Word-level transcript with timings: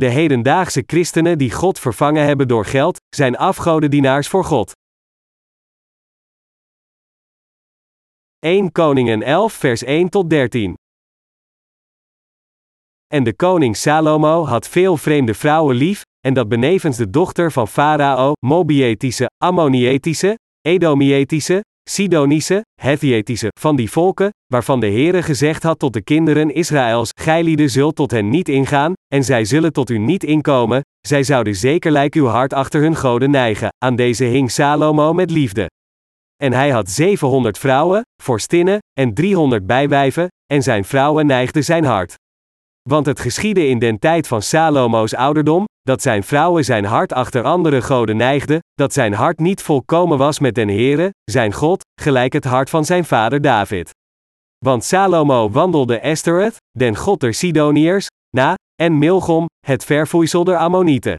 De 0.00 0.08
hedendaagse 0.08 0.82
christenen 0.86 1.38
die 1.38 1.50
God 1.52 1.78
vervangen 1.78 2.24
hebben 2.24 2.48
door 2.48 2.64
geld, 2.64 2.98
zijn 3.16 3.36
afgodendienaars 3.36 4.28
voor 4.28 4.44
God. 4.44 4.72
1 8.38 8.72
Koningen 8.72 9.22
11 9.22 9.52
vers 9.52 9.82
1 9.82 10.08
tot 10.08 10.30
13 10.30 10.74
En 13.06 13.24
de 13.24 13.34
koning 13.34 13.76
Salomo 13.76 14.44
had 14.44 14.68
veel 14.68 14.96
vreemde 14.96 15.34
vrouwen 15.34 15.76
lief, 15.76 16.02
en 16.20 16.34
dat 16.34 16.48
benevens 16.48 16.96
de 16.96 17.10
dochter 17.10 17.52
van 17.52 17.68
Farao, 17.68 18.32
Mobietische, 18.46 19.30
Ammonietische, 19.44 20.38
Edomietische, 20.60 21.60
Sidonische, 21.90 22.64
Hethiatische, 22.80 23.48
van 23.60 23.76
die 23.76 23.90
volken, 23.90 24.30
waarvan 24.46 24.80
de 24.80 24.86
Heere 24.86 25.22
gezegd 25.22 25.62
had 25.62 25.78
tot 25.78 25.92
de 25.92 26.02
kinderen 26.02 26.54
Israëls, 26.54 27.10
Gijlieden 27.20 27.70
zult 27.70 27.96
tot 27.96 28.10
hen 28.10 28.28
niet 28.28 28.48
ingaan, 28.48 28.92
en 29.14 29.24
zij 29.24 29.44
zullen 29.44 29.72
tot 29.72 29.90
u 29.90 29.98
niet 29.98 30.24
inkomen, 30.24 30.80
zij 31.06 31.22
zouden 31.22 31.54
zekerlijk 31.54 32.14
uw 32.14 32.26
hart 32.26 32.52
achter 32.52 32.80
hun 32.80 32.96
goden 32.96 33.30
neigen, 33.30 33.68
aan 33.84 33.96
deze 33.96 34.24
hing 34.24 34.50
Salomo 34.50 35.12
met 35.12 35.30
liefde. 35.30 35.66
En 36.36 36.52
hij 36.52 36.70
had 36.70 36.90
700 36.90 37.58
vrouwen, 37.58 38.02
vorstinnen, 38.22 38.78
en 38.92 39.14
300 39.14 39.66
bijwijven, 39.66 40.28
en 40.46 40.62
zijn 40.62 40.84
vrouwen 40.84 41.26
neigden 41.26 41.64
zijn 41.64 41.84
hart. 41.84 42.14
Want 42.88 43.06
het 43.06 43.20
geschiedde 43.20 43.66
in 43.66 43.78
den 43.78 43.98
tijd 43.98 44.26
van 44.26 44.42
Salomo's 44.42 45.14
ouderdom, 45.14 45.64
dat 45.86 46.02
zijn 46.02 46.22
vrouwen 46.22 46.64
zijn 46.64 46.84
hart 46.84 47.12
achter 47.12 47.42
andere 47.42 47.82
goden 47.82 48.16
neigden, 48.16 48.58
dat 48.74 48.92
zijn 48.92 49.12
hart 49.12 49.38
niet 49.38 49.62
volkomen 49.62 50.18
was 50.18 50.38
met 50.38 50.54
den 50.54 50.68
Heere, 50.68 51.10
zijn 51.24 51.52
God, 51.52 51.84
gelijk 52.00 52.32
het 52.32 52.44
hart 52.44 52.70
van 52.70 52.84
zijn 52.84 53.04
vader 53.04 53.40
David. 53.40 53.90
Want 54.64 54.84
Salomo 54.84 55.50
wandelde 55.50 55.98
Estereth, 55.98 56.56
den 56.78 56.96
god 56.96 57.20
der 57.20 57.34
Sidoniërs, 57.34 58.06
na, 58.36 58.54
en 58.82 58.98
Milgom, 58.98 59.46
het 59.66 59.84
verfoeisel 59.84 60.44
der 60.44 60.56
Ammonieten. 60.56 61.16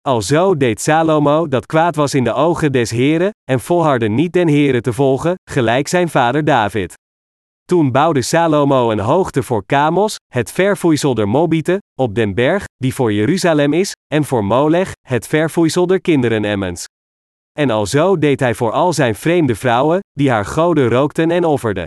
Alzo 0.00 0.56
deed 0.56 0.80
Salomo 0.80 1.48
dat 1.48 1.66
kwaad 1.66 1.96
was 1.96 2.14
in 2.14 2.24
de 2.24 2.32
ogen 2.32 2.72
des 2.72 2.90
Heren, 2.90 3.30
en 3.50 3.60
volhardde 3.60 4.08
niet 4.08 4.32
den 4.32 4.48
Heren 4.48 4.82
te 4.82 4.92
volgen, 4.92 5.34
gelijk 5.50 5.88
zijn 5.88 6.08
vader 6.08 6.44
David. 6.44 6.94
Toen 7.64 7.92
bouwde 7.92 8.22
Salomo 8.22 8.90
een 8.90 8.98
hoogte 8.98 9.42
voor 9.42 9.66
Kamos, 9.66 10.16
het 10.32 10.52
verfoeisel 10.52 11.14
der 11.14 11.28
Mobieten, 11.28 11.78
op 12.00 12.14
den 12.14 12.34
berg, 12.34 12.64
die 12.76 12.94
voor 12.94 13.12
Jeruzalem 13.12 13.72
is, 13.72 13.92
en 14.14 14.24
voor 14.24 14.44
Molech, 14.44 14.92
het 15.08 15.26
verfoeisel 15.26 15.86
der 15.86 16.00
kinderen 16.00 16.44
Emmens. 16.44 16.84
En 17.52 17.70
alzo 17.70 18.18
deed 18.18 18.40
hij 18.40 18.54
voor 18.54 18.72
al 18.72 18.92
zijn 18.92 19.14
vreemde 19.14 19.54
vrouwen, 19.54 20.00
die 20.12 20.30
haar 20.30 20.44
goden 20.44 20.88
rookten 20.88 21.30
en 21.30 21.44
offerden. 21.44 21.86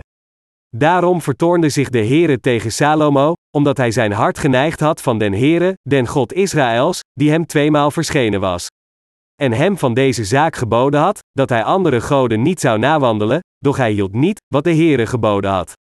Daarom 0.76 1.22
vertoornde 1.22 1.68
zich 1.68 1.88
de 1.88 2.04
Heere 2.04 2.40
tegen 2.40 2.72
Salomo, 2.72 3.32
omdat 3.56 3.76
hij 3.76 3.90
zijn 3.90 4.12
hart 4.12 4.38
geneigd 4.38 4.80
had 4.80 5.02
van 5.02 5.18
den 5.18 5.32
Heere, 5.32 5.74
den 5.88 6.06
God 6.06 6.32
Israëls, 6.32 7.00
die 7.12 7.30
hem 7.30 7.46
tweemaal 7.46 7.90
verschenen 7.90 8.40
was. 8.40 8.66
En 9.42 9.52
hem 9.52 9.78
van 9.78 9.94
deze 9.94 10.24
zaak 10.24 10.56
geboden 10.56 11.00
had, 11.00 11.18
dat 11.30 11.48
hij 11.48 11.64
andere 11.64 12.00
goden 12.00 12.42
niet 12.42 12.60
zou 12.60 12.78
nawandelen, 12.78 13.40
doch 13.58 13.76
hij 13.76 13.92
hield 13.92 14.14
niet, 14.14 14.40
wat 14.54 14.64
de 14.64 14.74
Heere 14.74 15.06
geboden 15.06 15.50
had. 15.50 15.72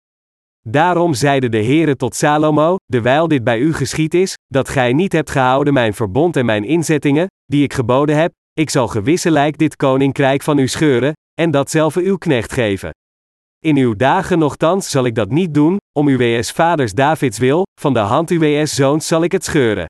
Daarom 0.67 1.13
zeide 1.13 1.49
de 1.49 1.63
Heere 1.63 1.95
tot 1.95 2.15
Salomo, 2.15 2.75
dewijl 2.85 3.27
dit 3.27 3.43
bij 3.43 3.59
u 3.59 3.73
geschied 3.73 4.13
is, 4.13 4.33
dat 4.47 4.69
gij 4.69 4.93
niet 4.93 5.11
hebt 5.11 5.29
gehouden 5.29 5.73
mijn 5.73 5.93
verbond 5.93 6.35
en 6.35 6.45
mijn 6.45 6.63
inzettingen, 6.63 7.27
die 7.45 7.63
ik 7.63 7.73
geboden 7.73 8.17
heb, 8.17 8.31
ik 8.53 8.69
zal 8.69 8.87
gewisselijk 8.87 9.57
dit 9.57 9.75
koninkrijk 9.75 10.41
van 10.41 10.57
u 10.57 10.67
scheuren, 10.67 11.13
en 11.41 11.51
datzelfde 11.51 12.01
uw 12.01 12.17
knecht 12.17 12.53
geven. 12.53 12.89
In 13.65 13.77
uw 13.77 13.95
dagen 13.95 14.39
nogthans 14.39 14.89
zal 14.89 15.05
ik 15.05 15.15
dat 15.15 15.29
niet 15.29 15.53
doen, 15.53 15.77
om 15.99 16.07
uw 16.07 16.17
WS 16.17 16.51
vaders 16.51 16.93
Davids 16.93 17.37
wil, 17.37 17.63
van 17.81 17.93
de 17.93 17.99
hand 17.99 18.29
uw 18.29 18.39
WS 18.39 18.75
zoons 18.75 19.07
zal 19.07 19.23
ik 19.23 19.31
het 19.31 19.45
scheuren. 19.45 19.85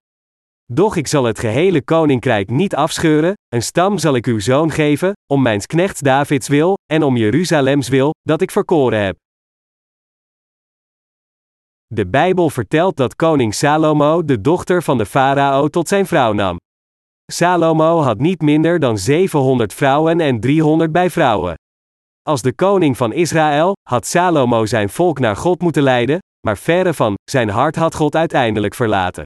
Doch 0.73 0.95
ik 0.95 1.07
zal 1.07 1.23
het 1.23 1.39
gehele 1.39 1.81
koninkrijk 1.81 2.49
niet 2.49 2.75
afscheuren, 2.75 3.33
een 3.47 3.61
stam 3.61 3.97
zal 3.97 4.15
ik 4.15 4.25
uw 4.25 4.39
zoon 4.39 4.71
geven, 4.71 5.13
om 5.31 5.41
mijns 5.41 5.65
knechts 5.65 5.99
Davids 5.99 6.47
wil, 6.47 6.77
en 6.85 7.03
om 7.03 7.17
Jeruzalems 7.17 7.87
wil, 7.87 8.13
dat 8.21 8.41
ik 8.41 8.51
verkoren 8.51 9.03
heb. 9.03 9.17
De 11.85 12.07
Bijbel 12.07 12.49
vertelt 12.49 12.97
dat 12.97 13.15
koning 13.15 13.53
Salomo 13.53 14.25
de 14.25 14.41
dochter 14.41 14.83
van 14.83 14.97
de 14.97 15.05
farao 15.05 15.67
tot 15.67 15.87
zijn 15.87 16.05
vrouw 16.05 16.33
nam. 16.33 16.57
Salomo 17.31 17.99
had 17.99 18.17
niet 18.17 18.41
minder 18.41 18.79
dan 18.79 18.97
700 18.97 19.73
vrouwen 19.73 20.19
en 20.19 20.39
300 20.39 20.91
bijvrouwen. 20.91 21.55
Als 22.21 22.41
de 22.41 22.53
koning 22.53 22.97
van 22.97 23.13
Israël, 23.13 23.73
had 23.89 24.05
Salomo 24.05 24.65
zijn 24.65 24.89
volk 24.89 25.19
naar 25.19 25.35
God 25.35 25.61
moeten 25.61 25.83
leiden, 25.83 26.19
maar 26.47 26.57
verre 26.57 26.93
van, 26.93 27.13
zijn 27.31 27.49
hart 27.49 27.75
had 27.75 27.95
God 27.95 28.15
uiteindelijk 28.15 28.73
verlaten. 28.73 29.23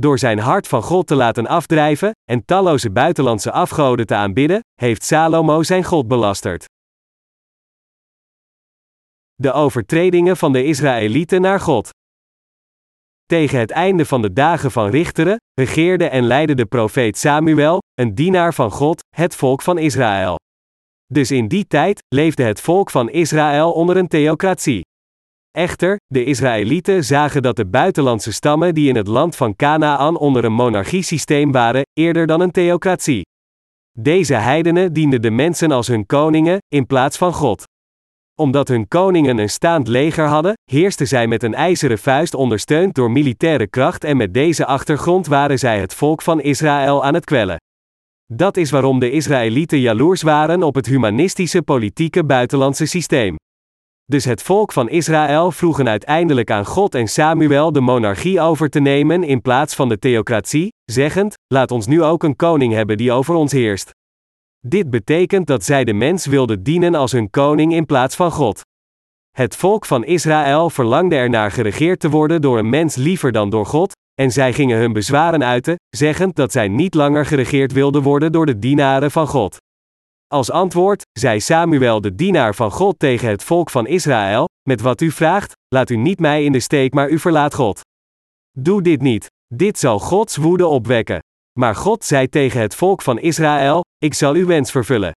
Door 0.00 0.18
zijn 0.18 0.38
hart 0.38 0.68
van 0.68 0.82
God 0.82 1.06
te 1.06 1.14
laten 1.14 1.46
afdrijven, 1.46 2.10
en 2.24 2.44
talloze 2.44 2.90
buitenlandse 2.90 3.52
afgoden 3.52 4.06
te 4.06 4.14
aanbidden, 4.14 4.60
heeft 4.74 5.04
Salomo 5.04 5.62
zijn 5.62 5.84
God 5.84 6.08
belasterd. 6.08 6.64
De 9.34 9.52
overtredingen 9.52 10.36
van 10.36 10.52
de 10.52 10.64
Israëlieten 10.64 11.40
naar 11.40 11.60
God. 11.60 11.88
Tegen 13.26 13.58
het 13.58 13.70
einde 13.70 14.04
van 14.04 14.22
de 14.22 14.32
dagen 14.32 14.70
van 14.70 14.90
Richteren, 14.90 15.36
regeerde 15.54 16.08
en 16.08 16.24
leidde 16.24 16.54
de 16.54 16.66
profeet 16.66 17.18
Samuel, 17.18 17.78
een 17.94 18.14
dienaar 18.14 18.54
van 18.54 18.70
God, 18.70 19.00
het 19.16 19.34
volk 19.34 19.62
van 19.62 19.78
Israël. 19.78 20.36
Dus 21.06 21.30
in 21.30 21.48
die 21.48 21.66
tijd 21.66 22.02
leefde 22.08 22.42
het 22.42 22.60
volk 22.60 22.90
van 22.90 23.10
Israël 23.10 23.72
onder 23.72 23.96
een 23.96 24.08
theocratie. 24.08 24.82
Echter, 25.58 25.96
de 26.06 26.24
Israëlieten 26.24 27.04
zagen 27.04 27.42
dat 27.42 27.56
de 27.56 27.66
buitenlandse 27.66 28.32
stammen 28.32 28.74
die 28.74 28.88
in 28.88 28.96
het 28.96 29.06
land 29.06 29.36
van 29.36 29.56
Canaan 29.56 30.16
onder 30.16 30.44
een 30.44 30.52
monarchiesysteem 30.52 31.52
waren, 31.52 31.82
eerder 31.92 32.26
dan 32.26 32.40
een 32.40 32.50
theocratie. 32.50 33.22
Deze 33.98 34.34
heidenen 34.34 34.92
dienden 34.92 35.22
de 35.22 35.30
mensen 35.30 35.70
als 35.70 35.86
hun 35.86 36.06
koningen, 36.06 36.58
in 36.68 36.86
plaats 36.86 37.16
van 37.16 37.32
God. 37.32 37.62
Omdat 38.34 38.68
hun 38.68 38.88
koningen 38.88 39.38
een 39.38 39.50
staand 39.50 39.88
leger 39.88 40.26
hadden, 40.26 40.52
heersten 40.70 41.08
zij 41.08 41.26
met 41.26 41.42
een 41.42 41.54
ijzeren 41.54 41.98
vuist 41.98 42.34
ondersteund 42.34 42.94
door 42.94 43.10
militaire 43.10 43.66
kracht 43.66 44.04
en 44.04 44.16
met 44.16 44.34
deze 44.34 44.66
achtergrond 44.66 45.26
waren 45.26 45.58
zij 45.58 45.80
het 45.80 45.94
volk 45.94 46.22
van 46.22 46.40
Israël 46.40 47.04
aan 47.04 47.14
het 47.14 47.24
kwellen. 47.24 47.56
Dat 48.32 48.56
is 48.56 48.70
waarom 48.70 48.98
de 48.98 49.10
Israëlieten 49.10 49.80
jaloers 49.80 50.22
waren 50.22 50.62
op 50.62 50.74
het 50.74 50.86
humanistische 50.86 51.62
politieke 51.62 52.24
buitenlandse 52.24 52.86
systeem. 52.86 53.36
Dus 54.10 54.24
het 54.24 54.42
volk 54.42 54.72
van 54.72 54.88
Israël 54.88 55.50
vroegen 55.50 55.88
uiteindelijk 55.88 56.50
aan 56.50 56.66
God 56.66 56.94
en 56.94 57.08
Samuel 57.08 57.72
de 57.72 57.80
monarchie 57.80 58.40
over 58.40 58.70
te 58.70 58.80
nemen 58.80 59.24
in 59.24 59.40
plaats 59.40 59.74
van 59.74 59.88
de 59.88 59.98
theocratie, 59.98 60.72
zeggend: 60.84 61.34
Laat 61.46 61.70
ons 61.70 61.86
nu 61.86 62.02
ook 62.02 62.22
een 62.22 62.36
koning 62.36 62.72
hebben 62.72 62.96
die 62.96 63.12
over 63.12 63.34
ons 63.34 63.52
heerst. 63.52 63.90
Dit 64.66 64.90
betekent 64.90 65.46
dat 65.46 65.64
zij 65.64 65.84
de 65.84 65.92
mens 65.92 66.26
wilden 66.26 66.62
dienen 66.62 66.94
als 66.94 67.12
hun 67.12 67.30
koning 67.30 67.72
in 67.72 67.86
plaats 67.86 68.16
van 68.16 68.30
God. 68.30 68.60
Het 69.36 69.56
volk 69.56 69.86
van 69.86 70.04
Israël 70.04 70.70
verlangde 70.70 71.16
ernaar 71.16 71.50
geregeerd 71.50 72.00
te 72.00 72.10
worden 72.10 72.42
door 72.42 72.58
een 72.58 72.70
mens 72.70 72.94
liever 72.96 73.32
dan 73.32 73.50
door 73.50 73.66
God, 73.66 73.92
en 74.14 74.30
zij 74.30 74.52
gingen 74.52 74.78
hun 74.78 74.92
bezwaren 74.92 75.44
uiten, 75.44 75.76
zeggend 75.96 76.36
dat 76.36 76.52
zij 76.52 76.68
niet 76.68 76.94
langer 76.94 77.26
geregeerd 77.26 77.72
wilden 77.72 78.02
worden 78.02 78.32
door 78.32 78.46
de 78.46 78.58
dienaren 78.58 79.10
van 79.10 79.26
God. 79.26 79.56
Als 80.34 80.50
antwoord, 80.50 81.02
zei 81.12 81.40
Samuel 81.40 82.00
de 82.00 82.14
dienaar 82.14 82.54
van 82.54 82.70
God 82.70 82.98
tegen 82.98 83.28
het 83.28 83.44
volk 83.44 83.70
van 83.70 83.86
Israël: 83.86 84.48
Met 84.68 84.80
wat 84.80 85.00
u 85.00 85.10
vraagt, 85.10 85.52
laat 85.68 85.90
u 85.90 85.96
niet 85.96 86.18
mij 86.18 86.44
in 86.44 86.52
de 86.52 86.60
steek, 86.60 86.94
maar 86.94 87.10
u 87.10 87.18
verlaat 87.18 87.54
God. 87.54 87.80
Doe 88.50 88.82
dit 88.82 89.00
niet. 89.00 89.26
Dit 89.54 89.78
zal 89.78 89.98
Gods 89.98 90.36
woede 90.36 90.66
opwekken. 90.66 91.18
Maar 91.58 91.74
God 91.74 92.04
zei 92.04 92.28
tegen 92.28 92.60
het 92.60 92.74
volk 92.74 93.02
van 93.02 93.18
Israël: 93.18 93.84
Ik 93.98 94.14
zal 94.14 94.34
uw 94.34 94.46
wens 94.46 94.70
vervullen. 94.70 95.12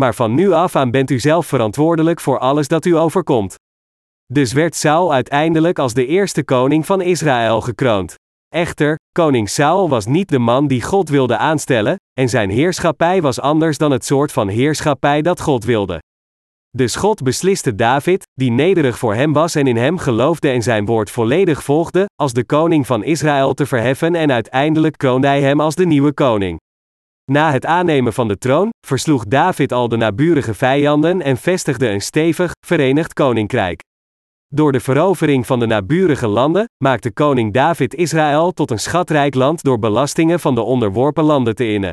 Maar 0.00 0.14
van 0.14 0.34
nu 0.34 0.52
af 0.52 0.76
aan 0.76 0.90
bent 0.90 1.10
u 1.10 1.18
zelf 1.18 1.46
verantwoordelijk 1.46 2.20
voor 2.20 2.38
alles 2.38 2.68
dat 2.68 2.84
u 2.84 2.96
overkomt. 2.96 3.54
Dus 4.32 4.52
werd 4.52 4.74
Saul 4.74 5.12
uiteindelijk 5.12 5.78
als 5.78 5.94
de 5.94 6.06
eerste 6.06 6.44
koning 6.44 6.86
van 6.86 7.00
Israël 7.00 7.60
gekroond. 7.60 8.14
Echter, 8.52 8.96
koning 9.12 9.48
Saul 9.48 9.88
was 9.88 10.06
niet 10.06 10.28
de 10.28 10.38
man 10.38 10.66
die 10.66 10.82
God 10.82 11.08
wilde 11.08 11.36
aanstellen, 11.36 11.96
en 12.20 12.28
zijn 12.28 12.50
heerschappij 12.50 13.22
was 13.22 13.40
anders 13.40 13.78
dan 13.78 13.90
het 13.90 14.04
soort 14.04 14.32
van 14.32 14.48
heerschappij 14.48 15.22
dat 15.22 15.40
God 15.40 15.64
wilde. 15.64 15.98
Dus 16.70 16.96
God 16.96 17.22
besliste 17.22 17.74
David, 17.74 18.22
die 18.32 18.50
nederig 18.50 18.98
voor 18.98 19.14
hem 19.14 19.32
was 19.32 19.54
en 19.54 19.66
in 19.66 19.76
hem 19.76 19.98
geloofde 19.98 20.50
en 20.50 20.62
zijn 20.62 20.86
woord 20.86 21.10
volledig 21.10 21.64
volgde, 21.64 22.04
als 22.14 22.32
de 22.32 22.44
koning 22.44 22.86
van 22.86 23.04
Israël 23.04 23.54
te 23.54 23.66
verheffen 23.66 24.14
en 24.14 24.32
uiteindelijk 24.32 24.96
kroonde 24.96 25.26
hij 25.26 25.40
hem 25.40 25.60
als 25.60 25.74
de 25.74 25.86
nieuwe 25.86 26.12
koning. 26.12 26.60
Na 27.30 27.52
het 27.52 27.66
aannemen 27.66 28.12
van 28.12 28.28
de 28.28 28.38
troon, 28.38 28.70
versloeg 28.86 29.24
David 29.24 29.72
al 29.72 29.88
de 29.88 29.96
naburige 29.96 30.54
vijanden 30.54 31.22
en 31.22 31.36
vestigde 31.36 31.88
een 31.88 32.02
stevig, 32.02 32.50
verenigd 32.66 33.12
koninkrijk. 33.12 33.80
Door 34.54 34.72
de 34.72 34.80
verovering 34.80 35.46
van 35.46 35.58
de 35.58 35.66
naburige 35.66 36.26
landen, 36.26 36.64
maakte 36.84 37.12
koning 37.12 37.52
David 37.52 37.94
Israël 37.94 38.52
tot 38.52 38.70
een 38.70 38.78
schatrijk 38.78 39.34
land 39.34 39.62
door 39.62 39.78
belastingen 39.78 40.40
van 40.40 40.54
de 40.54 40.60
onderworpen 40.60 41.24
landen 41.24 41.54
te 41.54 41.72
innen. 41.72 41.92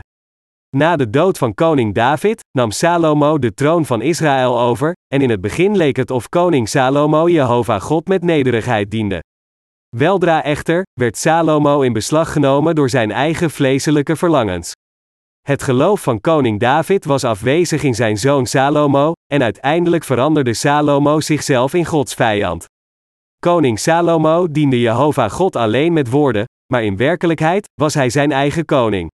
Na 0.78 0.96
de 0.96 1.10
dood 1.10 1.38
van 1.38 1.54
koning 1.54 1.94
David, 1.94 2.42
nam 2.52 2.72
Salomo 2.72 3.40
de 3.40 3.54
troon 3.54 3.86
van 3.86 4.02
Israël 4.02 4.60
over, 4.60 4.94
en 5.08 5.22
in 5.22 5.30
het 5.30 5.42
begin 5.42 5.78
leek 5.78 5.96
het 5.96 6.12
of 6.12 6.30
koning 6.30 6.70
Salomo 6.70 7.30
Jehovah 7.30 7.82
God 7.82 8.08
met 8.08 8.24
nederigheid 8.24 8.92
diende. 8.92 9.24
Weldra 9.98 10.44
echter, 10.44 10.84
werd 10.94 11.18
Salomo 11.18 11.82
in 11.82 11.94
beslag 11.94 12.34
genomen 12.34 12.76
door 12.76 12.90
zijn 12.90 13.12
eigen 13.12 13.50
vleeselijke 13.50 14.16
verlangens. 14.16 14.72
Het 15.50 15.64
geloof 15.64 16.02
van 16.02 16.22
koning 16.22 16.60
David 16.60 17.06
was 17.06 17.24
afwezig 17.24 17.84
in 17.84 17.96
zijn 17.96 18.18
zoon 18.18 18.46
Salomo, 18.46 19.12
en 19.34 19.44
uiteindelijk 19.44 20.04
veranderde 20.04 20.54
Salomo 20.54 21.20
zichzelf 21.20 21.74
in 21.74 21.86
Gods 21.86 22.14
vijand. 22.14 22.66
Koning 23.40 23.80
Salomo 23.80 24.52
diende 24.52 24.80
Jehovah 24.80 25.32
God 25.32 25.56
alleen 25.56 25.94
met 25.94 26.10
woorden, 26.10 26.46
maar 26.74 26.84
in 26.84 26.98
werkelijkheid 26.98 27.68
was 27.82 27.94
hij 27.94 28.10
zijn 28.10 28.32
eigen 28.32 28.66
koning. 28.66 29.10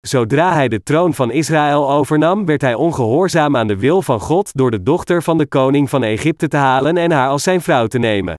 Zodra 0.00 0.52
hij 0.52 0.68
de 0.68 0.82
troon 0.82 1.14
van 1.14 1.30
Israël 1.30 1.90
overnam, 1.90 2.46
werd 2.46 2.60
hij 2.60 2.74
ongehoorzaam 2.74 3.56
aan 3.56 3.66
de 3.66 3.76
wil 3.76 4.02
van 4.02 4.20
God 4.20 4.50
door 4.52 4.70
de 4.70 4.82
dochter 4.82 5.22
van 5.22 5.38
de 5.38 5.46
koning 5.46 5.90
van 5.90 6.02
Egypte 6.02 6.48
te 6.48 6.56
halen 6.56 6.96
en 6.96 7.10
haar 7.10 7.28
als 7.28 7.42
zijn 7.42 7.60
vrouw 7.60 7.86
te 7.86 7.98
nemen. 7.98 8.34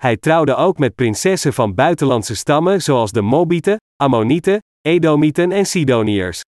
Hij 0.00 0.16
trouwde 0.16 0.54
ook 0.54 0.78
met 0.78 0.94
prinsessen 0.94 1.52
van 1.52 1.74
buitenlandse 1.74 2.36
stammen 2.36 2.82
zoals 2.82 3.12
de 3.12 3.22
Mobieten, 3.22 3.76
Ammonieten, 3.96 4.58
Edomieten 4.80 5.52
en 5.52 5.66
Sidoniërs. 5.66 6.42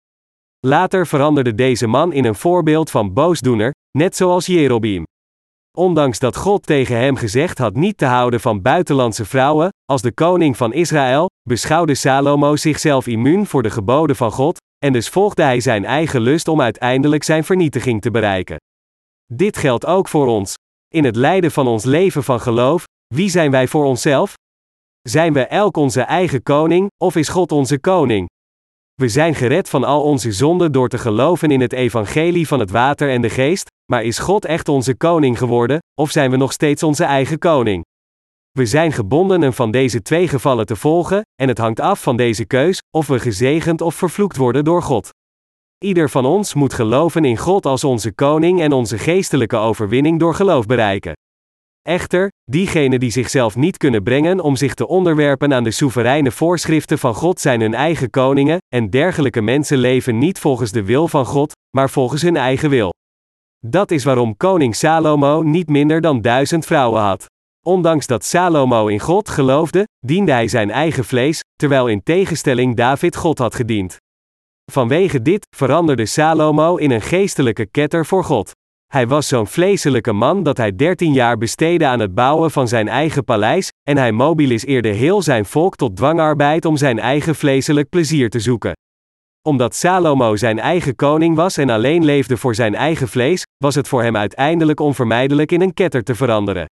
Later 0.66 1.08
veranderde 1.08 1.56
deze 1.56 1.88
man 1.88 2.14
in 2.14 2.26
een 2.26 2.36
voorbeeld 2.36 2.92
van 2.92 3.14
boosdoener, 3.14 3.74
net 3.98 4.16
zoals 4.16 4.46
Jerobeam. 4.46 5.04
Ondanks 5.78 6.20
dat 6.20 6.36
God 6.36 6.66
tegen 6.66 6.98
hem 6.98 7.16
gezegd 7.16 7.58
had 7.58 7.76
niet 7.76 7.98
te 7.98 8.06
houden 8.06 8.40
van 8.40 8.62
buitenlandse 8.62 9.26
vrouwen, 9.26 9.70
als 9.86 10.02
de 10.02 10.12
koning 10.12 10.58
van 10.58 10.74
Israël, 10.74 11.30
beschouwde 11.50 11.96
Salomo 11.96 12.56
zichzelf 12.56 13.08
immuun 13.08 13.46
voor 13.46 13.64
de 13.64 13.70
geboden 13.70 14.16
van 14.16 14.32
God, 14.32 14.58
en 14.86 14.94
dus 14.94 15.10
volgde 15.10 15.44
hij 15.44 15.60
zijn 15.60 15.86
eigen 15.86 16.22
lust 16.22 16.48
om 16.48 16.62
uiteindelijk 16.62 17.24
zijn 17.24 17.44
vernietiging 17.44 18.02
te 18.02 18.12
bereiken. 18.12 18.58
Dit 19.34 19.58
geldt 19.58 19.86
ook 19.86 20.08
voor 20.08 20.28
ons. 20.28 20.54
In 20.94 21.04
het 21.04 21.16
lijden 21.16 21.52
van 21.52 21.68
ons 21.68 21.84
leven 21.84 22.24
van 22.24 22.40
geloof, 22.40 22.84
wie 23.14 23.30
zijn 23.30 23.52
wij 23.52 23.68
voor 23.68 23.86
onszelf? 23.86 24.34
Zijn 25.02 25.34
we 25.34 25.46
elk 25.46 25.78
onze 25.78 26.02
eigen 26.02 26.44
koning, 26.44 26.88
of 27.04 27.16
is 27.16 27.30
God 27.30 27.52
onze 27.52 27.80
koning? 27.80 28.28
We 28.96 29.08
zijn 29.08 29.36
gered 29.36 29.70
van 29.70 29.84
al 29.84 30.02
onze 30.02 30.32
zonden 30.32 30.72
door 30.72 30.90
te 30.90 30.98
geloven 30.98 31.52
in 31.52 31.62
het 31.62 31.74
evangelie 31.74 32.48
van 32.48 32.60
het 32.60 32.72
water 32.72 33.10
en 33.10 33.22
de 33.22 33.30
geest, 33.30 33.70
maar 33.92 34.04
is 34.04 34.20
God 34.20 34.46
echt 34.46 34.68
onze 34.70 34.96
koning 34.96 35.38
geworden, 35.38 35.80
of 36.02 36.12
zijn 36.12 36.32
we 36.32 36.38
nog 36.38 36.52
steeds 36.52 36.84
onze 36.84 37.04
eigen 37.04 37.40
koning? 37.40 37.86
We 38.52 38.66
zijn 38.66 38.92
gebonden 38.92 39.44
en 39.44 39.54
van 39.54 39.72
deze 39.72 40.02
twee 40.02 40.28
gevallen 40.28 40.66
te 40.66 40.76
volgen, 40.76 41.22
en 41.42 41.48
het 41.48 41.58
hangt 41.58 41.80
af 41.80 42.02
van 42.02 42.18
deze 42.18 42.46
keus, 42.46 42.82
of 42.98 43.08
we 43.08 43.20
gezegend 43.20 43.82
of 43.82 43.96
vervloekt 43.96 44.38
worden 44.38 44.64
door 44.64 44.82
God. 44.82 45.10
Ieder 45.78 46.10
van 46.10 46.26
ons 46.26 46.54
moet 46.54 46.74
geloven 46.74 47.26
in 47.26 47.38
God 47.38 47.66
als 47.66 47.84
onze 47.84 48.12
koning 48.12 48.62
en 48.62 48.72
onze 48.72 48.98
geestelijke 48.98 49.58
overwinning 49.58 50.20
door 50.20 50.36
geloof 50.36 50.66
bereiken. 50.66 51.14
Echter, 51.88 52.30
diegenen 52.44 53.00
die 53.00 53.12
zichzelf 53.12 53.56
niet 53.56 53.78
kunnen 53.78 54.04
brengen 54.04 54.40
om 54.40 54.56
zich 54.56 54.74
te 54.74 54.88
onderwerpen 54.88 55.54
aan 55.54 55.64
de 55.64 55.72
soevereine 55.72 56.32
voorschriften 56.32 57.00
van 57.00 57.14
God 57.14 57.40
zijn 57.40 57.62
hun 57.62 57.74
eigen 57.74 58.10
koningen, 58.10 58.58
en 58.74 58.90
dergelijke 58.90 59.42
mensen 59.42 59.78
leven 59.78 60.18
niet 60.18 60.40
volgens 60.40 60.72
de 60.72 60.84
wil 60.84 61.08
van 61.08 61.26
God, 61.26 61.52
maar 61.78 61.90
volgens 61.90 62.22
hun 62.22 62.38
eigen 62.38 62.70
wil. 62.70 62.94
Dat 63.66 63.92
is 63.92 64.04
waarom 64.04 64.38
koning 64.38 64.76
Salomo 64.76 65.42
niet 65.42 65.70
minder 65.70 66.02
dan 66.02 66.22
duizend 66.22 66.66
vrouwen 66.66 67.02
had. 67.02 67.26
Ondanks 67.66 68.08
dat 68.08 68.26
Salomo 68.26 68.88
in 68.88 69.00
God 69.00 69.30
geloofde, 69.30 69.84
diende 70.06 70.32
hij 70.32 70.48
zijn 70.48 70.72
eigen 70.72 71.06
vlees, 71.06 71.40
terwijl 71.56 71.88
in 71.88 72.04
tegenstelling 72.04 72.76
David 72.76 73.16
God 73.16 73.38
had 73.38 73.56
gediend. 73.56 73.98
Vanwege 74.72 75.22
dit 75.22 75.48
veranderde 75.56 76.06
Salomo 76.06 76.76
in 76.76 76.92
een 76.92 77.02
geestelijke 77.02 77.66
ketter 77.66 78.06
voor 78.06 78.24
God. 78.24 78.52
Hij 78.96 79.08
was 79.08 79.28
zo'n 79.28 79.48
vleeselijke 79.48 80.14
man 80.14 80.44
dat 80.44 80.58
hij 80.58 80.76
dertien 80.76 81.14
jaar 81.14 81.38
besteedde 81.38 81.86
aan 81.86 82.00
het 82.00 82.14
bouwen 82.14 82.52
van 82.52 82.68
zijn 82.68 82.88
eigen 82.88 83.24
paleis, 83.24 83.72
en 83.84 83.98
hij 83.98 84.12
mobiliseerde 84.12 84.88
heel 84.88 85.22
zijn 85.22 85.46
volk 85.46 85.76
tot 85.76 85.96
dwangarbeid 85.96 86.66
om 86.66 86.78
zijn 86.78 87.00
eigen 87.00 87.36
vleeselijk 87.36 87.90
plezier 87.90 88.30
te 88.30 88.40
zoeken. 88.40 88.74
Omdat 89.42 89.76
Salomo 89.76 90.36
zijn 90.36 90.60
eigen 90.60 90.96
koning 90.96 91.36
was 91.36 91.58
en 91.58 91.70
alleen 91.70 92.06
leefde 92.06 92.38
voor 92.38 92.56
zijn 92.56 92.76
eigen 92.76 93.08
vlees, 93.08 93.44
was 93.58 93.76
het 93.76 93.88
voor 93.88 94.04
hem 94.04 94.16
uiteindelijk 94.16 94.80
onvermijdelijk 94.80 95.52
in 95.52 95.62
een 95.62 95.74
ketter 95.74 96.04
te 96.04 96.16
veranderen. 96.16 96.66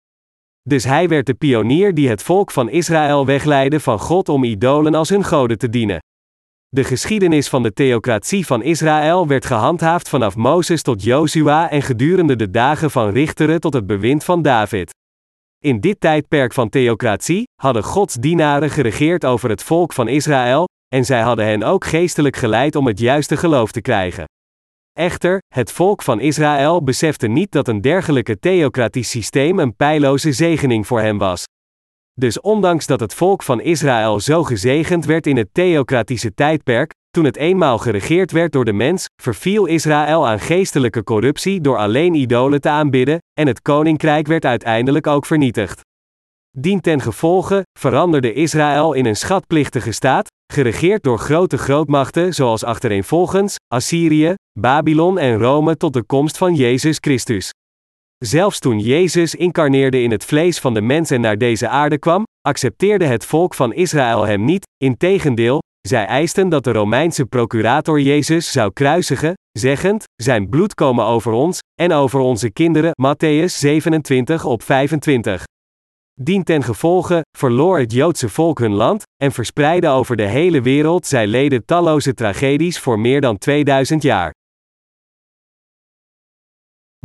Dus 0.62 0.84
hij 0.84 1.08
werd 1.08 1.26
de 1.26 1.34
pionier 1.34 1.94
die 1.94 2.08
het 2.08 2.22
volk 2.22 2.50
van 2.50 2.70
Israël 2.70 3.26
wegleidde 3.26 3.81
van 3.81 3.99
God 3.99 4.28
om 4.28 4.44
idolen 4.44 4.94
als 4.94 5.08
hun 5.08 5.25
goden 5.25 5.58
te 5.58 5.69
dienen. 5.69 5.99
De 6.76 6.84
geschiedenis 6.84 7.49
van 7.49 7.62
de 7.62 7.72
theocratie 7.72 8.46
van 8.46 8.62
Israël 8.62 9.26
werd 9.26 9.46
gehandhaafd 9.46 10.08
vanaf 10.08 10.37
Mozes 10.37 10.82
tot 10.82 11.02
Jozua 11.02 11.70
en 11.70 11.82
gedurende 11.82 12.37
de 12.37 12.50
dagen 12.50 12.90
van 12.90 13.11
Richteren 13.11 13.61
tot 13.61 13.72
het 13.72 13.87
bewind 13.87 14.25
van 14.25 14.43
David. 14.43 14.90
In 15.58 15.81
dit 15.81 16.00
tijdperk 16.00 16.52
van 16.52 16.69
theocratie 16.69 17.44
hadden 17.62 17.84
Gods 17.84 18.14
dienaren 18.14 18.70
geregeerd 18.70 19.25
over 19.25 19.50
het 19.50 19.62
volk 19.62 19.93
van 19.93 20.08
Israël, 20.08 20.69
en 20.94 21.05
zij 21.05 21.20
hadden 21.20 21.46
hen 21.46 21.62
ook 21.62 21.84
geestelijk 21.84 22.37
geleid 22.37 22.76
om 22.76 22.87
het 22.87 22.99
juiste 22.99 23.37
geloof 23.37 23.70
te 23.72 23.81
krijgen. 23.81 24.25
Echter, 24.93 25.38
het 25.55 25.72
volk 25.72 26.02
van 26.02 26.20
Israël 26.20 26.82
besefte 26.82 27.26
niet 27.26 27.52
dat 27.52 27.69
een 27.69 27.81
dergelijke 27.81 28.38
theocratisch 28.38 29.11
systeem 29.11 29.58
een 29.58 29.76
pijloze 29.76 30.32
zegening 30.32 30.87
voor 30.87 31.00
hem 31.00 31.19
was. 31.19 31.44
Dus 32.12 32.40
ondanks 32.40 32.86
dat 32.86 33.00
het 33.00 33.14
volk 33.14 33.42
van 33.42 33.60
Israël 33.60 34.20
zo 34.20 34.44
gezegend 34.44 35.04
werd 35.04 35.26
in 35.26 35.36
het 35.36 35.48
theocratische 35.52 36.34
tijdperk, 36.34 36.94
toen 37.10 37.24
het 37.24 37.36
eenmaal 37.36 37.78
geregeerd 37.78 38.32
werd 38.32 38.52
door 38.52 38.64
de 38.64 38.72
mens, 38.72 39.06
verviel 39.22 39.66
Israël 39.66 40.26
aan 40.26 40.40
geestelijke 40.40 41.04
corruptie 41.04 41.60
door 41.60 41.76
alleen 41.76 42.14
idolen 42.14 42.60
te 42.60 42.68
aanbidden, 42.68 43.18
en 43.40 43.46
het 43.46 43.62
koninkrijk 43.62 44.26
werd 44.26 44.44
uiteindelijk 44.44 45.06
ook 45.06 45.26
vernietigd. 45.26 45.80
Dien 46.58 46.80
ten 46.80 47.00
gevolge 47.00 47.62
veranderde 47.78 48.32
Israël 48.32 48.92
in 48.92 49.06
een 49.06 49.16
schatplichtige 49.16 49.92
staat, 49.92 50.28
geregeerd 50.52 51.02
door 51.02 51.18
grote 51.18 51.58
grootmachten 51.58 52.34
zoals 52.34 52.64
achtereenvolgens 52.64 53.56
Assyrië, 53.74 54.34
Babylon 54.58 55.18
en 55.18 55.38
Rome 55.38 55.76
tot 55.76 55.92
de 55.92 56.02
komst 56.02 56.38
van 56.38 56.54
Jezus 56.54 56.96
Christus. 57.00 57.50
Zelfs 58.25 58.58
toen 58.58 58.78
Jezus 58.78 59.34
incarneerde 59.34 60.02
in 60.02 60.11
het 60.11 60.25
vlees 60.25 60.58
van 60.58 60.75
de 60.75 60.81
mens 60.81 61.11
en 61.11 61.20
naar 61.20 61.38
deze 61.38 61.69
aarde 61.69 61.99
kwam, 61.99 62.25
accepteerde 62.40 63.05
het 63.05 63.25
volk 63.25 63.55
van 63.55 63.72
Israël 63.72 64.26
hem 64.26 64.44
niet, 64.44 64.67
integendeel, 64.76 65.58
zij 65.88 66.06
eisten 66.06 66.49
dat 66.49 66.64
de 66.64 66.72
Romeinse 66.72 67.26
procurator 67.26 68.00
Jezus 68.00 68.52
zou 68.52 68.72
kruisigen, 68.72 69.34
zeggend: 69.58 70.05
Zijn 70.22 70.49
bloed 70.49 70.75
komen 70.75 71.05
over 71.05 71.32
ons 71.32 71.58
en 71.81 71.93
over 71.93 72.20
onze 72.20 72.50
kinderen. 72.50 72.90
Matthäus 72.90 73.55
27 73.58 74.44
op 74.44 74.62
25. 74.62 75.44
Dien 76.14 76.44
ten 76.44 76.62
gevolge 76.62 77.20
verloor 77.38 77.78
het 77.78 77.93
Joodse 77.93 78.28
volk 78.28 78.58
hun 78.58 78.75
land 78.75 79.02
en 79.22 79.32
verspreidde 79.32 79.89
over 79.89 80.17
de 80.17 80.27
hele 80.27 80.60
wereld. 80.60 81.06
Zij 81.06 81.27
leden 81.27 81.65
talloze 81.65 82.15
tragedies 82.15 82.79
voor 82.79 82.98
meer 82.98 83.20
dan 83.20 83.39
2000 83.39 84.03
jaar. 84.03 84.32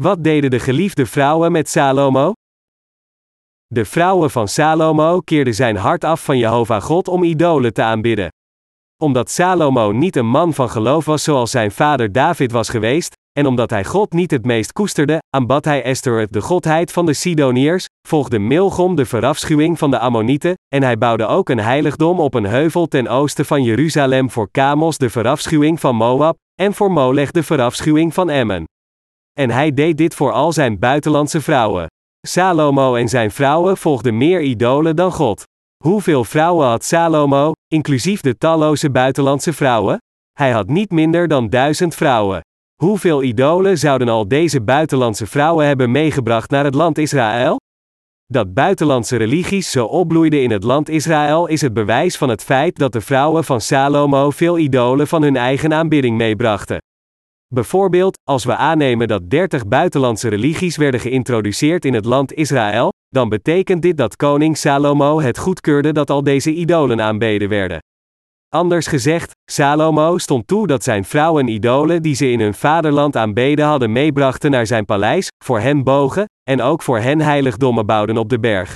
Wat 0.01 0.23
deden 0.23 0.49
de 0.49 0.59
geliefde 0.59 1.05
vrouwen 1.05 1.51
met 1.51 1.69
Salomo? 1.69 2.33
De 3.67 3.85
vrouwen 3.85 4.31
van 4.31 4.47
Salomo 4.47 5.19
keerden 5.19 5.53
zijn 5.53 5.75
hart 5.75 6.03
af 6.03 6.23
van 6.23 6.37
Jehovah 6.37 6.81
God 6.81 7.07
om 7.07 7.23
idolen 7.23 7.73
te 7.73 7.81
aanbidden. 7.81 8.29
Omdat 9.03 9.29
Salomo 9.29 9.91
niet 9.91 10.15
een 10.15 10.27
man 10.27 10.53
van 10.53 10.69
geloof 10.69 11.05
was 11.05 11.23
zoals 11.23 11.51
zijn 11.51 11.71
vader 11.71 12.11
David 12.11 12.51
was 12.51 12.69
geweest, 12.69 13.13
en 13.31 13.45
omdat 13.45 13.69
hij 13.69 13.85
God 13.85 14.13
niet 14.13 14.31
het 14.31 14.45
meest 14.45 14.73
koesterde, 14.73 15.17
aanbad 15.29 15.65
hij 15.65 15.83
Esther 15.83 16.27
de 16.31 16.41
godheid 16.41 16.91
van 16.91 17.05
de 17.05 17.13
Sidoniërs, 17.13 17.85
volgde 18.07 18.39
Milgom 18.39 18.95
de 18.95 19.05
verafschuwing 19.05 19.77
van 19.77 19.91
de 19.91 19.99
Ammonieten, 19.99 20.53
en 20.67 20.83
hij 20.83 20.97
bouwde 20.97 21.25
ook 21.25 21.49
een 21.49 21.59
heiligdom 21.59 22.19
op 22.19 22.33
een 22.33 22.45
heuvel 22.45 22.87
ten 22.87 23.07
oosten 23.07 23.45
van 23.45 23.63
Jeruzalem 23.63 24.29
voor 24.29 24.51
Kamos 24.51 24.97
de 24.97 25.09
verafschuwing 25.09 25.79
van 25.79 25.95
Moab, 25.95 26.37
en 26.61 26.73
voor 26.73 26.91
Molech 26.91 27.31
de 27.31 27.43
verafschuwing 27.43 28.13
van 28.13 28.29
Emmen. 28.29 28.65
En 29.39 29.49
hij 29.49 29.73
deed 29.73 29.97
dit 29.97 30.15
voor 30.15 30.31
al 30.31 30.51
zijn 30.51 30.79
buitenlandse 30.79 31.41
vrouwen. 31.41 31.87
Salomo 32.27 32.95
en 32.95 33.07
zijn 33.07 33.31
vrouwen 33.31 33.77
volgden 33.77 34.17
meer 34.17 34.41
idolen 34.41 34.95
dan 34.95 35.11
God. 35.11 35.43
Hoeveel 35.83 36.23
vrouwen 36.23 36.67
had 36.67 36.83
Salomo, 36.83 37.51
inclusief 37.67 38.21
de 38.21 38.37
talloze 38.37 38.89
buitenlandse 38.89 39.53
vrouwen? 39.53 39.97
Hij 40.31 40.51
had 40.51 40.67
niet 40.67 40.91
minder 40.91 41.27
dan 41.27 41.49
duizend 41.49 41.95
vrouwen. 41.95 42.41
Hoeveel 42.81 43.23
idolen 43.23 43.77
zouden 43.77 44.09
al 44.09 44.27
deze 44.27 44.61
buitenlandse 44.61 45.25
vrouwen 45.25 45.65
hebben 45.65 45.91
meegebracht 45.91 46.49
naar 46.49 46.63
het 46.63 46.75
land 46.75 46.97
Israël? 46.97 47.59
Dat 48.25 48.53
buitenlandse 48.53 49.17
religies 49.17 49.71
zo 49.71 49.85
opbloeiden 49.85 50.43
in 50.43 50.51
het 50.51 50.63
land 50.63 50.89
Israël 50.89 51.47
is 51.47 51.61
het 51.61 51.73
bewijs 51.73 52.17
van 52.17 52.29
het 52.29 52.43
feit 52.43 52.75
dat 52.75 52.93
de 52.93 53.01
vrouwen 53.01 53.43
van 53.43 53.61
Salomo 53.61 54.29
veel 54.29 54.57
idolen 54.57 55.07
van 55.07 55.21
hun 55.21 55.35
eigen 55.35 55.73
aanbidding 55.73 56.17
meebrachten. 56.17 56.77
Bijvoorbeeld, 57.53 58.17
als 58.23 58.43
we 58.43 58.55
aannemen 58.55 59.07
dat 59.07 59.29
30 59.29 59.67
buitenlandse 59.67 60.29
religies 60.29 60.77
werden 60.77 60.99
geïntroduceerd 60.99 61.85
in 61.85 61.93
het 61.93 62.05
land 62.05 62.33
Israël, 62.33 62.91
dan 63.07 63.29
betekent 63.29 63.81
dit 63.81 63.97
dat 63.97 64.15
koning 64.15 64.57
Salomo 64.57 65.21
het 65.21 65.37
goedkeurde 65.37 65.91
dat 65.91 66.09
al 66.09 66.23
deze 66.23 66.53
idolen 66.53 67.01
aanbeden 67.01 67.49
werden. 67.49 67.79
Anders 68.49 68.87
gezegd, 68.87 69.31
Salomo 69.51 70.17
stond 70.17 70.47
toe 70.47 70.67
dat 70.67 70.83
zijn 70.83 71.05
vrouwen 71.05 71.47
idolen 71.47 72.01
die 72.01 72.15
ze 72.15 72.31
in 72.31 72.39
hun 72.39 72.53
vaderland 72.53 73.15
aanbeden 73.15 73.65
hadden 73.65 73.91
meebrachten 73.91 74.51
naar 74.51 74.67
zijn 74.67 74.85
paleis, 74.85 75.27
voor 75.43 75.59
hen 75.59 75.83
bogen, 75.83 76.25
en 76.49 76.61
ook 76.61 76.81
voor 76.81 76.99
hen 76.99 77.21
heiligdommen 77.21 77.85
bouwden 77.85 78.17
op 78.17 78.29
de 78.29 78.39
berg. 78.39 78.73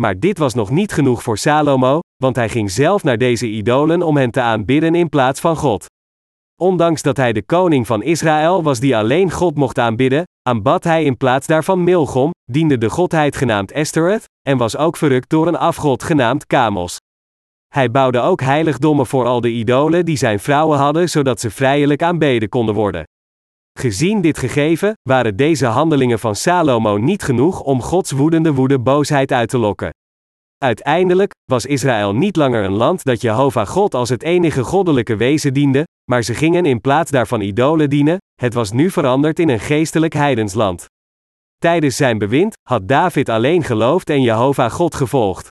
Maar 0.00 0.18
dit 0.18 0.38
was 0.38 0.54
nog 0.54 0.70
niet 0.70 0.92
genoeg 0.92 1.22
voor 1.22 1.38
Salomo, 1.38 2.00
want 2.16 2.36
hij 2.36 2.48
ging 2.48 2.70
zelf 2.70 3.02
naar 3.02 3.18
deze 3.18 3.46
idolen 3.46 4.02
om 4.02 4.16
hen 4.16 4.30
te 4.30 4.40
aanbidden 4.40 4.94
in 4.94 5.08
plaats 5.08 5.40
van 5.40 5.56
God. 5.56 5.86
Ondanks 6.62 7.02
dat 7.02 7.16
hij 7.16 7.32
de 7.32 7.42
koning 7.42 7.86
van 7.86 8.02
Israël 8.02 8.62
was 8.62 8.80
die 8.80 8.96
alleen 8.96 9.30
God 9.30 9.56
mocht 9.56 9.78
aanbidden, 9.78 10.24
aanbad 10.48 10.84
hij 10.84 11.04
in 11.04 11.16
plaats 11.16 11.46
daarvan 11.46 11.84
Milgom, 11.84 12.30
diende 12.44 12.78
de 12.78 12.90
godheid 12.90 13.36
genaamd 13.36 13.72
Estereth, 13.72 14.24
en 14.42 14.56
was 14.56 14.76
ook 14.76 14.96
verrukt 14.96 15.30
door 15.30 15.46
een 15.46 15.56
afgod 15.56 16.02
genaamd 16.02 16.46
Kamos. 16.46 16.98
Hij 17.68 17.90
bouwde 17.90 18.20
ook 18.20 18.40
heiligdommen 18.40 19.06
voor 19.06 19.26
al 19.26 19.40
de 19.40 19.50
idolen 19.50 20.04
die 20.04 20.16
zijn 20.16 20.40
vrouwen 20.40 20.78
hadden, 20.78 21.08
zodat 21.08 21.40
ze 21.40 21.50
vrijelijk 21.50 22.02
aanbeden 22.02 22.48
konden 22.48 22.74
worden. 22.74 23.04
Gezien 23.78 24.20
dit 24.20 24.38
gegeven, 24.38 24.92
waren 25.02 25.36
deze 25.36 25.66
handelingen 25.66 26.18
van 26.18 26.34
Salomo 26.34 26.96
niet 26.96 27.22
genoeg 27.22 27.60
om 27.60 27.82
Gods 27.82 28.10
woedende 28.10 28.52
woede 28.52 28.78
boosheid 28.78 29.32
uit 29.32 29.48
te 29.48 29.58
lokken. 29.58 29.90
Uiteindelijk 30.58 31.32
was 31.46 31.66
Israël 31.66 32.14
niet 32.14 32.36
langer 32.36 32.64
een 32.64 32.76
land 32.76 33.04
dat 33.04 33.20
Jehovah 33.20 33.66
God 33.66 33.94
als 33.94 34.08
het 34.08 34.22
enige 34.22 34.64
goddelijke 34.64 35.16
wezen 35.16 35.54
diende, 35.54 35.84
maar 36.10 36.22
ze 36.22 36.34
gingen 36.34 36.66
in 36.66 36.80
plaats 36.80 37.10
daarvan 37.10 37.40
idolen 37.40 37.90
dienen, 37.90 38.18
het 38.34 38.54
was 38.54 38.72
nu 38.72 38.90
veranderd 38.90 39.38
in 39.38 39.48
een 39.48 39.60
geestelijk 39.60 40.12
heidensland. 40.12 40.84
Tijdens 41.56 41.96
zijn 41.96 42.18
bewind 42.18 42.54
had 42.68 42.88
David 42.88 43.28
alleen 43.28 43.62
geloofd 43.62 44.10
en 44.10 44.22
Jehovah 44.22 44.70
God 44.70 44.94
gevolgd. 44.94 45.48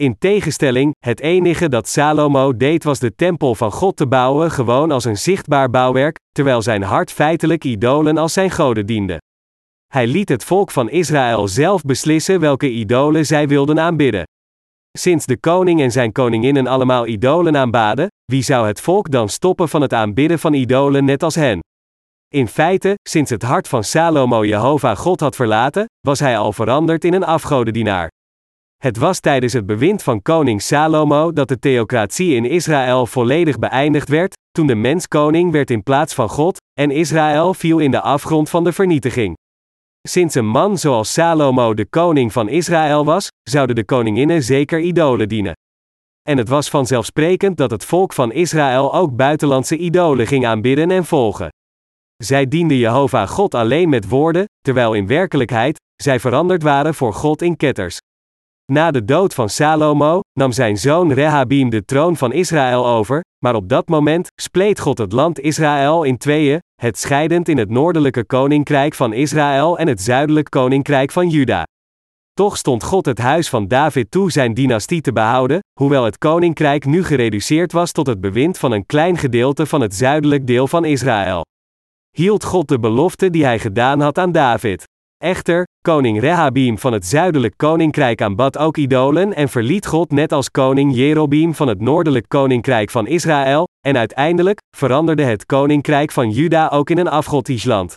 In 0.00 0.18
tegenstelling, 0.18 0.92
het 0.98 1.20
enige 1.20 1.68
dat 1.68 1.88
Salomo 1.88 2.56
deed 2.56 2.84
was 2.84 2.98
de 2.98 3.14
tempel 3.14 3.54
van 3.54 3.72
God 3.72 3.96
te 3.96 4.06
bouwen 4.06 4.50
gewoon 4.50 4.90
als 4.90 5.04
een 5.04 5.18
zichtbaar 5.18 5.70
bouwwerk, 5.70 6.18
terwijl 6.32 6.62
zijn 6.62 6.82
hart 6.82 7.12
feitelijk 7.12 7.64
idolen 7.64 8.18
als 8.18 8.32
zijn 8.32 8.50
goden 8.50 8.86
diende. 8.86 9.18
Hij 9.86 10.06
liet 10.06 10.28
het 10.28 10.44
volk 10.44 10.70
van 10.70 10.90
Israël 10.90 11.48
zelf 11.48 11.82
beslissen 11.82 12.40
welke 12.40 12.70
idolen 12.70 13.26
zij 13.26 13.48
wilden 13.48 13.80
aanbidden. 13.80 14.24
Sinds 14.98 15.26
de 15.26 15.36
koning 15.36 15.80
en 15.80 15.90
zijn 15.90 16.12
koninginnen 16.12 16.66
allemaal 16.66 17.06
idolen 17.06 17.56
aanbaden, 17.56 18.08
wie 18.24 18.42
zou 18.42 18.66
het 18.66 18.80
volk 18.80 19.10
dan 19.10 19.28
stoppen 19.28 19.68
van 19.68 19.80
het 19.80 19.92
aanbidden 19.92 20.38
van 20.38 20.52
idolen 20.52 21.04
net 21.04 21.22
als 21.22 21.34
hen? 21.34 21.58
In 22.34 22.48
feite, 22.48 22.94
sinds 23.08 23.30
het 23.30 23.42
hart 23.42 23.68
van 23.68 23.84
Salomo 23.84 24.44
Jehovah 24.44 24.96
God 24.96 25.20
had 25.20 25.36
verlaten, 25.36 25.84
was 26.00 26.20
hij 26.20 26.38
al 26.38 26.52
veranderd 26.52 27.04
in 27.04 27.14
een 27.14 27.24
afgodendienaar. 27.24 28.08
Het 28.76 28.96
was 28.96 29.20
tijdens 29.20 29.52
het 29.52 29.66
bewind 29.66 30.02
van 30.02 30.22
koning 30.22 30.62
Salomo 30.62 31.32
dat 31.32 31.48
de 31.48 31.58
theocratie 31.58 32.34
in 32.34 32.44
Israël 32.44 33.06
volledig 33.06 33.58
beëindigd 33.58 34.08
werd, 34.08 34.34
toen 34.50 34.66
de 34.66 34.74
mens 34.74 35.08
koning 35.08 35.52
werd 35.52 35.70
in 35.70 35.82
plaats 35.82 36.14
van 36.14 36.28
God, 36.28 36.56
en 36.80 36.90
Israël 36.90 37.54
viel 37.54 37.78
in 37.78 37.90
de 37.90 38.00
afgrond 38.00 38.50
van 38.50 38.64
de 38.64 38.72
vernietiging. 38.72 39.34
Sinds 40.08 40.34
een 40.34 40.46
man 40.46 40.78
zoals 40.78 41.12
Salomo 41.12 41.74
de 41.74 41.86
koning 41.86 42.32
van 42.32 42.48
Israël 42.48 43.04
was, 43.04 43.28
zouden 43.42 43.76
de 43.76 43.84
koninginnen 43.84 44.42
zeker 44.42 44.80
idolen 44.80 45.28
dienen. 45.28 45.52
En 46.22 46.38
het 46.38 46.48
was 46.48 46.68
vanzelfsprekend 46.68 47.56
dat 47.56 47.70
het 47.70 47.84
volk 47.84 48.12
van 48.12 48.32
Israël 48.32 48.94
ook 48.94 49.16
buitenlandse 49.16 49.76
idolen 49.76 50.26
ging 50.26 50.46
aanbidden 50.46 50.90
en 50.90 51.04
volgen. 51.04 51.48
Zij 52.16 52.48
dienden 52.48 52.76
Jehovah 52.76 53.28
God 53.28 53.54
alleen 53.54 53.88
met 53.88 54.08
woorden, 54.08 54.44
terwijl 54.60 54.94
in 54.94 55.06
werkelijkheid 55.06 55.80
zij 56.02 56.20
veranderd 56.20 56.62
waren 56.62 56.94
voor 56.94 57.12
God 57.12 57.42
in 57.42 57.56
ketters. 57.56 57.98
Na 58.72 58.90
de 58.90 59.04
dood 59.04 59.34
van 59.34 59.48
Salomo 59.48 60.20
nam 60.38 60.52
zijn 60.52 60.76
zoon 60.76 61.12
Rehabim 61.12 61.70
de 61.70 61.84
troon 61.84 62.16
van 62.16 62.32
Israël 62.32 62.86
over, 62.86 63.20
maar 63.44 63.54
op 63.54 63.68
dat 63.68 63.88
moment 63.88 64.28
spleet 64.42 64.80
God 64.80 64.98
het 64.98 65.12
land 65.12 65.40
Israël 65.40 66.02
in 66.02 66.16
tweeën, 66.16 66.58
het 66.80 66.98
scheidend 66.98 67.48
in 67.48 67.58
het 67.58 67.70
noordelijke 67.70 68.24
koninkrijk 68.24 68.94
van 68.94 69.12
Israël 69.12 69.78
en 69.78 69.88
het 69.88 70.00
zuidelijk 70.00 70.50
koninkrijk 70.50 71.12
van 71.12 71.28
Juda. 71.28 71.62
Toch 72.32 72.56
stond 72.56 72.82
God 72.82 73.06
het 73.06 73.18
huis 73.18 73.48
van 73.48 73.68
David 73.68 74.10
toe 74.10 74.30
zijn 74.30 74.54
dynastie 74.54 75.00
te 75.00 75.12
behouden, 75.12 75.58
hoewel 75.80 76.04
het 76.04 76.18
koninkrijk 76.18 76.84
nu 76.84 77.04
gereduceerd 77.04 77.72
was 77.72 77.92
tot 77.92 78.06
het 78.06 78.20
bewind 78.20 78.58
van 78.58 78.72
een 78.72 78.86
klein 78.86 79.18
gedeelte 79.18 79.66
van 79.66 79.80
het 79.80 79.94
zuidelijk 79.94 80.46
deel 80.46 80.66
van 80.66 80.84
Israël. 80.84 81.44
Hield 82.10 82.44
God 82.44 82.68
de 82.68 82.78
belofte 82.78 83.30
die 83.30 83.44
hij 83.44 83.58
gedaan 83.58 84.00
had 84.00 84.18
aan 84.18 84.32
David. 84.32 84.84
Echter, 85.24 85.64
koning 85.80 86.20
Rehabim 86.20 86.78
van 86.78 86.92
het 86.92 87.06
zuidelijk 87.06 87.54
koninkrijk 87.56 88.22
aanbad 88.22 88.58
ook 88.58 88.76
idolen 88.76 89.34
en 89.34 89.48
verliet 89.48 89.86
God 89.86 90.10
net 90.10 90.32
als 90.32 90.50
koning 90.50 90.94
Jerobeam 90.94 91.54
van 91.54 91.68
het 91.68 91.80
noordelijk 91.80 92.28
koninkrijk 92.28 92.90
van 92.90 93.06
Israël, 93.06 93.68
en 93.86 93.96
uiteindelijk 93.96 94.58
veranderde 94.76 95.22
het 95.22 95.46
koninkrijk 95.46 96.12
van 96.12 96.30
Juda 96.30 96.68
ook 96.68 96.90
in 96.90 96.98
een 96.98 97.08
afgodisch 97.08 97.64
land. 97.64 97.94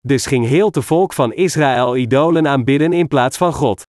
Dus 0.00 0.26
ging 0.26 0.46
heel 0.46 0.66
het 0.66 0.84
volk 0.84 1.12
van 1.12 1.32
Israël 1.32 1.96
idolen 1.96 2.48
aanbidden 2.48 2.92
in 2.92 3.08
plaats 3.08 3.36
van 3.36 3.52
God. 3.52 3.82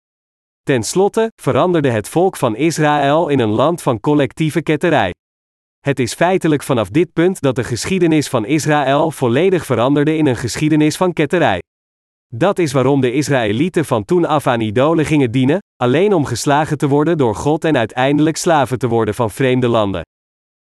Ten 0.63 0.83
slotte 0.83 1.31
veranderde 1.43 1.91
het 1.91 2.09
volk 2.09 2.37
van 2.37 2.57
Israël 2.57 3.29
in 3.29 3.39
een 3.39 3.49
land 3.53 3.83
van 3.83 4.01
collectieve 4.01 4.63
ketterij. 4.63 5.15
Het 5.81 5.99
is 5.99 6.15
feitelijk 6.15 6.63
vanaf 6.63 6.89
dit 6.89 7.13
punt 7.13 7.41
dat 7.41 7.57
de 7.57 7.65
geschiedenis 7.65 8.29
van 8.29 8.47
Israël 8.47 9.11
volledig 9.11 9.67
veranderde 9.67 10.17
in 10.17 10.27
een 10.27 10.37
geschiedenis 10.37 10.97
van 10.97 11.13
ketterij. 11.13 11.61
Dat 12.35 12.59
is 12.59 12.73
waarom 12.73 13.01
de 13.01 13.13
Israëlieten 13.13 13.85
van 13.85 14.05
toen 14.05 14.25
af 14.25 14.47
aan 14.47 14.61
idolen 14.61 15.05
gingen 15.05 15.31
dienen, 15.31 15.59
alleen 15.77 16.13
om 16.13 16.25
geslagen 16.25 16.79
te 16.79 16.89
worden 16.89 17.19
door 17.19 17.35
God 17.35 17.65
en 17.65 17.77
uiteindelijk 17.77 18.37
slaven 18.37 18.79
te 18.79 18.89
worden 18.89 19.15
van 19.15 19.31
vreemde 19.31 19.69
landen. 19.69 20.03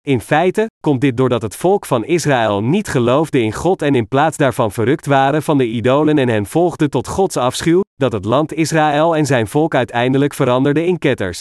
In 0.07 0.21
feite 0.21 0.67
komt 0.83 1.00
dit 1.00 1.17
doordat 1.17 1.43
het 1.43 1.57
volk 1.57 1.87
van 1.87 2.05
Israël 2.05 2.62
niet 2.62 2.88
geloofde 2.88 3.40
in 3.40 3.52
God 3.52 3.83
en 3.83 3.95
in 3.95 4.09
plaats 4.09 4.37
daarvan 4.37 4.73
verrukt 4.73 5.07
waren 5.07 5.43
van 5.43 5.59
de 5.59 5.67
idolen 5.67 6.19
en 6.19 6.29
hen 6.29 6.47
volgde 6.47 6.88
tot 6.88 7.09
Gods 7.09 7.37
afschuw, 7.37 7.81
dat 7.95 8.12
het 8.12 8.25
land 8.25 8.52
Israël 8.52 9.17
en 9.17 9.26
zijn 9.26 9.47
volk 9.47 9.75
uiteindelijk 9.75 10.35
veranderde 10.35 10.87
in 10.87 10.99
ketters. 10.99 11.40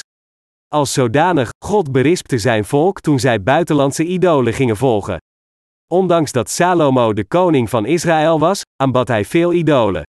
Als 0.67 0.93
zodanig, 0.93 1.49
God 1.65 1.91
berispte 1.91 2.38
zijn 2.38 2.65
volk 2.65 2.99
toen 2.99 3.19
zij 3.19 3.43
buitenlandse 3.43 4.05
idolen 4.05 4.53
gingen 4.53 4.77
volgen. 4.77 5.17
Ondanks 5.91 6.31
dat 6.31 6.50
Salomo 6.50 7.13
de 7.13 7.25
koning 7.25 7.69
van 7.69 7.86
Israël 7.86 8.39
was, 8.39 8.62
aanbad 8.75 9.08
hij 9.08 9.25
veel 9.25 9.53
idolen. 9.53 10.03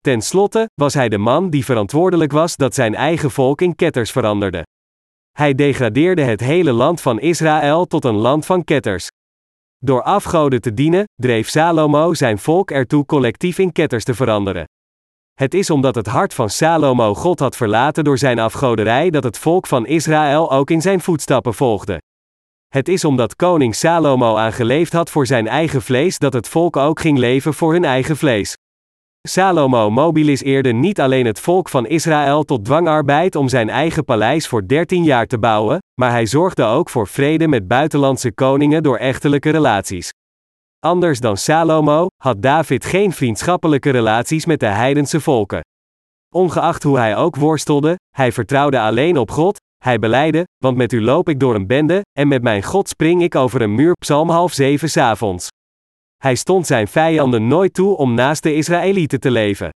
Ten 0.00 0.22
slotte 0.22 0.68
was 0.74 0.94
hij 0.94 1.08
de 1.08 1.18
man 1.18 1.50
die 1.50 1.64
verantwoordelijk 1.64 2.32
was 2.32 2.56
dat 2.56 2.74
zijn 2.74 2.94
eigen 2.94 3.30
volk 3.30 3.60
in 3.60 3.74
ketters 3.74 4.10
veranderde. 4.10 4.62
Hij 5.32 5.54
degradeerde 5.54 6.22
het 6.22 6.40
hele 6.40 6.72
land 6.72 7.00
van 7.00 7.20
Israël 7.20 7.86
tot 7.86 8.04
een 8.04 8.14
land 8.14 8.46
van 8.46 8.64
ketters. 8.64 9.08
Door 9.78 10.02
afgoden 10.02 10.60
te 10.60 10.74
dienen, 10.74 11.04
dreef 11.14 11.48
Salomo 11.48 12.14
zijn 12.14 12.38
volk 12.38 12.70
ertoe 12.70 13.04
collectief 13.06 13.58
in 13.58 13.72
ketters 13.72 14.04
te 14.04 14.14
veranderen. 14.14 14.64
Het 15.34 15.54
is 15.54 15.70
omdat 15.70 15.94
het 15.94 16.06
hart 16.06 16.34
van 16.34 16.50
Salomo 16.50 17.14
God 17.14 17.38
had 17.38 17.56
verlaten 17.56 18.04
door 18.04 18.18
zijn 18.18 18.38
afgoderij 18.38 19.10
dat 19.10 19.24
het 19.24 19.38
volk 19.38 19.66
van 19.66 19.86
Israël 19.86 20.52
ook 20.52 20.70
in 20.70 20.80
zijn 20.80 21.00
voetstappen 21.00 21.54
volgde. 21.54 21.98
Het 22.76 22.88
is 22.88 23.04
omdat 23.04 23.36
koning 23.36 23.74
Salomo 23.74 24.36
aangeleefd 24.36 24.92
had 24.92 25.10
voor 25.10 25.26
zijn 25.26 25.48
eigen 25.48 25.82
vlees 25.82 26.18
dat 26.18 26.32
het 26.32 26.48
volk 26.48 26.76
ook 26.76 27.00
ging 27.00 27.18
leven 27.18 27.54
voor 27.54 27.72
hun 27.72 27.84
eigen 27.84 28.16
vlees. 28.16 28.56
Salomo 29.28 29.90
mobiliseerde 29.90 30.72
niet 30.72 31.00
alleen 31.00 31.26
het 31.26 31.40
volk 31.40 31.68
van 31.68 31.86
Israël 31.86 32.44
tot 32.44 32.64
dwangarbeid 32.64 33.36
om 33.36 33.48
zijn 33.48 33.68
eigen 33.68 34.04
paleis 34.04 34.48
voor 34.48 34.66
13 34.66 35.04
jaar 35.04 35.26
te 35.26 35.38
bouwen, 35.38 35.78
maar 36.00 36.10
hij 36.10 36.26
zorgde 36.26 36.64
ook 36.64 36.90
voor 36.90 37.06
vrede 37.06 37.48
met 37.48 37.68
buitenlandse 37.68 38.32
koningen 38.32 38.82
door 38.82 38.96
echtelijke 38.96 39.50
relaties. 39.50 40.10
Anders 40.78 41.20
dan 41.20 41.36
Salomo 41.36 42.06
had 42.22 42.42
David 42.42 42.84
geen 42.84 43.12
vriendschappelijke 43.12 43.90
relaties 43.90 44.46
met 44.46 44.60
de 44.60 44.66
heidense 44.66 45.20
volken. 45.20 45.60
Ongeacht 46.34 46.82
hoe 46.82 46.98
hij 46.98 47.16
ook 47.16 47.36
worstelde, 47.36 47.96
hij 48.16 48.32
vertrouwde 48.32 48.80
alleen 48.80 49.18
op 49.18 49.30
God, 49.30 49.58
hij 49.86 49.98
beleidde, 49.98 50.44
want 50.64 50.76
met 50.76 50.92
u 50.92 51.02
loop 51.02 51.28
ik 51.28 51.40
door 51.40 51.54
een 51.54 51.66
bende, 51.66 52.00
en 52.18 52.28
met 52.28 52.42
mijn 52.42 52.62
God 52.62 52.88
spring 52.88 53.22
ik 53.22 53.34
over 53.34 53.62
een 53.62 53.74
muur, 53.74 53.92
psalm 53.92 54.28
half 54.28 54.52
zeven 54.52 54.90
s'avonds. 54.90 55.48
Hij 56.16 56.34
stond 56.34 56.66
zijn 56.66 56.88
vijanden 56.88 57.46
nooit 57.46 57.74
toe 57.74 57.96
om 57.96 58.14
naast 58.14 58.42
de 58.42 58.54
Israëlieten 58.54 59.20
te 59.20 59.30
leven. 59.30 59.70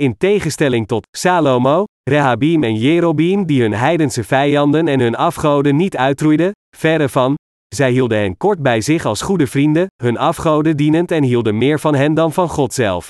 In 0.00 0.16
tegenstelling 0.16 0.86
tot 0.86 1.06
Salomo, 1.16 1.84
Rehabim 2.10 2.62
en 2.62 2.76
Jerobeam 2.76 3.46
die 3.46 3.60
hun 3.60 3.72
heidense 3.72 4.24
vijanden 4.24 4.88
en 4.88 5.00
hun 5.00 5.16
afgoden 5.16 5.76
niet 5.76 5.96
uitroeiden, 5.96 6.50
verre 6.76 7.08
van, 7.08 7.34
zij 7.74 7.90
hielden 7.90 8.18
hen 8.18 8.36
kort 8.36 8.62
bij 8.62 8.80
zich 8.80 9.04
als 9.04 9.22
goede 9.22 9.46
vrienden, 9.46 9.86
hun 10.02 10.18
afgoden 10.18 10.76
dienend 10.76 11.10
en 11.10 11.22
hielden 11.22 11.58
meer 11.58 11.80
van 11.80 11.94
hen 11.94 12.14
dan 12.14 12.32
van 12.32 12.48
God 12.48 12.74
zelf. 12.74 13.08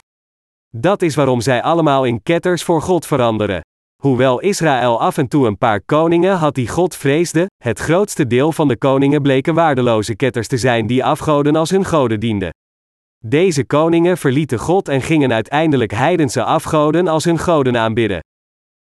Dat 0.77 1.03
is 1.03 1.15
waarom 1.15 1.41
zij 1.41 1.63
allemaal 1.63 2.05
in 2.05 2.23
ketters 2.23 2.63
voor 2.63 2.83
God 2.83 3.07
veranderen. 3.07 3.62
Hoewel 4.03 4.41
Israël 4.41 5.01
af 5.01 5.17
en 5.17 5.29
toe 5.29 5.47
een 5.47 5.59
paar 5.59 5.81
koningen 5.81 6.37
had 6.37 6.55
die 6.55 6.69
God 6.69 6.97
vreesde, 6.97 7.47
het 7.63 7.79
grootste 7.79 8.27
deel 8.27 8.53
van 8.53 8.69
de 8.69 8.77
koningen 8.77 9.23
bleken 9.23 9.55
waardeloze 9.55 10.17
ketters 10.17 10.47
te 10.47 10.57
zijn 10.57 10.87
die 10.87 11.05
afgoden 11.05 11.57
als 11.57 11.71
hun 11.71 11.85
goden 11.85 12.21
dienden. 12.21 12.51
Deze 13.25 13.65
koningen 13.65 14.19
verlieten 14.19 14.59
God 14.59 14.89
en 14.89 15.03
gingen 15.03 15.33
uiteindelijk 15.33 15.93
heidense 15.93 16.45
afgoden 16.45 17.09
als 17.09 17.25
hun 17.25 17.39
goden 17.39 17.77
aanbidden. 17.77 18.21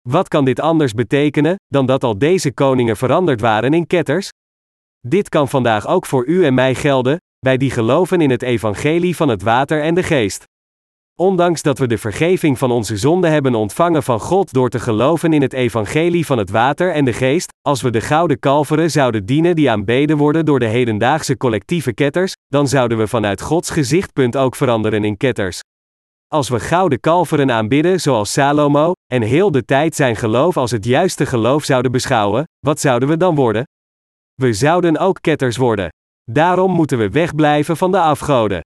Wat 0.08 0.28
kan 0.28 0.44
dit 0.44 0.60
anders 0.60 0.92
betekenen, 0.92 1.54
dan 1.66 1.86
dat 1.86 2.04
al 2.04 2.18
deze 2.18 2.52
koningen 2.52 2.96
veranderd 2.96 3.40
waren 3.40 3.74
in 3.74 3.86
ketters? 3.86 4.28
Dit 5.00 5.28
kan 5.28 5.48
vandaag 5.48 5.86
ook 5.86 6.06
voor 6.06 6.26
u 6.26 6.44
en 6.44 6.54
mij 6.54 6.74
gelden, 6.74 7.16
wij 7.38 7.56
die 7.56 7.70
geloven 7.70 8.20
in 8.20 8.30
het 8.30 8.42
evangelie 8.42 9.16
van 9.16 9.28
het 9.28 9.42
water 9.42 9.82
en 9.82 9.94
de 9.94 10.02
geest. 10.02 10.44
Ondanks 11.18 11.62
dat 11.62 11.78
we 11.78 11.86
de 11.86 11.98
vergeving 11.98 12.58
van 12.58 12.70
onze 12.70 12.96
zonden 12.96 13.30
hebben 13.30 13.54
ontvangen 13.54 14.02
van 14.02 14.20
God 14.20 14.52
door 14.52 14.68
te 14.68 14.78
geloven 14.78 15.32
in 15.32 15.42
het 15.42 15.52
evangelie 15.52 16.26
van 16.26 16.38
het 16.38 16.50
water 16.50 16.92
en 16.92 17.04
de 17.04 17.12
geest, 17.12 17.52
als 17.62 17.82
we 17.82 17.90
de 17.90 18.00
gouden 18.00 18.38
kalveren 18.38 18.90
zouden 18.90 19.26
dienen 19.26 19.56
die 19.56 19.70
aanbeden 19.70 20.16
worden 20.16 20.44
door 20.44 20.58
de 20.58 20.66
hedendaagse 20.66 21.36
collectieve 21.36 21.92
ketters, 21.92 22.32
dan 22.46 22.68
zouden 22.68 22.98
we 22.98 23.06
vanuit 23.06 23.40
Gods 23.40 23.70
gezichtpunt 23.70 24.36
ook 24.36 24.56
veranderen 24.56 25.04
in 25.04 25.16
ketters. 25.16 25.60
Als 26.28 26.48
we 26.48 26.60
gouden 26.60 27.00
kalveren 27.00 27.50
aanbidden 27.50 28.00
zoals 28.00 28.32
Salomo, 28.32 28.92
en 29.12 29.22
heel 29.22 29.50
de 29.50 29.64
tijd 29.64 29.94
zijn 29.94 30.16
geloof 30.16 30.56
als 30.56 30.70
het 30.70 30.84
juiste 30.84 31.26
geloof 31.26 31.64
zouden 31.64 31.92
beschouwen, 31.92 32.44
wat 32.66 32.80
zouden 32.80 33.08
we 33.08 33.16
dan 33.16 33.34
worden? 33.34 33.64
We 34.34 34.52
zouden 34.52 34.98
ook 34.98 35.18
ketters 35.20 35.56
worden. 35.56 35.88
Daarom 36.30 36.72
moeten 36.72 36.98
we 36.98 37.10
wegblijven 37.10 37.76
van 37.76 37.90
de 37.90 38.00
afgoden. 38.00 38.60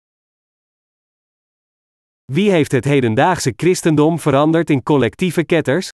Wie 2.33 2.51
heeft 2.51 2.71
het 2.71 2.85
hedendaagse 2.85 3.53
christendom 3.55 4.19
veranderd 4.19 4.69
in 4.69 4.83
collectieve 4.83 5.43
ketters? 5.43 5.89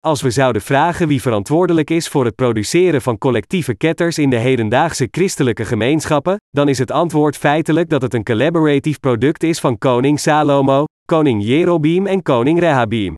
Als 0.00 0.22
we 0.22 0.30
zouden 0.30 0.62
vragen 0.62 1.08
wie 1.08 1.22
verantwoordelijk 1.22 1.90
is 1.90 2.08
voor 2.08 2.24
het 2.24 2.34
produceren 2.34 3.02
van 3.02 3.18
collectieve 3.18 3.74
ketters 3.74 4.18
in 4.18 4.30
de 4.30 4.36
hedendaagse 4.36 5.08
christelijke 5.10 5.64
gemeenschappen, 5.64 6.36
dan 6.50 6.68
is 6.68 6.78
het 6.78 6.90
antwoord 6.90 7.36
feitelijk 7.36 7.88
dat 7.88 8.02
het 8.02 8.14
een 8.14 8.24
collaboratief 8.24 9.00
product 9.00 9.42
is 9.42 9.60
van 9.60 9.78
koning 9.78 10.20
Salomo, 10.20 10.84
koning 11.04 11.44
Jerobeam 11.44 12.06
en 12.06 12.22
koning 12.22 12.60
Rehabeam. 12.60 13.14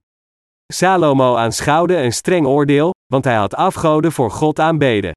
Salomo 0.72 1.34
aanschouwde 1.36 1.96
een 1.96 2.12
streng 2.12 2.46
oordeel, 2.46 2.90
want 3.06 3.24
hij 3.24 3.36
had 3.36 3.54
afgoden 3.54 4.12
voor 4.12 4.30
God 4.30 4.58
aanbeden. 4.58 5.12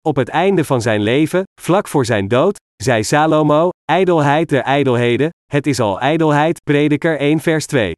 Op 0.00 0.16
het 0.16 0.28
einde 0.28 0.64
van 0.64 0.80
zijn 0.80 1.00
leven, 1.00 1.42
vlak 1.60 1.88
voor 1.88 2.04
zijn 2.04 2.28
dood, 2.28 2.58
zei 2.86 3.04
Salomo: 3.04 3.68
Ijdelheid 3.84 4.48
der 4.48 4.62
ijdelheden, 4.62 5.30
het 5.52 5.66
is 5.66 5.80
al 5.80 6.00
ijdelheid, 6.00 6.62
Prediker 6.64 7.18
1 7.18 7.40
vers 7.40 7.66
2. 7.66 7.92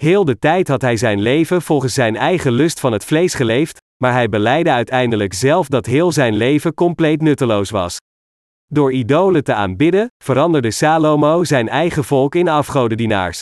Heel 0.00 0.24
de 0.24 0.38
tijd 0.38 0.68
had 0.68 0.82
hij 0.82 0.96
zijn 0.96 1.20
leven 1.20 1.62
volgens 1.62 1.94
zijn 1.94 2.16
eigen 2.16 2.52
lust 2.52 2.80
van 2.80 2.92
het 2.92 3.04
vlees 3.04 3.34
geleefd, 3.34 3.78
maar 4.02 4.12
hij 4.12 4.28
beleidde 4.28 4.70
uiteindelijk 4.70 5.34
zelf 5.34 5.68
dat 5.68 5.86
heel 5.86 6.12
zijn 6.12 6.36
leven 6.36 6.74
compleet 6.74 7.22
nutteloos 7.22 7.70
was. 7.70 7.96
Door 8.66 8.92
idolen 8.92 9.44
te 9.44 9.54
aanbidden, 9.54 10.06
veranderde 10.24 10.70
Salomo 10.70 11.44
zijn 11.44 11.68
eigen 11.68 12.04
volk 12.04 12.34
in 12.34 12.48
afgodendienaars. 12.48 13.40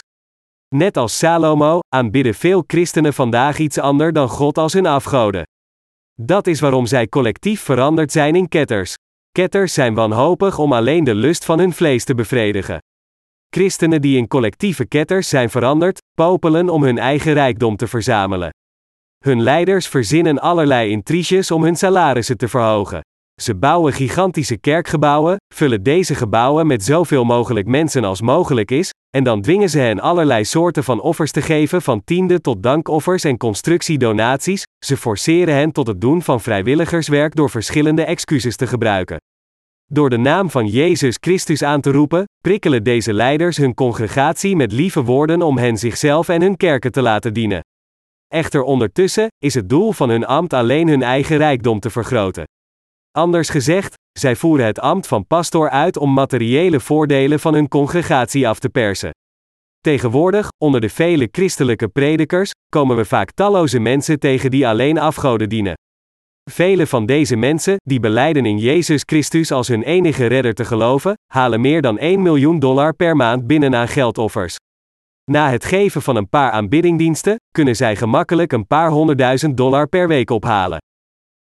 Net 0.74 0.96
als 0.96 1.18
Salomo, 1.18 1.78
aanbidden 1.88 2.34
veel 2.34 2.64
christenen 2.66 3.14
vandaag 3.14 3.58
iets 3.58 3.78
anders 3.78 4.12
dan 4.12 4.28
God 4.28 4.58
als 4.58 4.72
hun 4.72 4.86
afgoden. 4.86 5.42
Dat 6.20 6.46
is 6.46 6.60
waarom 6.60 6.86
zij 6.86 7.08
collectief 7.08 7.60
veranderd 7.60 8.12
zijn 8.12 8.36
in 8.36 8.48
ketters. 8.48 8.94
Ketters 9.36 9.74
zijn 9.74 9.94
wanhopig 9.94 10.58
om 10.58 10.72
alleen 10.72 11.04
de 11.04 11.14
lust 11.14 11.44
van 11.44 11.58
hun 11.58 11.72
vlees 11.72 12.04
te 12.04 12.14
bevredigen. 12.14 12.78
Christenen 13.50 14.00
die 14.00 14.16
in 14.16 14.28
collectieve 14.28 14.86
ketters 14.86 15.28
zijn 15.28 15.50
veranderd, 15.50 16.02
popelen 16.14 16.68
om 16.68 16.82
hun 16.82 16.98
eigen 16.98 17.32
rijkdom 17.32 17.76
te 17.76 17.86
verzamelen. 17.86 18.50
Hun 19.24 19.42
leiders 19.42 19.88
verzinnen 19.88 20.38
allerlei 20.38 20.90
intriges 20.90 21.50
om 21.50 21.62
hun 21.62 21.76
salarissen 21.76 22.36
te 22.36 22.48
verhogen. 22.48 23.00
Ze 23.42 23.54
bouwen 23.54 23.92
gigantische 23.92 24.56
kerkgebouwen, 24.56 25.36
vullen 25.54 25.82
deze 25.82 26.14
gebouwen 26.14 26.66
met 26.66 26.84
zoveel 26.84 27.24
mogelijk 27.24 27.66
mensen 27.66 28.04
als 28.04 28.20
mogelijk 28.20 28.70
is, 28.70 28.90
en 29.16 29.24
dan 29.24 29.42
dwingen 29.42 29.70
ze 29.70 29.78
hen 29.78 30.00
allerlei 30.00 30.44
soorten 30.44 30.84
van 30.84 31.00
offers 31.00 31.30
te 31.30 31.42
geven, 31.42 31.82
van 31.82 32.04
tiende 32.04 32.40
tot 32.40 32.62
dankoffers 32.62 33.24
en 33.24 33.36
constructiedonaties, 33.36 34.62
ze 34.84 34.96
forceren 34.96 35.54
hen 35.54 35.72
tot 35.72 35.86
het 35.86 36.00
doen 36.00 36.22
van 36.22 36.40
vrijwilligerswerk 36.40 37.34
door 37.34 37.50
verschillende 37.50 38.04
excuses 38.04 38.56
te 38.56 38.66
gebruiken. 38.66 39.16
Door 39.86 40.10
de 40.10 40.18
naam 40.18 40.50
van 40.50 40.66
Jezus 40.66 41.16
Christus 41.20 41.62
aan 41.62 41.80
te 41.80 41.90
roepen, 41.90 42.24
prikkelen 42.38 42.84
deze 42.84 43.12
leiders 43.12 43.56
hun 43.56 43.74
congregatie 43.74 44.56
met 44.56 44.72
lieve 44.72 45.02
woorden 45.02 45.42
om 45.42 45.58
hen 45.58 45.76
zichzelf 45.76 46.28
en 46.28 46.40
hun 46.40 46.56
kerken 46.56 46.92
te 46.92 47.02
laten 47.02 47.34
dienen. 47.34 47.60
Echter 48.28 48.62
ondertussen 48.62 49.26
is 49.38 49.54
het 49.54 49.68
doel 49.68 49.92
van 49.92 50.08
hun 50.08 50.26
ambt 50.26 50.52
alleen 50.52 50.88
hun 50.88 51.02
eigen 51.02 51.36
rijkdom 51.36 51.80
te 51.80 51.90
vergroten. 51.90 52.44
Anders 53.16 53.48
gezegd, 53.48 53.94
zij 54.18 54.36
voeren 54.36 54.66
het 54.66 54.80
ambt 54.80 55.06
van 55.06 55.26
pastoor 55.26 55.70
uit 55.70 55.96
om 55.96 56.12
materiële 56.12 56.80
voordelen 56.80 57.40
van 57.40 57.54
hun 57.54 57.68
congregatie 57.68 58.48
af 58.48 58.58
te 58.58 58.68
persen. 58.68 59.10
Tegenwoordig, 59.80 60.48
onder 60.64 60.80
de 60.80 60.88
vele 60.88 61.28
christelijke 61.30 61.88
predikers, 61.88 62.50
komen 62.68 62.96
we 62.96 63.04
vaak 63.04 63.30
talloze 63.30 63.78
mensen 63.78 64.18
tegen 64.18 64.50
die 64.50 64.68
alleen 64.68 64.98
afgoden 64.98 65.48
dienen. 65.48 65.74
Vele 66.50 66.86
van 66.86 67.06
deze 67.06 67.36
mensen, 67.36 67.76
die 67.76 68.00
beleiden 68.00 68.46
in 68.46 68.58
Jezus 68.58 69.02
Christus 69.06 69.52
als 69.52 69.68
hun 69.68 69.82
enige 69.82 70.26
redder 70.26 70.54
te 70.54 70.64
geloven, 70.64 71.14
halen 71.32 71.60
meer 71.60 71.82
dan 71.82 71.98
1 71.98 72.22
miljoen 72.22 72.58
dollar 72.58 72.94
per 72.94 73.16
maand 73.16 73.46
binnen 73.46 73.74
aan 73.74 73.88
geldoffers. 73.88 74.56
Na 75.30 75.50
het 75.50 75.64
geven 75.64 76.02
van 76.02 76.16
een 76.16 76.28
paar 76.28 76.50
aanbiddingdiensten, 76.50 77.36
kunnen 77.50 77.76
zij 77.76 77.96
gemakkelijk 77.96 78.52
een 78.52 78.66
paar 78.66 78.90
honderdduizend 78.90 79.56
dollar 79.56 79.88
per 79.88 80.08
week 80.08 80.30
ophalen. 80.30 80.78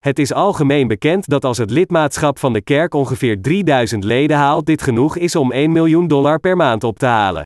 Het 0.06 0.18
is 0.18 0.32
algemeen 0.32 0.88
bekend 0.88 1.28
dat 1.28 1.44
als 1.44 1.58
het 1.58 1.70
lidmaatschap 1.70 2.38
van 2.38 2.52
de 2.52 2.60
kerk 2.60 2.94
ongeveer 2.94 3.42
3000 3.42 4.04
leden 4.04 4.36
haalt, 4.36 4.66
dit 4.66 4.82
genoeg 4.82 5.16
is 5.16 5.36
om 5.36 5.52
1 5.52 5.72
miljoen 5.72 6.08
dollar 6.08 6.40
per 6.40 6.56
maand 6.56 6.84
op 6.84 6.98
te 6.98 7.06
halen. 7.06 7.42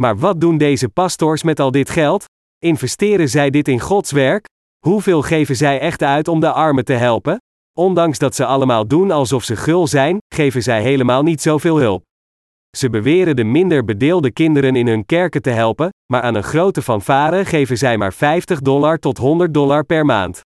Maar 0.00 0.18
wat 0.18 0.40
doen 0.40 0.58
deze 0.58 0.88
pastors 0.88 1.42
met 1.42 1.60
al 1.60 1.70
dit 1.70 1.90
geld? 1.90 2.24
Investeren 2.58 3.28
zij 3.28 3.50
dit 3.50 3.68
in 3.68 3.80
Gods 3.80 4.10
werk? 4.10 4.44
Hoeveel 4.86 5.22
geven 5.22 5.56
zij 5.56 5.80
echt 5.80 6.02
uit 6.02 6.28
om 6.28 6.40
de 6.40 6.52
armen 6.52 6.84
te 6.84 6.92
helpen? 6.92 7.38
Ondanks 7.78 8.18
dat 8.18 8.34
ze 8.34 8.44
allemaal 8.44 8.86
doen 8.86 9.10
alsof 9.10 9.44
ze 9.44 9.56
gul 9.56 9.86
zijn, 9.86 10.18
geven 10.34 10.62
zij 10.62 10.82
helemaal 10.82 11.22
niet 11.22 11.42
zoveel 11.42 11.78
hulp. 11.78 12.02
Ze 12.76 12.90
beweren 12.90 13.36
de 13.36 13.44
minder 13.44 13.84
bedeelde 13.84 14.32
kinderen 14.32 14.76
in 14.76 14.86
hun 14.86 15.06
kerken 15.06 15.42
te 15.42 15.50
helpen, 15.50 15.88
maar 16.12 16.22
aan 16.22 16.34
een 16.34 16.42
grote 16.42 16.82
fanfare 16.82 17.44
geven 17.44 17.78
zij 17.78 17.96
maar 17.96 18.12
50 18.12 18.60
dollar 18.60 18.98
tot 18.98 19.18
100 19.18 19.54
dollar 19.54 19.84
per 19.84 20.04
maand. 20.04 20.46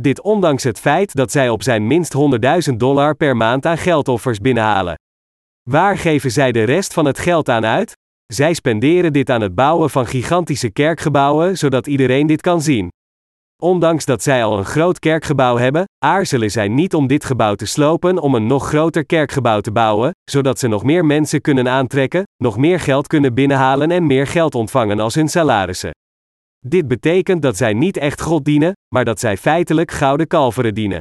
Dit 0.00 0.20
ondanks 0.20 0.64
het 0.64 0.78
feit 0.78 1.14
dat 1.14 1.32
zij 1.32 1.48
op 1.48 1.62
zijn 1.62 1.86
minst 1.86 2.14
100.000 2.70 2.76
dollar 2.76 3.14
per 3.14 3.36
maand 3.36 3.66
aan 3.66 3.78
geldoffers 3.78 4.38
binnenhalen. 4.38 4.94
Waar 5.70 5.98
geven 5.98 6.30
zij 6.30 6.52
de 6.52 6.62
rest 6.62 6.92
van 6.92 7.04
het 7.04 7.18
geld 7.18 7.48
aan 7.48 7.64
uit? 7.64 7.92
Zij 8.26 8.54
spenderen 8.54 9.12
dit 9.12 9.30
aan 9.30 9.40
het 9.40 9.54
bouwen 9.54 9.90
van 9.90 10.06
gigantische 10.06 10.70
kerkgebouwen 10.70 11.58
zodat 11.58 11.86
iedereen 11.86 12.26
dit 12.26 12.40
kan 12.40 12.62
zien. 12.62 12.88
Ondanks 13.62 14.04
dat 14.04 14.22
zij 14.22 14.44
al 14.44 14.58
een 14.58 14.64
groot 14.64 14.98
kerkgebouw 14.98 15.56
hebben, 15.56 15.84
aarzelen 16.04 16.50
zij 16.50 16.68
niet 16.68 16.94
om 16.94 17.06
dit 17.06 17.24
gebouw 17.24 17.54
te 17.54 17.66
slopen 17.66 18.18
om 18.18 18.34
een 18.34 18.46
nog 18.46 18.68
groter 18.68 19.06
kerkgebouw 19.06 19.60
te 19.60 19.72
bouwen, 19.72 20.10
zodat 20.30 20.58
ze 20.58 20.68
nog 20.68 20.82
meer 20.84 21.04
mensen 21.04 21.40
kunnen 21.40 21.68
aantrekken, 21.68 22.22
nog 22.36 22.56
meer 22.56 22.80
geld 22.80 23.06
kunnen 23.06 23.34
binnenhalen 23.34 23.90
en 23.90 24.06
meer 24.06 24.26
geld 24.26 24.54
ontvangen 24.54 25.00
als 25.00 25.14
hun 25.14 25.28
salarissen. 25.28 25.90
Dit 26.66 26.88
betekent 26.88 27.42
dat 27.42 27.56
zij 27.56 27.72
niet 27.72 27.96
echt 27.96 28.20
God 28.20 28.44
dienen, 28.44 28.72
maar 28.94 29.04
dat 29.04 29.20
zij 29.20 29.36
feitelijk 29.36 29.90
gouden 29.90 30.26
kalveren 30.26 30.74
dienen. 30.74 31.00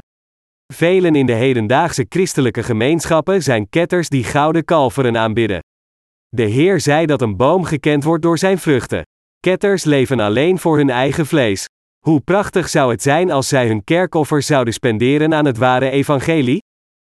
Velen 0.74 1.16
in 1.16 1.26
de 1.26 1.34
hedendaagse 1.34 2.06
christelijke 2.10 2.64
gemeenschappen 2.64 3.44
zijn 3.44 3.70
ketters 3.70 4.10
die 4.10 4.24
gouden 4.24 4.66
kalveren 4.66 5.18
aanbidden. 5.18 5.60
De 6.28 6.44
Heer 6.44 6.80
zei 6.80 7.06
dat 7.06 7.22
een 7.22 7.38
boom 7.38 7.64
gekend 7.64 8.04
wordt 8.04 8.24
door 8.24 8.38
zijn 8.38 8.58
vruchten. 8.58 9.02
Ketters 9.40 9.84
leven 9.84 10.20
alleen 10.20 10.60
voor 10.60 10.78
hun 10.78 10.90
eigen 10.90 11.26
vlees. 11.26 11.66
Hoe 12.06 12.22
prachtig 12.22 12.70
zou 12.70 12.92
het 12.92 13.02
zijn 13.02 13.32
als 13.32 13.48
zij 13.48 13.68
hun 13.68 13.84
kerkoffers 13.84 14.46
zouden 14.46 14.74
spenderen 14.74 15.34
aan 15.34 15.46
het 15.46 15.58
ware 15.58 15.90
evangelie? 15.90 16.60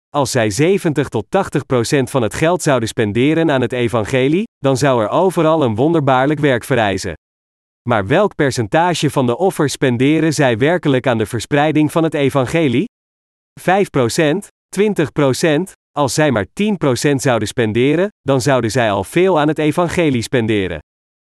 Als 0.08 0.30
zij 0.30 0.50
70 0.50 1.08
tot 1.08 1.26
80 1.28 1.66
procent 1.66 2.10
van 2.10 2.22
het 2.22 2.34
geld 2.34 2.62
zouden 2.62 2.88
spenderen 2.88 3.50
aan 3.50 3.60
het 3.60 3.72
evangelie, 3.72 4.44
dan 4.58 4.76
zou 4.76 5.02
er 5.02 5.08
overal 5.08 5.62
een 5.62 5.74
wonderbaarlijk 5.74 6.40
werk 6.40 6.64
vereisen. 6.64 7.14
Maar 7.88 8.06
welk 8.06 8.34
percentage 8.34 9.10
van 9.10 9.26
de 9.26 9.36
offers 9.36 9.72
spenderen 9.72 10.34
zij 10.34 10.58
werkelijk 10.58 11.06
aan 11.06 11.18
de 11.18 11.26
verspreiding 11.26 11.92
van 11.92 12.02
het 12.02 12.14
evangelie? 12.14 12.84
5 13.60 13.90
procent? 13.90 14.46
20 14.68 15.12
procent? 15.12 15.72
Als 15.90 16.14
zij 16.14 16.30
maar 16.30 16.46
10 16.52 16.76
procent 16.76 17.22
zouden 17.22 17.48
spenderen, 17.48 18.08
dan 18.20 18.40
zouden 18.40 18.70
zij 18.70 18.90
al 18.90 19.04
veel 19.04 19.40
aan 19.40 19.48
het 19.48 19.58
evangelie 19.58 20.22
spenderen. 20.22 20.78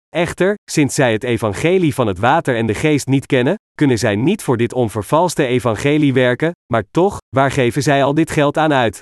Echter, 0.09 0.55
sinds 0.71 0.95
zij 0.95 1.13
het 1.13 1.25
evangelie 1.25 1.95
van 1.95 2.07
het 2.07 2.19
water 2.19 2.57
en 2.57 2.67
de 2.67 2.75
geest 2.75 3.07
niet 3.07 3.27
kennen, 3.27 3.55
kunnen 3.75 3.99
zij 3.99 4.17
niet 4.17 4.43
voor 4.43 4.57
dit 4.57 4.73
onvervalste 4.73 5.47
evangelie 5.47 6.13
werken, 6.13 6.53
maar 6.73 6.85
toch, 6.91 7.19
waar 7.29 7.51
geven 7.51 7.83
zij 7.83 8.05
al 8.05 8.15
dit 8.15 8.31
geld 8.31 8.57
aan 8.57 8.73
uit? 8.73 9.01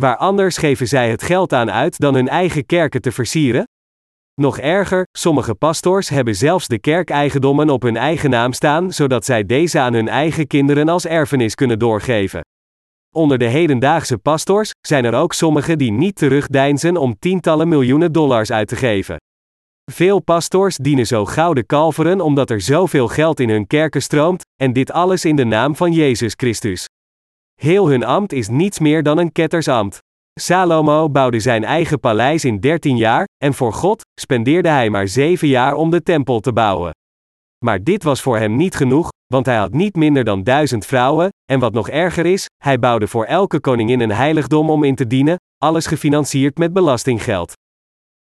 Waar 0.00 0.16
anders 0.16 0.56
geven 0.56 0.88
zij 0.88 1.10
het 1.10 1.22
geld 1.22 1.52
aan 1.52 1.70
uit 1.70 1.98
dan 1.98 2.14
hun 2.14 2.28
eigen 2.28 2.66
kerken 2.66 3.00
te 3.00 3.12
versieren? 3.12 3.64
Nog 4.40 4.58
erger, 4.58 5.06
sommige 5.18 5.54
pastors 5.54 6.08
hebben 6.08 6.36
zelfs 6.36 6.68
de 6.68 6.78
kerkeigendommen 6.78 7.70
op 7.70 7.82
hun 7.82 7.96
eigen 7.96 8.30
naam 8.30 8.52
staan, 8.52 8.92
zodat 8.92 9.24
zij 9.24 9.46
deze 9.46 9.78
aan 9.78 9.92
hun 9.92 10.08
eigen 10.08 10.46
kinderen 10.46 10.88
als 10.88 11.06
erfenis 11.06 11.54
kunnen 11.54 11.78
doorgeven. 11.78 12.40
Onder 13.16 13.38
de 13.38 13.44
hedendaagse 13.44 14.18
pastors 14.18 14.70
zijn 14.80 15.04
er 15.04 15.14
ook 15.14 15.32
sommigen 15.32 15.78
die 15.78 15.92
niet 15.92 16.16
terugdeinzen 16.16 16.96
om 16.96 17.18
tientallen 17.18 17.68
miljoenen 17.68 18.12
dollars 18.12 18.52
uit 18.52 18.68
te 18.68 18.76
geven. 18.76 19.16
Veel 19.92 20.20
pastors 20.20 20.76
dienen 20.76 21.06
zo 21.06 21.24
gouden 21.24 21.66
kalveren 21.66 22.20
omdat 22.20 22.50
er 22.50 22.60
zoveel 22.60 23.08
geld 23.08 23.40
in 23.40 23.50
hun 23.50 23.66
kerken 23.66 24.02
stroomt, 24.02 24.42
en 24.62 24.72
dit 24.72 24.92
alles 24.92 25.24
in 25.24 25.36
de 25.36 25.44
naam 25.44 25.76
van 25.76 25.92
Jezus 25.92 26.32
Christus. 26.36 26.86
Heel 27.54 27.88
hun 27.88 28.04
ambt 28.04 28.32
is 28.32 28.48
niets 28.48 28.78
meer 28.78 29.02
dan 29.02 29.18
een 29.18 29.32
kettersambt. 29.32 29.98
Salomo 30.40 31.10
bouwde 31.10 31.40
zijn 31.40 31.64
eigen 31.64 32.00
paleis 32.00 32.44
in 32.44 32.60
13 32.60 32.96
jaar, 32.96 33.24
en 33.44 33.54
voor 33.54 33.72
God 33.72 34.02
spendeerde 34.20 34.68
hij 34.68 34.90
maar 34.90 35.08
7 35.08 35.48
jaar 35.48 35.74
om 35.74 35.90
de 35.90 36.02
tempel 36.02 36.40
te 36.40 36.52
bouwen. 36.52 36.90
Maar 37.64 37.82
dit 37.82 38.02
was 38.02 38.20
voor 38.22 38.38
hem 38.38 38.56
niet 38.56 38.74
genoeg, 38.74 39.08
want 39.26 39.46
hij 39.46 39.56
had 39.56 39.72
niet 39.72 39.96
minder 39.96 40.24
dan 40.24 40.42
duizend 40.42 40.86
vrouwen, 40.86 41.28
en 41.52 41.60
wat 41.60 41.72
nog 41.72 41.88
erger 41.88 42.26
is, 42.26 42.46
hij 42.64 42.78
bouwde 42.78 43.06
voor 43.06 43.24
elke 43.24 43.60
koningin 43.60 44.00
een 44.00 44.12
heiligdom 44.12 44.70
om 44.70 44.84
in 44.84 44.94
te 44.94 45.06
dienen, 45.06 45.36
alles 45.62 45.86
gefinancierd 45.86 46.58
met 46.58 46.72
belastinggeld. 46.72 47.52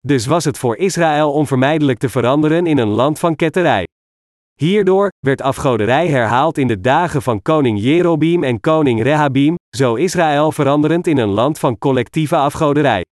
Dus 0.01 0.27
was 0.27 0.45
het 0.45 0.59
voor 0.59 0.77
Israël 0.77 1.33
onvermijdelijk 1.33 1.99
te 1.99 2.09
veranderen 2.09 2.67
in 2.67 2.79
een 2.79 2.89
land 2.89 3.19
van 3.19 3.37
ketterij. 3.37 3.87
Hierdoor 4.59 5.09
werd 5.19 5.43
afgoderij 5.43 6.09
herhaald 6.09 6.59
in 6.59 6.67
de 6.67 6.81
dagen 6.81 7.23
van 7.23 7.43
koning 7.43 7.81
Jerobeam 7.81 8.45
en 8.45 8.61
koning 8.61 9.03
Rehabim, 9.03 9.55
zo 9.77 9.95
Israël 9.95 10.53
veranderend 10.53 11.07
in 11.07 11.19
een 11.19 11.29
land 11.29 11.59
van 11.59 11.79
collectieve 11.79 12.37
afgoderij. 12.37 13.05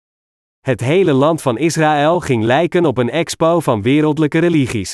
Het 0.60 0.80
hele 0.80 1.12
land 1.12 1.42
van 1.42 1.58
Israël 1.58 2.20
ging 2.20 2.44
lijken 2.44 2.84
op 2.84 2.98
een 2.98 3.10
expo 3.10 3.60
van 3.60 3.82
wereldlijke 3.82 4.38
religies. 4.38 4.92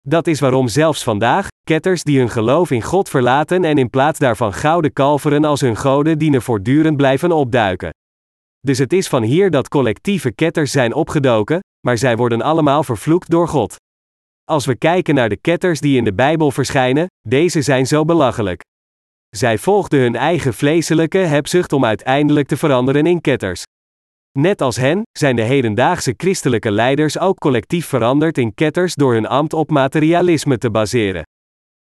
Dat 0.00 0.26
is 0.26 0.40
waarom 0.40 0.68
zelfs 0.68 1.02
vandaag, 1.02 1.48
ketters 1.64 2.02
die 2.02 2.18
hun 2.18 2.30
geloof 2.30 2.70
in 2.70 2.82
God 2.82 3.08
verlaten 3.08 3.64
en 3.64 3.78
in 3.78 3.90
plaats 3.90 4.18
daarvan 4.18 4.52
gouden 4.52 4.92
kalveren 4.92 5.44
als 5.44 5.60
hun 5.60 5.76
goden 5.76 6.18
dienen 6.18 6.42
voortdurend 6.42 6.96
blijven 6.96 7.32
opduiken. 7.32 7.90
Dus 8.60 8.78
het 8.78 8.92
is 8.92 9.08
van 9.08 9.22
hier 9.22 9.50
dat 9.50 9.68
collectieve 9.68 10.32
ketters 10.32 10.72
zijn 10.72 10.94
opgedoken, 10.94 11.60
maar 11.86 11.98
zij 11.98 12.16
worden 12.16 12.42
allemaal 12.42 12.82
vervloekt 12.82 13.30
door 13.30 13.48
God. 13.48 13.76
Als 14.50 14.66
we 14.66 14.76
kijken 14.76 15.14
naar 15.14 15.28
de 15.28 15.36
ketters 15.36 15.80
die 15.80 15.96
in 15.96 16.04
de 16.04 16.14
Bijbel 16.14 16.50
verschijnen, 16.50 17.06
deze 17.28 17.62
zijn 17.62 17.86
zo 17.86 18.04
belachelijk. 18.04 18.60
Zij 19.36 19.58
volgden 19.58 20.00
hun 20.00 20.16
eigen 20.16 20.54
vleeselijke 20.54 21.18
hebzucht 21.18 21.72
om 21.72 21.84
uiteindelijk 21.84 22.48
te 22.48 22.56
veranderen 22.56 23.06
in 23.06 23.20
ketters. 23.20 23.62
Net 24.38 24.60
als 24.60 24.76
hen, 24.76 25.02
zijn 25.18 25.36
de 25.36 25.42
hedendaagse 25.42 26.14
christelijke 26.16 26.70
leiders 26.70 27.18
ook 27.18 27.38
collectief 27.38 27.86
veranderd 27.86 28.38
in 28.38 28.54
ketters 28.54 28.94
door 28.94 29.12
hun 29.12 29.26
ambt 29.26 29.52
op 29.52 29.70
materialisme 29.70 30.58
te 30.58 30.70
baseren. 30.70 31.22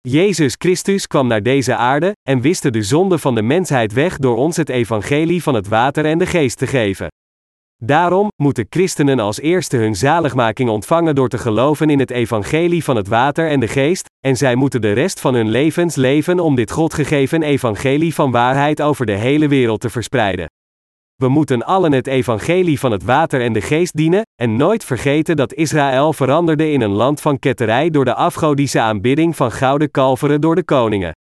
Jezus 0.00 0.54
Christus 0.58 1.06
kwam 1.06 1.26
naar 1.26 1.42
deze 1.42 1.74
aarde 1.74 2.12
en 2.28 2.40
wiste 2.40 2.70
de 2.70 2.82
zonde 2.82 3.18
van 3.18 3.34
de 3.34 3.42
mensheid 3.42 3.92
weg 3.92 4.16
door 4.16 4.36
ons 4.36 4.56
het 4.56 4.68
evangelie 4.68 5.42
van 5.42 5.54
het 5.54 5.68
water 5.68 6.04
en 6.04 6.18
de 6.18 6.26
geest 6.26 6.58
te 6.58 6.66
geven. 6.66 7.08
Daarom 7.84 8.28
moeten 8.42 8.66
christenen 8.70 9.18
als 9.18 9.40
eerste 9.40 9.76
hun 9.76 9.94
zaligmaking 9.94 10.68
ontvangen 10.68 11.14
door 11.14 11.28
te 11.28 11.38
geloven 11.38 11.90
in 11.90 11.98
het 11.98 12.10
evangelie 12.10 12.84
van 12.84 12.96
het 12.96 13.08
water 13.08 13.50
en 13.50 13.60
de 13.60 13.68
geest, 13.68 14.06
en 14.20 14.36
zij 14.36 14.54
moeten 14.54 14.80
de 14.80 14.92
rest 14.92 15.20
van 15.20 15.34
hun 15.34 15.48
levens 15.48 15.94
leven 15.94 16.40
om 16.40 16.54
dit 16.54 16.70
God 16.70 16.94
gegeven 16.94 17.42
evangelie 17.42 18.14
van 18.14 18.30
waarheid 18.30 18.82
over 18.82 19.06
de 19.06 19.12
hele 19.12 19.48
wereld 19.48 19.80
te 19.80 19.90
verspreiden. 19.90 20.50
We 21.16 21.28
moeten 21.28 21.64
allen 21.64 21.92
het 21.92 22.06
evangelie 22.06 22.78
van 22.78 22.92
het 22.92 23.04
water 23.04 23.40
en 23.40 23.52
de 23.52 23.60
geest 23.60 23.96
dienen, 23.96 24.22
en 24.34 24.56
nooit 24.56 24.84
vergeten 24.84 25.36
dat 25.36 25.54
Israël 25.54 26.12
veranderde 26.12 26.70
in 26.70 26.80
een 26.80 26.90
land 26.90 27.20
van 27.20 27.38
ketterij 27.38 27.90
door 27.90 28.04
de 28.04 28.14
afgodische 28.14 28.80
aanbidding 28.80 29.36
van 29.36 29.52
gouden 29.52 29.90
kalveren 29.90 30.40
door 30.40 30.54
de 30.54 30.64
koningen. 30.64 31.12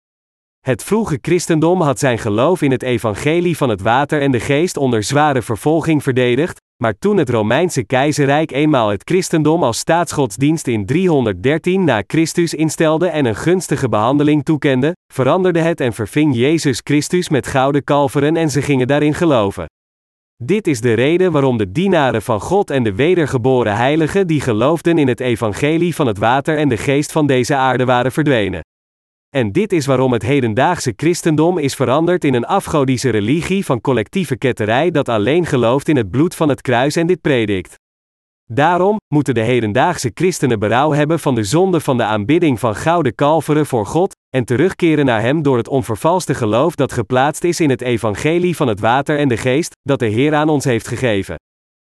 Het 0.66 0.84
vroege 0.84 1.18
christendom 1.22 1.82
had 1.82 2.00
zijn 2.00 2.18
geloof 2.18 2.62
in 2.62 2.72
het 2.72 2.84
evangelie 2.84 3.58
van 3.58 3.70
het 3.70 3.82
water 3.82 4.22
en 4.22 4.32
de 4.32 4.40
geest 4.40 4.78
onder 4.78 5.04
zware 5.04 5.42
vervolging 5.42 6.04
verdedigd, 6.04 6.62
maar 6.84 6.94
toen 7.00 7.18
het 7.18 7.30
Romeinse 7.30 7.84
keizerrijk 7.84 8.52
eenmaal 8.52 8.90
het 8.90 9.02
christendom 9.04 9.64
als 9.64 9.78
staatsgodsdienst 9.78 10.68
in 10.68 10.86
313 10.86 11.84
na 11.84 12.04
Christus 12.08 12.54
instelde 12.54 13.08
en 13.08 13.26
een 13.26 13.36
gunstige 13.36 13.90
behandeling 13.90 14.44
toekende, 14.44 14.96
veranderde 15.14 15.60
het 15.60 15.80
en 15.80 15.94
verving 15.94 16.36
Jezus 16.36 16.82
Christus 16.84 17.30
met 17.30 17.48
gouden 17.48 17.84
kalveren 17.84 18.38
en 18.38 18.50
ze 18.50 18.62
gingen 18.62 18.88
daarin 18.88 19.14
geloven. 19.14 19.66
Dit 20.44 20.68
is 20.68 20.82
de 20.82 20.94
reden 20.94 21.32
waarom 21.32 21.58
de 21.58 21.72
dienaren 21.72 22.22
van 22.22 22.40
God 22.40 22.70
en 22.70 22.84
de 22.84 22.96
wedergeboren 22.96 23.76
heiligen 23.76 24.28
die 24.28 24.42
geloofden 24.42 24.98
in 24.98 25.08
het 25.08 25.20
evangelie 25.20 25.96
van 25.96 26.08
het 26.08 26.18
water 26.18 26.58
en 26.58 26.70
de 26.70 26.78
geest 26.78 27.12
van 27.12 27.28
deze 27.28 27.56
aarde 27.56 27.86
waren 27.86 28.12
verdwenen. 28.12 28.62
En 29.36 29.52
dit 29.52 29.74
is 29.74 29.86
waarom 29.86 30.14
het 30.14 30.22
hedendaagse 30.22 30.94
christendom 30.96 31.58
is 31.58 31.76
veranderd 31.76 32.24
in 32.24 32.34
een 32.34 32.46
afgodische 32.46 33.10
religie 33.10 33.66
van 33.66 33.82
collectieve 33.82 34.38
ketterij 34.38 34.92
dat 34.92 35.10
alleen 35.10 35.46
gelooft 35.46 35.88
in 35.88 35.96
het 35.96 36.10
bloed 36.10 36.36
van 36.36 36.50
het 36.50 36.62
kruis 36.62 36.96
en 36.96 37.08
dit 37.08 37.22
predikt. 37.22 37.76
Daarom 38.52 38.98
moeten 39.14 39.34
de 39.34 39.42
hedendaagse 39.42 40.12
christenen 40.14 40.60
berouw 40.60 40.92
hebben 40.92 41.20
van 41.20 41.36
de 41.36 41.44
zonde 41.44 41.80
van 41.80 41.98
de 41.98 42.04
aanbidding 42.04 42.60
van 42.60 42.76
gouden 42.76 43.16
kalveren 43.16 43.66
voor 43.66 43.86
God, 43.86 44.16
en 44.30 44.46
terugkeren 44.46 45.06
naar 45.06 45.22
Hem 45.22 45.42
door 45.42 45.58
het 45.58 45.68
onvervalste 45.68 46.34
geloof 46.34 46.76
dat 46.76 46.92
geplaatst 46.92 47.44
is 47.44 47.60
in 47.60 47.70
het 47.70 47.82
evangelie 47.82 48.56
van 48.56 48.68
het 48.68 48.80
water 48.80 49.18
en 49.18 49.28
de 49.28 49.38
geest, 49.38 49.76
dat 49.82 50.00
de 50.00 50.08
Heer 50.08 50.34
aan 50.36 50.50
ons 50.50 50.64
heeft 50.64 50.88
gegeven. 50.88 51.36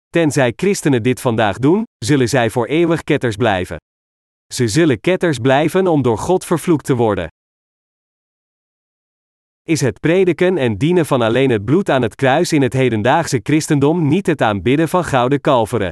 Tenzij 0.08 0.52
christenen 0.56 1.02
dit 1.02 1.20
vandaag 1.20 1.58
doen, 1.58 1.82
zullen 2.04 2.28
zij 2.28 2.50
voor 2.50 2.66
eeuwig 2.66 3.04
ketters 3.04 3.36
blijven. 3.36 3.76
Ze 4.54 4.68
zullen 4.68 5.00
ketters 5.00 5.38
blijven 5.38 5.86
om 5.86 6.02
door 6.02 6.18
God 6.18 6.44
vervloekt 6.44 6.84
te 6.84 6.94
worden. 6.94 7.28
Is 9.62 9.80
het 9.80 10.00
prediken 10.00 10.58
en 10.58 10.76
dienen 10.76 11.06
van 11.06 11.22
alleen 11.22 11.50
het 11.50 11.64
bloed 11.64 11.90
aan 11.90 12.02
het 12.02 12.14
kruis 12.14 12.52
in 12.52 12.62
het 12.62 12.72
hedendaagse 12.72 13.40
christendom 13.42 14.08
niet 14.08 14.26
het 14.26 14.42
aanbidden 14.42 14.88
van 14.88 15.04
gouden 15.04 15.40
kalveren? 15.40 15.90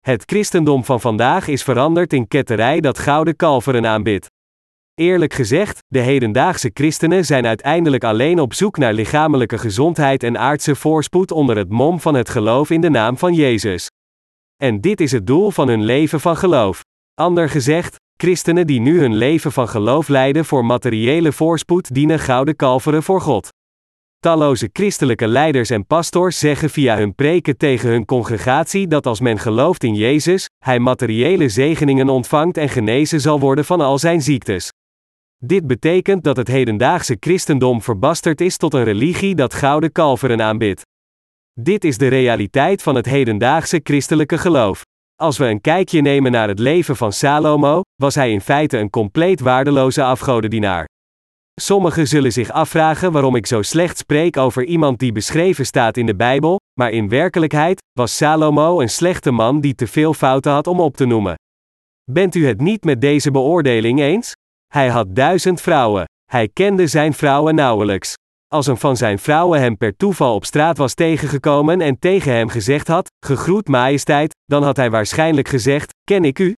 Het 0.00 0.22
christendom 0.26 0.84
van 0.84 1.00
vandaag 1.00 1.48
is 1.48 1.62
veranderd 1.62 2.12
in 2.12 2.28
ketterij 2.28 2.80
dat 2.80 2.98
gouden 2.98 3.36
kalveren 3.36 3.86
aanbidt. 3.86 4.26
Eerlijk 4.94 5.34
gezegd, 5.34 5.78
de 5.86 6.00
hedendaagse 6.00 6.70
christenen 6.74 7.24
zijn 7.24 7.46
uiteindelijk 7.46 8.04
alleen 8.04 8.40
op 8.40 8.54
zoek 8.54 8.76
naar 8.78 8.92
lichamelijke 8.92 9.58
gezondheid 9.58 10.22
en 10.22 10.38
aardse 10.38 10.74
voorspoed 10.74 11.30
onder 11.30 11.56
het 11.56 11.68
mom 11.68 12.00
van 12.00 12.14
het 12.14 12.28
geloof 12.28 12.70
in 12.70 12.80
de 12.80 12.90
naam 12.90 13.18
van 13.18 13.34
Jezus. 13.34 13.88
En 14.62 14.80
dit 14.80 15.00
is 15.00 15.12
het 15.12 15.26
doel 15.26 15.50
van 15.50 15.68
hun 15.68 15.84
leven 15.84 16.20
van 16.20 16.36
geloof. 16.36 16.84
Ander 17.14 17.48
gezegd, 17.48 17.96
christenen 18.16 18.66
die 18.66 18.80
nu 18.80 19.00
hun 19.00 19.14
leven 19.14 19.52
van 19.52 19.68
geloof 19.68 20.08
leiden 20.08 20.44
voor 20.44 20.64
materiële 20.64 21.32
voorspoed 21.32 21.94
dienen 21.94 22.18
gouden 22.18 22.56
kalveren 22.56 23.02
voor 23.02 23.20
God. 23.20 23.48
Talloze 24.18 24.68
christelijke 24.72 25.26
leiders 25.26 25.70
en 25.70 25.86
pastors 25.86 26.38
zeggen 26.38 26.70
via 26.70 26.96
hun 26.96 27.14
preken 27.14 27.56
tegen 27.56 27.88
hun 27.88 28.04
congregatie 28.04 28.86
dat 28.86 29.06
als 29.06 29.20
men 29.20 29.38
gelooft 29.38 29.84
in 29.84 29.94
Jezus, 29.94 30.48
hij 30.64 30.78
materiële 30.78 31.48
zegeningen 31.48 32.08
ontvangt 32.08 32.56
en 32.56 32.68
genezen 32.68 33.20
zal 33.20 33.40
worden 33.40 33.64
van 33.64 33.80
al 33.80 33.98
zijn 33.98 34.22
ziektes. 34.22 34.72
Dit 35.44 35.66
betekent 35.66 36.24
dat 36.24 36.36
het 36.36 36.48
hedendaagse 36.48 37.16
christendom 37.20 37.82
verbasterd 37.82 38.40
is 38.40 38.56
tot 38.56 38.74
een 38.74 38.84
religie 38.84 39.34
dat 39.34 39.54
gouden 39.54 39.92
kalveren 39.92 40.42
aanbidt. 40.42 40.82
Dit 41.60 41.84
is 41.84 41.98
de 41.98 42.08
realiteit 42.08 42.82
van 42.82 42.94
het 42.94 43.06
hedendaagse 43.06 43.80
christelijke 43.82 44.38
geloof. 44.38 44.82
Als 45.14 45.38
we 45.38 45.46
een 45.46 45.60
kijkje 45.60 46.00
nemen 46.00 46.32
naar 46.32 46.48
het 46.48 46.58
leven 46.58 46.96
van 46.96 47.12
Salomo, 47.12 47.80
was 47.94 48.14
hij 48.14 48.32
in 48.32 48.40
feite 48.40 48.78
een 48.78 48.90
compleet 48.90 49.40
waardeloze 49.40 50.02
afgodendienaar. 50.02 50.86
Sommigen 51.60 52.06
zullen 52.06 52.32
zich 52.32 52.50
afvragen 52.50 53.12
waarom 53.12 53.36
ik 53.36 53.46
zo 53.46 53.62
slecht 53.62 53.98
spreek 53.98 54.36
over 54.36 54.64
iemand 54.64 54.98
die 54.98 55.12
beschreven 55.12 55.66
staat 55.66 55.96
in 55.96 56.06
de 56.06 56.16
Bijbel, 56.16 56.60
maar 56.80 56.90
in 56.90 57.08
werkelijkheid 57.08 57.82
was 57.92 58.16
Salomo 58.16 58.80
een 58.80 58.90
slechte 58.90 59.30
man 59.30 59.60
die 59.60 59.74
te 59.74 59.86
veel 59.86 60.14
fouten 60.14 60.52
had 60.52 60.66
om 60.66 60.80
op 60.80 60.96
te 60.96 61.04
noemen. 61.04 61.34
Bent 62.10 62.34
u 62.34 62.46
het 62.46 62.60
niet 62.60 62.84
met 62.84 63.00
deze 63.00 63.30
beoordeling 63.30 64.00
eens? 64.00 64.32
Hij 64.66 64.88
had 64.88 65.14
duizend 65.14 65.60
vrouwen. 65.60 66.04
Hij 66.24 66.48
kende 66.52 66.86
zijn 66.86 67.14
vrouwen 67.14 67.54
nauwelijks. 67.54 68.14
Als 68.48 68.66
een 68.66 68.76
van 68.76 68.96
zijn 68.96 69.18
vrouwen 69.18 69.60
hem 69.60 69.76
per 69.76 69.96
toeval 69.96 70.34
op 70.34 70.44
straat 70.44 70.76
was 70.76 70.94
tegengekomen 70.94 71.80
en 71.80 71.98
tegen 71.98 72.32
hem 72.32 72.48
gezegd 72.48 72.88
had: 72.88 73.10
Gegroet 73.26 73.68
majesteit, 73.68 74.34
dan 74.44 74.62
had 74.62 74.76
hij 74.76 74.90
waarschijnlijk 74.90 75.48
gezegd: 75.48 75.94
Ken 76.04 76.24
ik 76.24 76.38
u? 76.38 76.54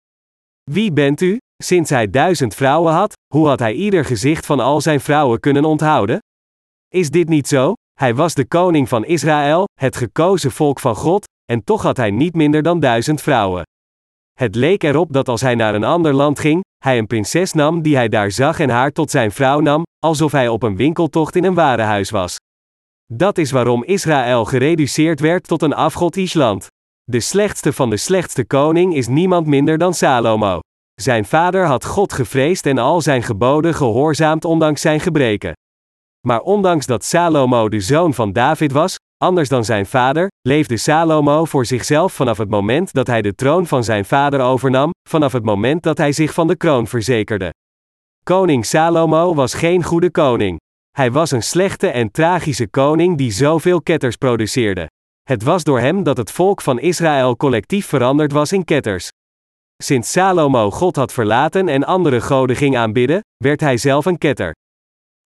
Wie 0.70 0.92
bent 0.92 1.20
u? 1.20 1.38
Sinds 1.62 1.90
hij 1.90 2.11
duizend 2.11 2.55
vrouwen 2.55 2.92
had, 2.92 3.12
hoe 3.35 3.46
had 3.46 3.59
hij 3.59 3.72
ieder 3.72 4.05
gezicht 4.05 4.46
van 4.46 4.61
al 4.61 4.81
zijn 4.81 5.00
vrouwen 5.00 5.40
kunnen 5.40 5.64
onthouden? 5.64 6.18
Is 6.88 7.11
dit 7.11 7.29
niet 7.29 7.48
zo? 7.48 7.72
Hij 7.92 8.14
was 8.14 8.35
de 8.35 8.44
koning 8.44 8.88
van 8.88 9.05
Israël, 9.05 9.64
het 9.81 9.96
gekozen 9.96 10.50
volk 10.50 10.81
van 10.81 10.94
God, 10.94 11.24
en 11.44 11.64
toch 11.64 11.83
had 11.83 11.96
hij 11.96 12.11
niet 12.11 12.35
minder 12.35 12.62
dan 12.62 12.81
duizend 12.81 13.22
vrouwen. 13.22 13.62
Het 14.40 14.55
leek 14.55 14.83
erop 14.83 15.12
dat 15.12 15.29
als 15.29 15.40
hij 15.40 15.55
naar 15.55 15.74
een 15.74 15.85
ander 15.85 16.14
land 16.14 16.38
ging, 16.38 16.61
hij 16.85 16.98
een 16.98 17.07
prinses 17.07 17.53
nam 17.53 17.83
die 17.83 17.96
hij 17.96 18.09
daar 18.09 18.31
zag 18.31 18.61
en 18.61 18.68
haar 18.68 18.92
tot 18.92 19.11
zijn 19.11 19.31
vrouw 19.31 19.61
nam, 19.61 19.83
alsof 19.98 20.33
hij 20.33 20.48
op 20.48 20.62
een 20.62 20.76
winkeltocht 20.76 21.37
in 21.37 21.44
een 21.44 21.55
warenhuis 21.55 22.11
was. 22.11 22.37
Dat 23.12 23.38
is 23.38 23.50
waarom 23.50 23.85
Israël 23.85 24.44
gereduceerd 24.44 25.20
werd 25.20 25.46
tot 25.46 25.62
een 25.62 25.74
afgodisch 25.74 26.35
land. 26.35 26.66
De 27.03 27.20
slechtste 27.20 27.72
van 27.72 27.90
de 27.90 27.96
slechtste 27.96 28.44
koning 28.44 28.94
is 28.94 29.09
niemand 29.09 29.46
minder 29.46 29.79
dan 29.79 29.94
Salomo. 29.94 30.59
Zijn 30.94 31.24
vader 31.24 31.66
had 31.66 31.85
God 31.85 32.12
gevreesd 32.12 32.66
en 32.66 32.79
al 32.79 33.00
zijn 33.00 33.22
geboden 33.22 33.74
gehoorzaamd 33.74 34.44
ondanks 34.44 34.81
zijn 34.81 35.00
gebreken. 35.00 35.53
Maar 36.26 36.40
ondanks 36.40 36.87
dat 36.87 37.05
Salomo 37.05 37.68
de 37.68 37.81
zoon 37.81 38.14
van 38.14 38.33
David 38.33 38.72
was, 38.72 38.96
anders 39.21 39.49
dan 39.49 39.65
zijn 39.65 39.87
vader, 39.87 40.29
leefde 40.49 40.77
Salomo 40.77 41.45
voor 41.45 41.67
zichzelf 41.67 42.13
vanaf 42.13 42.39
het 42.39 42.51
moment 42.51 42.93
dat 42.93 43.07
hij 43.07 43.23
de 43.23 43.35
troon 43.35 43.67
van 43.67 43.85
zijn 43.85 44.05
vader 44.05 44.41
overnam, 44.41 44.91
vanaf 45.09 45.33
het 45.33 45.45
moment 45.45 45.83
dat 45.83 45.99
hij 45.99 46.13
zich 46.13 46.35
van 46.35 46.47
de 46.47 46.57
kroon 46.57 46.87
verzekerde. 46.87 47.51
Koning 48.25 48.67
Salomo 48.67 49.35
was 49.35 49.55
geen 49.55 49.83
goede 49.83 50.11
koning. 50.11 50.59
Hij 50.91 51.11
was 51.11 51.31
een 51.31 51.43
slechte 51.43 51.89
en 51.89 52.11
tragische 52.11 52.69
koning 52.69 53.19
die 53.19 53.33
zoveel 53.33 53.83
ketters 53.83 54.17
produceerde. 54.17 54.87
Het 55.23 55.43
was 55.43 55.65
door 55.65 55.81
hem 55.81 56.03
dat 56.03 56.17
het 56.17 56.31
volk 56.31 56.61
van 56.61 56.81
Israël 56.81 57.37
collectief 57.37 57.87
veranderd 57.87 58.33
was 58.33 58.53
in 58.53 58.65
ketters. 58.65 59.09
Sinds 59.83 60.11
Salomo 60.13 60.71
God 60.71 60.97
had 60.97 61.13
verlaten 61.13 61.69
en 61.69 61.85
andere 61.85 62.21
goden 62.21 62.57
ging 62.57 62.77
aanbidden, 62.77 63.21
werd 63.37 63.61
hij 63.61 63.77
zelf 63.77 64.05
een 64.05 64.19
ketter. 64.19 64.53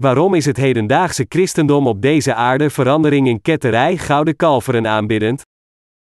Waarom 0.02 0.34
is 0.34 0.44
het 0.44 0.56
hedendaagse 0.56 1.26
christendom 1.28 1.86
op 1.86 2.02
deze 2.02 2.34
aarde 2.34 2.70
verandering 2.70 3.28
in 3.28 3.42
ketterij 3.42 3.96
gouden 3.96 4.36
kalveren 4.36 4.86
aanbiddend? 4.86 5.42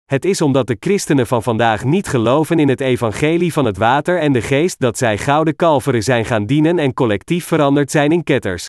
Het 0.05 0.25
is 0.25 0.41
omdat 0.41 0.67
de 0.67 0.77
christenen 0.81 1.27
van 1.27 1.43
vandaag 1.43 1.85
niet 1.85 2.09
geloven 2.09 2.59
in 2.59 2.69
het 2.69 2.81
evangelie 2.81 3.53
van 3.53 3.65
het 3.65 3.77
water 3.77 4.19
en 4.19 4.33
de 4.33 4.43
geest 4.43 4.79
dat 4.79 4.99
zij 4.99 5.19
gouden 5.19 5.57
kalveren 5.57 6.03
zijn 6.03 6.25
gaan 6.25 6.47
dienen 6.47 6.79
en 6.79 6.95
collectief 6.95 7.45
veranderd 7.45 7.91
zijn 7.91 8.13
in 8.13 8.23
ketters. 8.23 8.67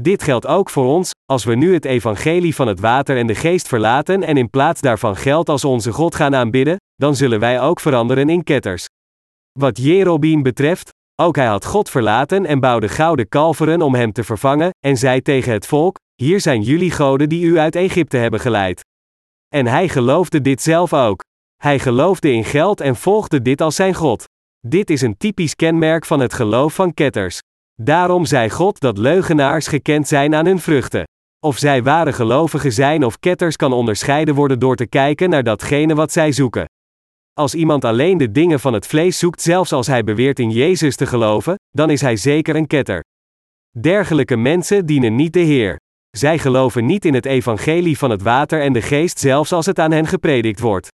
Dit 0.00 0.22
geldt 0.22 0.46
ook 0.46 0.70
voor 0.70 0.86
ons, 0.86 1.10
als 1.24 1.44
we 1.44 1.54
nu 1.54 1.74
het 1.74 1.84
evangelie 1.84 2.54
van 2.54 2.66
het 2.66 2.80
water 2.80 3.16
en 3.16 3.26
de 3.26 3.34
geest 3.34 3.68
verlaten 3.68 4.22
en 4.22 4.36
in 4.36 4.50
plaats 4.50 4.80
daarvan 4.80 5.16
geld 5.16 5.48
als 5.48 5.64
onze 5.64 5.92
God 5.92 6.14
gaan 6.14 6.34
aanbidden, 6.34 6.76
dan 6.94 7.16
zullen 7.16 7.40
wij 7.40 7.60
ook 7.60 7.80
veranderen 7.80 8.28
in 8.28 8.42
ketters. 8.42 8.86
Wat 9.58 9.78
Jerobeam 9.78 10.42
betreft, 10.42 10.90
ook 11.22 11.36
hij 11.36 11.46
had 11.46 11.64
God 11.64 11.90
verlaten 11.90 12.46
en 12.46 12.60
bouwde 12.60 12.88
gouden 12.88 13.28
kalveren 13.28 13.82
om 13.82 13.94
hem 13.94 14.12
te 14.12 14.24
vervangen, 14.24 14.70
en 14.86 14.96
zei 14.96 15.22
tegen 15.22 15.52
het 15.52 15.66
volk: 15.66 15.98
Hier 16.14 16.40
zijn 16.40 16.62
jullie 16.62 16.90
goden 16.90 17.28
die 17.28 17.44
u 17.44 17.58
uit 17.58 17.76
Egypte 17.76 18.16
hebben 18.16 18.40
geleid. 18.40 18.80
En 19.48 19.66
hij 19.66 19.88
geloofde 19.88 20.40
dit 20.40 20.62
zelf 20.62 20.92
ook. 20.92 21.22
Hij 21.62 21.78
geloofde 21.78 22.32
in 22.32 22.44
geld 22.44 22.80
en 22.80 22.96
volgde 22.96 23.42
dit 23.42 23.60
als 23.60 23.74
zijn 23.74 23.94
God. 23.94 24.24
Dit 24.66 24.90
is 24.90 25.00
een 25.00 25.16
typisch 25.16 25.54
kenmerk 25.54 26.04
van 26.04 26.20
het 26.20 26.32
geloof 26.32 26.74
van 26.74 26.94
ketters. 26.94 27.38
Daarom 27.82 28.24
zei 28.24 28.50
God 28.50 28.80
dat 28.80 28.98
leugenaars 28.98 29.66
gekend 29.66 30.08
zijn 30.08 30.34
aan 30.34 30.46
hun 30.46 30.60
vruchten. 30.60 31.04
Of 31.40 31.58
zij 31.58 31.82
ware 31.82 32.12
gelovigen 32.12 32.72
zijn 32.72 33.04
of 33.04 33.18
ketters 33.18 33.56
kan 33.56 33.72
onderscheiden 33.72 34.34
worden 34.34 34.58
door 34.58 34.76
te 34.76 34.86
kijken 34.86 35.30
naar 35.30 35.42
datgene 35.42 35.94
wat 35.94 36.12
zij 36.12 36.32
zoeken. 36.32 36.64
Als 37.40 37.54
iemand 37.54 37.84
alleen 37.84 38.18
de 38.18 38.30
dingen 38.30 38.60
van 38.60 38.72
het 38.72 38.86
vlees 38.86 39.18
zoekt, 39.18 39.42
zelfs 39.42 39.72
als 39.72 39.86
hij 39.86 40.04
beweert 40.04 40.38
in 40.38 40.50
Jezus 40.50 40.96
te 40.96 41.06
geloven, 41.06 41.54
dan 41.70 41.90
is 41.90 42.00
hij 42.00 42.16
zeker 42.16 42.56
een 42.56 42.66
ketter. 42.66 43.02
Dergelijke 43.80 44.36
mensen 44.36 44.86
dienen 44.86 45.16
niet 45.16 45.32
de 45.32 45.40
Heer. 45.40 45.76
Zij 46.10 46.38
geloven 46.38 46.86
niet 46.86 47.04
in 47.04 47.14
het 47.14 47.26
evangelie 47.26 47.98
van 47.98 48.10
het 48.10 48.22
water 48.22 48.60
en 48.60 48.72
de 48.72 48.82
geest, 48.82 49.18
zelfs 49.18 49.52
als 49.52 49.66
het 49.66 49.78
aan 49.78 49.90
hen 49.90 50.06
gepredikt 50.06 50.60
wordt. 50.60 50.88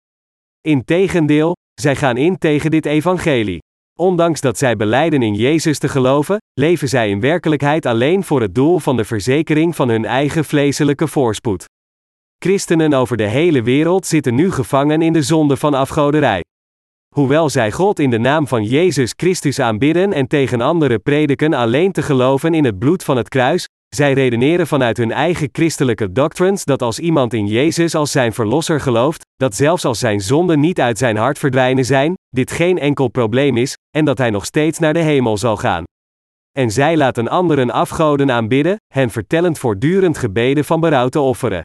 Integendeel, 0.61 1.55
zij 1.81 1.95
gaan 1.95 2.17
in 2.17 2.37
tegen 2.37 2.71
dit 2.71 2.85
evangelie. 2.85 3.59
Ondanks 3.99 4.41
dat 4.41 4.57
zij 4.57 4.75
beleiden 4.75 5.21
in 5.21 5.33
Jezus 5.33 5.79
te 5.79 5.89
geloven, 5.89 6.37
leven 6.59 6.89
zij 6.89 7.09
in 7.09 7.19
werkelijkheid 7.19 7.85
alleen 7.85 8.23
voor 8.23 8.41
het 8.41 8.55
doel 8.55 8.79
van 8.79 8.97
de 8.97 9.05
verzekering 9.05 9.75
van 9.75 9.89
hun 9.89 10.05
eigen 10.05 10.45
vleeselijke 10.45 11.07
voorspoed. 11.07 11.65
Christenen 12.45 12.93
over 12.93 13.17
de 13.17 13.27
hele 13.27 13.61
wereld 13.61 14.05
zitten 14.05 14.35
nu 14.35 14.51
gevangen 14.51 15.01
in 15.01 15.13
de 15.13 15.21
zonde 15.21 15.57
van 15.57 15.73
afgoderij. 15.73 16.43
Hoewel 17.15 17.49
zij 17.49 17.71
God 17.71 17.99
in 17.99 18.09
de 18.09 18.17
naam 18.17 18.47
van 18.47 18.63
Jezus 18.63 19.13
Christus 19.15 19.59
aanbidden 19.59 20.13
en 20.13 20.27
tegen 20.27 20.61
anderen 20.61 21.01
prediken 21.01 21.53
alleen 21.53 21.91
te 21.91 22.01
geloven 22.01 22.53
in 22.53 22.65
het 22.65 22.79
bloed 22.79 23.03
van 23.03 23.17
het 23.17 23.29
kruis, 23.29 23.67
zij 23.95 24.13
redeneren 24.13 24.67
vanuit 24.67 24.97
hun 24.97 25.11
eigen 25.11 25.49
christelijke 25.51 26.11
doctrines 26.11 26.65
dat 26.65 26.81
als 26.81 26.99
iemand 26.99 27.33
in 27.33 27.47
Jezus 27.47 27.95
als 27.95 28.11
zijn 28.11 28.33
verlosser 28.33 28.81
gelooft, 28.81 29.25
dat 29.35 29.55
zelfs 29.55 29.85
als 29.85 29.99
zijn 29.99 30.21
zonden 30.21 30.59
niet 30.59 30.79
uit 30.79 30.97
zijn 30.97 31.17
hart 31.17 31.39
verdwijnen 31.39 31.85
zijn, 31.85 32.13
dit 32.29 32.51
geen 32.51 32.79
enkel 32.79 33.07
probleem 33.07 33.57
is, 33.57 33.77
en 33.97 34.05
dat 34.05 34.17
hij 34.17 34.29
nog 34.29 34.45
steeds 34.45 34.79
naar 34.79 34.93
de 34.93 34.99
hemel 34.99 35.37
zal 35.37 35.57
gaan. 35.57 35.83
En 36.51 36.71
zij 36.71 36.97
laten 36.97 37.27
anderen 37.27 37.71
afgoden 37.71 38.31
aanbidden, 38.31 38.75
hen 38.93 39.09
vertellend 39.09 39.59
voortdurend 39.59 40.17
gebeden 40.17 40.65
van 40.65 40.79
berouw 40.79 41.07
te 41.07 41.19
offeren. 41.19 41.61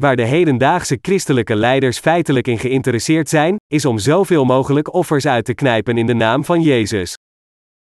Waar 0.00 0.16
de 0.16 0.24
hedendaagse 0.24 0.98
christelijke 1.00 1.56
leiders 1.56 1.98
feitelijk 1.98 2.46
in 2.46 2.58
geïnteresseerd 2.58 3.28
zijn, 3.28 3.56
is 3.66 3.84
om 3.84 3.98
zoveel 3.98 4.44
mogelijk 4.44 4.94
offers 4.94 5.26
uit 5.26 5.44
te 5.44 5.54
knijpen 5.54 5.98
in 5.98 6.06
de 6.06 6.14
naam 6.14 6.44
van 6.44 6.62
Jezus. 6.62 7.14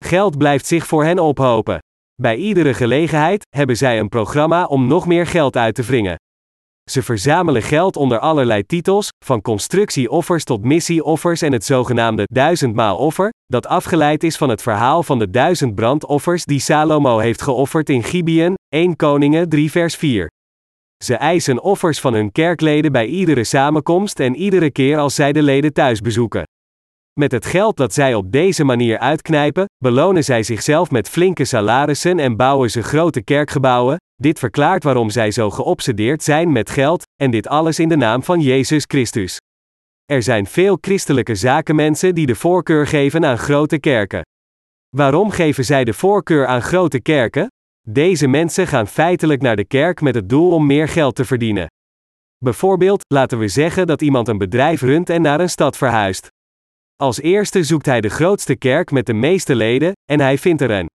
Geld 0.06 0.38
blijft 0.38 0.65
zich 0.65 0.88
voor 0.88 1.04
hen 1.04 1.19
ophopen. 1.19 1.80
Bij 2.22 2.36
iedere 2.36 2.74
gelegenheid 2.74 3.45
hebben 3.56 3.78
zij 3.78 4.00
een 4.00 4.10
programma 4.10 4.65
om 4.65 4.88
nog 4.88 5.08
meer 5.08 5.28
geld 5.28 5.58
uit 5.58 5.76
te 5.76 5.84
wringen. 5.84 6.15
Ze 6.91 7.04
verzamelen 7.04 7.62
geld 7.62 7.95
onder 7.95 8.19
allerlei 8.19 8.65
titels, 8.65 9.10
van 9.26 9.41
constructieoffers 9.41 10.43
tot 10.43 10.63
missieoffers 10.63 11.41
en 11.41 11.52
het 11.52 11.65
zogenaamde 11.65 12.24
duizendmaal 12.26 12.98
offer, 12.98 13.30
dat 13.45 13.67
afgeleid 13.67 14.24
is 14.24 14.38
van 14.38 14.50
het 14.50 14.62
verhaal 14.62 15.04
van 15.04 15.19
de 15.19 15.30
duizend 15.30 15.76
brandoffers 15.76 16.45
die 16.45 16.60
Salomo 16.60 17.17
heeft 17.17 17.41
geofferd 17.41 17.89
in 17.89 18.04
Gibeon, 18.04 18.54
1 18.69 18.95
Koningen 18.95 19.50
3 19.50 19.72
vers 19.72 19.95
4. 19.95 20.30
Ze 21.03 21.15
eisen 21.15 21.62
offers 21.62 21.99
van 21.99 22.13
hun 22.13 22.31
kerkleden 22.31 22.91
bij 22.91 23.05
iedere 23.05 23.43
samenkomst 23.43 24.19
en 24.19 24.35
iedere 24.35 24.71
keer 24.71 24.97
als 24.97 25.15
zij 25.15 25.31
de 25.31 25.41
leden 25.41 25.73
thuis 25.73 26.01
bezoeken. 26.01 26.43
Met 27.19 27.31
het 27.31 27.45
geld 27.45 27.77
dat 27.77 27.93
zij 27.93 28.13
op 28.13 28.31
deze 28.31 28.63
manier 28.63 28.97
uitknijpen, 28.97 29.65
belonen 29.83 30.23
zij 30.23 30.43
zichzelf 30.43 30.91
met 30.91 31.09
flinke 31.09 31.45
salarissen 31.45 32.19
en 32.19 32.35
bouwen 32.35 32.71
ze 32.71 32.81
grote 32.81 33.23
kerkgebouwen. 33.23 33.97
Dit 34.15 34.39
verklaart 34.39 34.83
waarom 34.83 35.09
zij 35.09 35.31
zo 35.31 35.49
geobsedeerd 35.49 36.23
zijn 36.23 36.51
met 36.51 36.69
geld, 36.69 37.03
en 37.21 37.31
dit 37.31 37.47
alles 37.47 37.79
in 37.79 37.89
de 37.89 37.97
naam 37.97 38.23
van 38.23 38.41
Jezus 38.41 38.83
Christus. 38.88 39.38
Er 40.05 40.23
zijn 40.23 40.45
veel 40.45 40.77
christelijke 40.81 41.35
zakenmensen 41.35 42.15
die 42.15 42.25
de 42.25 42.35
voorkeur 42.35 42.88
geven 42.88 43.25
aan 43.25 43.38
grote 43.38 43.79
kerken. 43.79 44.21
Waarom 44.95 45.29
geven 45.29 45.65
zij 45.65 45.83
de 45.83 45.93
voorkeur 45.93 46.47
aan 46.47 46.62
grote 46.62 47.01
kerken? 47.01 47.47
Deze 47.91 48.28
mensen 48.28 48.67
gaan 48.67 48.88
feitelijk 48.88 49.41
naar 49.41 49.56
de 49.56 49.65
kerk 49.65 50.02
met 50.02 50.15
het 50.15 50.30
doel 50.30 50.52
om 50.52 50.65
meer 50.65 50.88
geld 50.88 51.15
te 51.15 51.25
verdienen. 51.25 51.67
Bijvoorbeeld, 52.38 53.04
laten 53.08 53.39
we 53.39 53.47
zeggen 53.47 53.88
dat 53.88 54.02
iemand 54.02 54.28
een 54.28 54.38
bedrijf 54.38 54.82
runt 54.82 55.10
en 55.10 55.21
naar 55.21 55.39
een 55.39 55.49
stad 55.49 55.78
verhuist. 55.78 56.28
Als 56.95 57.21
eerste 57.21 57.63
zoekt 57.63 57.86
hij 57.86 58.02
de 58.02 58.10
grootste 58.10 58.56
kerk 58.56 58.91
met 58.91 59.06
de 59.06 59.13
meeste 59.13 59.56
leden, 59.56 59.91
en 60.12 60.19
hij 60.19 60.38
vindt 60.38 60.62
er 60.62 60.71
een. 60.71 60.88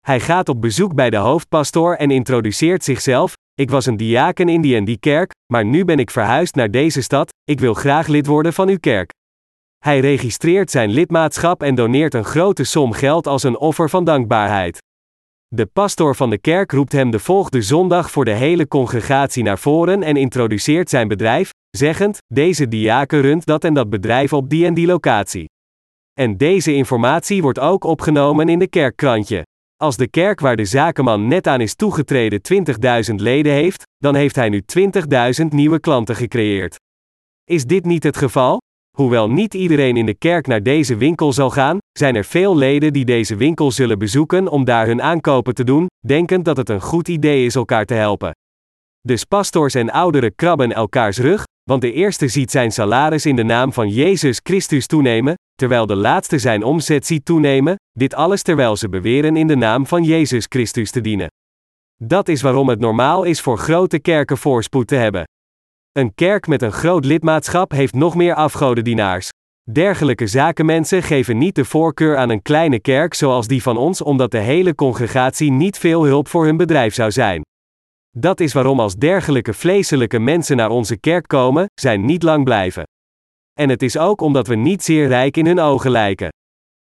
Hij 0.00 0.20
gaat 0.20 0.48
op 0.48 0.60
bezoek 0.60 0.94
bij 0.94 1.10
de 1.10 1.16
hoofdpastoor 1.16 1.94
en 1.94 2.10
introduceert 2.10 2.84
zichzelf. 2.84 3.32
Ik 3.54 3.70
was 3.70 3.86
een 3.86 3.96
diaken 3.96 4.48
in 4.48 4.60
die 4.60 4.76
en 4.76 4.84
die 4.84 4.98
kerk, 4.98 5.30
maar 5.52 5.64
nu 5.64 5.84
ben 5.84 5.98
ik 5.98 6.10
verhuisd 6.10 6.54
naar 6.54 6.70
deze 6.70 7.02
stad, 7.02 7.32
ik 7.44 7.60
wil 7.60 7.74
graag 7.74 8.06
lid 8.06 8.26
worden 8.26 8.52
van 8.52 8.68
uw 8.68 8.78
kerk. 8.78 9.10
Hij 9.78 10.00
registreert 10.00 10.70
zijn 10.70 10.90
lidmaatschap 10.90 11.62
en 11.62 11.74
doneert 11.74 12.14
een 12.14 12.24
grote 12.24 12.64
som 12.64 12.92
geld 12.92 13.26
als 13.26 13.42
een 13.42 13.58
offer 13.58 13.90
van 13.90 14.04
dankbaarheid. 14.04 14.82
De 15.54 15.66
pastor 15.66 16.16
van 16.16 16.30
de 16.30 16.38
kerk 16.38 16.72
roept 16.72 16.92
hem 16.92 17.10
de 17.10 17.18
volgende 17.18 17.62
zondag 17.62 18.10
voor 18.10 18.24
de 18.24 18.30
hele 18.30 18.68
congregatie 18.68 19.42
naar 19.42 19.58
voren 19.58 20.02
en 20.02 20.16
introduceert 20.16 20.90
zijn 20.90 21.08
bedrijf, 21.08 21.50
zeggend: 21.70 22.18
Deze 22.26 22.68
diaken 22.68 23.20
runt 23.20 23.46
dat 23.46 23.64
en 23.64 23.74
dat 23.74 23.90
bedrijf 23.90 24.32
op 24.32 24.48
die 24.48 24.66
en 24.66 24.74
die 24.74 24.86
locatie. 24.86 25.48
En 26.12 26.36
deze 26.36 26.74
informatie 26.74 27.42
wordt 27.42 27.58
ook 27.58 27.84
opgenomen 27.84 28.48
in 28.48 28.58
de 28.58 28.68
kerkkrantje. 28.68 29.42
Als 29.76 29.96
de 29.96 30.08
kerk 30.08 30.40
waar 30.40 30.56
de 30.56 30.64
zakenman 30.64 31.28
net 31.28 31.46
aan 31.46 31.60
is 31.60 31.74
toegetreden 31.74 32.40
20.000 33.10 33.14
leden 33.14 33.52
heeft, 33.52 33.82
dan 33.96 34.14
heeft 34.14 34.36
hij 34.36 34.48
nu 34.48 34.62
20.000 35.42 35.46
nieuwe 35.48 35.80
klanten 35.80 36.16
gecreëerd. 36.16 36.76
Is 37.44 37.64
dit 37.64 37.84
niet 37.84 38.02
het 38.02 38.16
geval? 38.16 38.60
Hoewel 38.94 39.30
niet 39.30 39.54
iedereen 39.54 39.96
in 39.96 40.06
de 40.06 40.14
kerk 40.14 40.46
naar 40.46 40.62
deze 40.62 40.96
winkel 40.96 41.32
zal 41.32 41.50
gaan, 41.50 41.78
zijn 41.98 42.14
er 42.14 42.24
veel 42.24 42.56
leden 42.56 42.92
die 42.92 43.04
deze 43.04 43.36
winkel 43.36 43.70
zullen 43.70 43.98
bezoeken 43.98 44.48
om 44.48 44.64
daar 44.64 44.86
hun 44.86 45.02
aankopen 45.02 45.54
te 45.54 45.64
doen, 45.64 45.86
denkend 46.06 46.44
dat 46.44 46.56
het 46.56 46.68
een 46.68 46.80
goed 46.80 47.08
idee 47.08 47.44
is 47.44 47.54
elkaar 47.54 47.84
te 47.84 47.94
helpen. 47.94 48.30
Dus 49.00 49.24
pastors 49.24 49.74
en 49.74 49.90
ouderen 49.90 50.34
krabben 50.34 50.72
elkaars 50.72 51.18
rug, 51.18 51.44
want 51.70 51.80
de 51.80 51.92
eerste 51.92 52.28
ziet 52.28 52.50
zijn 52.50 52.72
salaris 52.72 53.26
in 53.26 53.36
de 53.36 53.42
naam 53.42 53.72
van 53.72 53.88
Jezus 53.88 54.40
Christus 54.42 54.86
toenemen, 54.86 55.34
terwijl 55.54 55.86
de 55.86 55.96
laatste 55.96 56.38
zijn 56.38 56.62
omzet 56.62 57.06
ziet 57.06 57.24
toenemen, 57.24 57.76
dit 57.92 58.14
alles 58.14 58.42
terwijl 58.42 58.76
ze 58.76 58.88
beweren 58.88 59.36
in 59.36 59.46
de 59.46 59.56
naam 59.56 59.86
van 59.86 60.04
Jezus 60.04 60.46
Christus 60.48 60.90
te 60.90 61.00
dienen. 61.00 61.28
Dat 62.02 62.28
is 62.28 62.42
waarom 62.42 62.68
het 62.68 62.80
normaal 62.80 63.24
is 63.24 63.40
voor 63.40 63.58
grote 63.58 63.98
kerken 63.98 64.38
voorspoed 64.38 64.86
te 64.86 64.94
hebben. 64.94 65.24
Een 65.98 66.14
kerk 66.14 66.46
met 66.46 66.62
een 66.62 66.72
groot 66.72 67.04
lidmaatschap 67.04 67.70
heeft 67.70 67.94
nog 67.94 68.14
meer 68.14 68.34
afgodendienaars. 68.34 69.28
Dergelijke 69.70 70.26
zakenmensen 70.26 71.02
geven 71.02 71.38
niet 71.38 71.54
de 71.54 71.64
voorkeur 71.64 72.16
aan 72.16 72.30
een 72.30 72.42
kleine 72.42 72.80
kerk 72.80 73.14
zoals 73.14 73.46
die 73.46 73.62
van 73.62 73.76
ons, 73.76 74.02
omdat 74.02 74.30
de 74.30 74.38
hele 74.38 74.74
congregatie 74.74 75.50
niet 75.50 75.78
veel 75.78 76.04
hulp 76.04 76.28
voor 76.28 76.44
hun 76.44 76.56
bedrijf 76.56 76.94
zou 76.94 77.10
zijn. 77.10 77.42
Dat 78.10 78.40
is 78.40 78.52
waarom 78.52 78.80
als 78.80 78.94
dergelijke 78.94 79.52
vleeselijke 79.52 80.18
mensen 80.18 80.56
naar 80.56 80.70
onze 80.70 80.96
kerk 80.96 81.28
komen, 81.28 81.66
zij 81.74 81.96
niet 81.96 82.22
lang 82.22 82.44
blijven. 82.44 82.82
En 83.52 83.68
het 83.68 83.82
is 83.82 83.98
ook 83.98 84.20
omdat 84.20 84.46
we 84.46 84.54
niet 84.54 84.82
zeer 84.82 85.08
rijk 85.08 85.36
in 85.36 85.46
hun 85.46 85.60
ogen 85.60 85.90
lijken. 85.90 86.28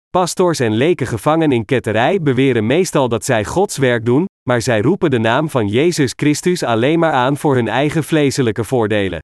Pastors 0.09 0.59
en 0.59 0.73
leken 0.73 1.07
gevangen 1.07 1.51
in 1.51 1.65
ketterij 1.65 2.21
beweren 2.21 2.65
meestal 2.65 3.09
dat 3.09 3.25
zij 3.25 3.45
Gods 3.45 3.77
werk 3.77 4.05
doen, 4.05 4.25
maar 4.49 4.61
zij 4.61 4.81
roepen 4.81 5.09
de 5.09 5.19
naam 5.19 5.49
van 5.49 5.67
Jezus 5.67 6.13
Christus 6.15 6.63
alleen 6.63 6.99
maar 6.99 7.11
aan 7.11 7.37
voor 7.37 7.55
hun 7.55 7.67
eigen 7.67 8.03
vleeselijke 8.03 8.63
voordelen. 8.63 9.19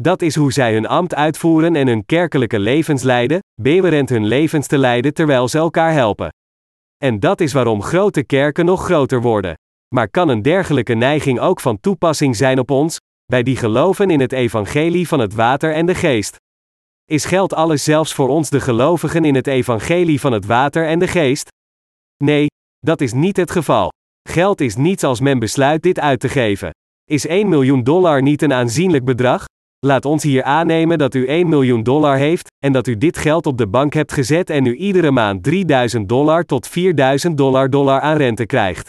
Dat 0.00 0.22
is 0.22 0.34
hoe 0.34 0.52
zij 0.52 0.72
hun 0.72 0.86
ambt 0.86 1.14
uitvoeren 1.14 1.76
en 1.76 1.86
hun 1.86 2.06
kerkelijke 2.06 2.58
levens 2.58 3.02
leiden, 3.02 3.38
bewerend 3.60 4.08
hun 4.08 4.26
levens 4.26 4.66
te 4.66 4.78
leiden 4.78 5.14
terwijl 5.14 5.48
ze 5.48 5.58
elkaar 5.58 5.92
helpen. 5.92 6.28
En 7.04 7.20
dat 7.20 7.40
is 7.40 7.52
waarom 7.52 7.82
grote 7.82 8.24
kerken 8.24 8.64
nog 8.64 8.84
groter 8.84 9.20
worden. 9.20 9.54
Maar 9.94 10.10
kan 10.10 10.28
een 10.28 10.42
dergelijke 10.42 10.94
neiging 10.94 11.40
ook 11.40 11.60
van 11.60 11.80
toepassing 11.80 12.36
zijn 12.36 12.58
op 12.58 12.70
ons, 12.70 12.96
bij 13.24 13.42
die 13.42 13.56
geloven 13.56 14.10
in 14.10 14.20
het 14.20 14.32
evangelie 14.32 15.08
van 15.08 15.20
het 15.20 15.34
water 15.34 15.74
en 15.74 15.86
de 15.86 15.94
geest? 15.94 16.36
Is 17.04 17.24
geld 17.24 17.54
alles 17.54 17.84
zelfs 17.84 18.14
voor 18.14 18.28
ons 18.28 18.50
de 18.50 18.60
gelovigen 18.60 19.24
in 19.24 19.34
het 19.34 19.46
evangelie 19.46 20.20
van 20.20 20.32
het 20.32 20.46
water 20.46 20.86
en 20.86 20.98
de 20.98 21.08
geest? 21.08 21.48
Nee, 22.24 22.46
dat 22.78 23.00
is 23.00 23.12
niet 23.12 23.36
het 23.36 23.50
geval. 23.50 23.90
Geld 24.28 24.60
is 24.60 24.76
niets 24.76 25.04
als 25.04 25.20
men 25.20 25.38
besluit 25.38 25.82
dit 25.82 26.00
uit 26.00 26.20
te 26.20 26.28
geven. 26.28 26.70
Is 27.10 27.26
1 27.26 27.48
miljoen 27.48 27.82
dollar 27.82 28.22
niet 28.22 28.42
een 28.42 28.52
aanzienlijk 28.52 29.04
bedrag? 29.04 29.44
Laat 29.86 30.04
ons 30.04 30.22
hier 30.22 30.42
aannemen 30.42 30.98
dat 30.98 31.14
u 31.14 31.26
1 31.26 31.48
miljoen 31.48 31.82
dollar 31.82 32.16
heeft, 32.16 32.46
en 32.64 32.72
dat 32.72 32.86
u 32.86 32.96
dit 32.96 33.18
geld 33.18 33.46
op 33.46 33.58
de 33.58 33.66
bank 33.66 33.94
hebt 33.94 34.12
gezet 34.12 34.50
en 34.50 34.66
u 34.66 34.74
iedere 34.74 35.10
maand 35.10 35.42
3000 35.42 36.08
dollar 36.08 36.44
tot 36.44 36.66
4000 36.66 37.36
dollar 37.36 37.70
dollar 37.70 38.00
aan 38.00 38.16
rente 38.16 38.46
krijgt. 38.46 38.88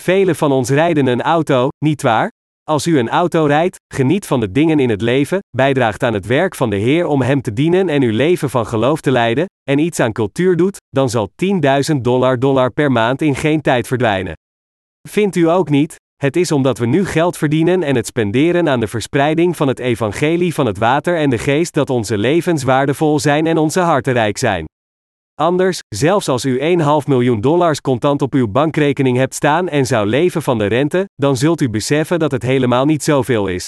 Velen 0.00 0.36
van 0.36 0.52
ons 0.52 0.70
rijden 0.70 1.06
een 1.06 1.22
auto, 1.22 1.68
niet 1.84 2.02
waar? 2.02 2.30
Als 2.62 2.86
u 2.86 2.98
een 2.98 3.08
auto 3.08 3.44
rijdt, 3.44 3.76
geniet 3.94 4.26
van 4.26 4.40
de 4.40 4.50
dingen 4.50 4.78
in 4.78 4.90
het 4.90 5.00
leven, 5.00 5.38
bijdraagt 5.56 6.02
aan 6.02 6.14
het 6.14 6.26
werk 6.26 6.54
van 6.54 6.70
de 6.70 6.76
Heer 6.76 7.06
om 7.06 7.22
Hem 7.22 7.42
te 7.42 7.52
dienen 7.52 7.88
en 7.88 8.02
uw 8.02 8.12
leven 8.12 8.50
van 8.50 8.66
geloof 8.66 9.00
te 9.00 9.10
leiden, 9.10 9.44
en 9.70 9.78
iets 9.78 10.00
aan 10.00 10.12
cultuur 10.12 10.56
doet, 10.56 10.76
dan 10.88 11.10
zal 11.10 11.30
10.000 11.94 12.00
dollar 12.00 12.38
dollar 12.38 12.72
per 12.72 12.92
maand 12.92 13.22
in 13.22 13.34
geen 13.34 13.60
tijd 13.60 13.86
verdwijnen. 13.86 14.34
Vindt 15.08 15.36
u 15.36 15.48
ook 15.48 15.68
niet? 15.68 15.96
Het 16.16 16.36
is 16.36 16.52
omdat 16.52 16.78
we 16.78 16.86
nu 16.86 17.04
geld 17.04 17.36
verdienen 17.36 17.82
en 17.82 17.96
het 17.96 18.06
spenderen 18.06 18.68
aan 18.68 18.80
de 18.80 18.86
verspreiding 18.86 19.56
van 19.56 19.68
het 19.68 19.78
evangelie 19.78 20.54
van 20.54 20.66
het 20.66 20.78
water 20.78 21.16
en 21.16 21.30
de 21.30 21.38
geest 21.38 21.74
dat 21.74 21.90
onze 21.90 22.18
levens 22.18 22.62
waardevol 22.62 23.18
zijn 23.18 23.46
en 23.46 23.56
onze 23.56 23.80
harten 23.80 24.12
rijk 24.12 24.38
zijn. 24.38 24.64
Anders, 25.34 25.78
zelfs 25.88 26.28
als 26.28 26.44
u 26.44 26.58
1,5 26.58 27.06
miljoen 27.06 27.40
dollars 27.40 27.80
contant 27.80 28.22
op 28.22 28.34
uw 28.34 28.48
bankrekening 28.48 29.16
hebt 29.16 29.34
staan 29.34 29.68
en 29.68 29.86
zou 29.86 30.06
leven 30.06 30.42
van 30.42 30.58
de 30.58 30.66
rente, 30.66 31.08
dan 31.14 31.36
zult 31.36 31.60
u 31.60 31.70
beseffen 31.70 32.18
dat 32.18 32.30
het 32.30 32.42
helemaal 32.42 32.84
niet 32.84 33.02
zoveel 33.02 33.46
is. 33.46 33.66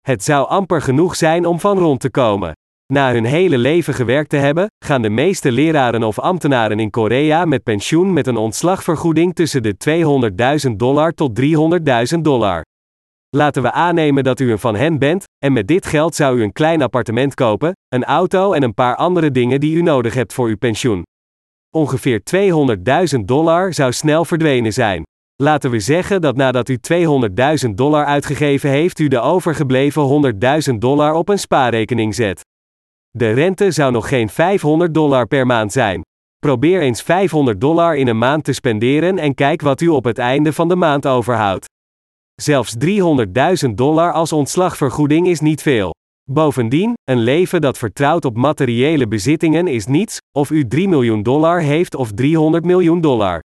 Het 0.00 0.24
zou 0.24 0.48
amper 0.48 0.82
genoeg 0.82 1.16
zijn 1.16 1.46
om 1.46 1.60
van 1.60 1.78
rond 1.78 2.00
te 2.00 2.10
komen. 2.10 2.52
Na 2.92 3.12
hun 3.12 3.24
hele 3.24 3.58
leven 3.58 3.94
gewerkt 3.94 4.30
te 4.30 4.36
hebben, 4.36 4.66
gaan 4.84 5.02
de 5.02 5.10
meeste 5.10 5.52
leraren 5.52 6.02
of 6.02 6.18
ambtenaren 6.18 6.78
in 6.78 6.90
Korea 6.90 7.44
met 7.44 7.62
pensioen 7.62 8.12
met 8.12 8.26
een 8.26 8.36
ontslagvergoeding 8.36 9.34
tussen 9.34 9.62
de 9.62 9.74
200.000 10.68 10.76
dollar 10.76 11.12
tot 11.12 11.40
300.000 12.14 12.20
dollar. 12.20 12.64
Laten 13.36 13.62
we 13.62 13.72
aannemen 13.72 14.24
dat 14.24 14.40
u 14.40 14.50
een 14.50 14.58
van 14.58 14.76
hen 14.76 14.98
bent, 14.98 15.24
en 15.44 15.52
met 15.52 15.66
dit 15.66 15.86
geld 15.86 16.14
zou 16.14 16.38
u 16.38 16.42
een 16.42 16.52
klein 16.52 16.82
appartement 16.82 17.34
kopen, 17.34 17.72
een 17.88 18.04
auto 18.04 18.52
en 18.52 18.62
een 18.62 18.74
paar 18.74 18.96
andere 18.96 19.30
dingen 19.30 19.60
die 19.60 19.76
u 19.76 19.82
nodig 19.82 20.14
hebt 20.14 20.32
voor 20.32 20.48
uw 20.48 20.56
pensioen. 20.56 21.02
Ongeveer 21.74 22.20
200.000 23.18 23.24
dollar 23.24 23.74
zou 23.74 23.92
snel 23.92 24.24
verdwenen 24.24 24.72
zijn. 24.72 25.02
Laten 25.42 25.70
we 25.70 25.80
zeggen 25.80 26.20
dat 26.20 26.36
nadat 26.36 26.68
u 26.68 26.78
200.000 27.66 27.70
dollar 27.74 28.04
uitgegeven 28.04 28.70
heeft, 28.70 28.98
u 28.98 29.08
de 29.08 29.20
overgebleven 29.20 30.32
100.000 30.72 30.74
dollar 30.78 31.14
op 31.14 31.28
een 31.28 31.38
spaarrekening 31.38 32.14
zet. 32.14 32.46
De 33.18 33.30
rente 33.30 33.70
zou 33.70 33.92
nog 33.92 34.08
geen 34.08 34.28
500 34.28 34.94
dollar 34.94 35.26
per 35.26 35.46
maand 35.46 35.72
zijn. 35.72 36.02
Probeer 36.38 36.80
eens 36.80 37.02
500 37.02 37.60
dollar 37.60 37.96
in 37.96 38.08
een 38.08 38.18
maand 38.18 38.44
te 38.44 38.52
spenderen 38.52 39.18
en 39.18 39.34
kijk 39.34 39.60
wat 39.60 39.80
u 39.80 39.88
op 39.88 40.04
het 40.04 40.18
einde 40.18 40.52
van 40.52 40.68
de 40.68 40.76
maand 40.76 41.06
overhoudt. 41.06 41.66
Zelfs 42.34 42.74
300.000 43.66 43.74
dollar 43.74 44.12
als 44.12 44.32
ontslagvergoeding 44.32 45.28
is 45.28 45.40
niet 45.40 45.62
veel. 45.62 45.90
Bovendien, 46.30 46.94
een 47.04 47.18
leven 47.18 47.60
dat 47.60 47.78
vertrouwt 47.78 48.24
op 48.24 48.36
materiële 48.36 49.08
bezittingen 49.08 49.66
is 49.66 49.86
niets, 49.86 50.18
of 50.36 50.50
u 50.50 50.66
3 50.68 50.88
miljoen 50.88 51.22
dollar 51.22 51.60
heeft 51.60 51.94
of 51.94 52.12
300 52.12 52.64
miljoen 52.64 53.00
dollar. 53.00 53.40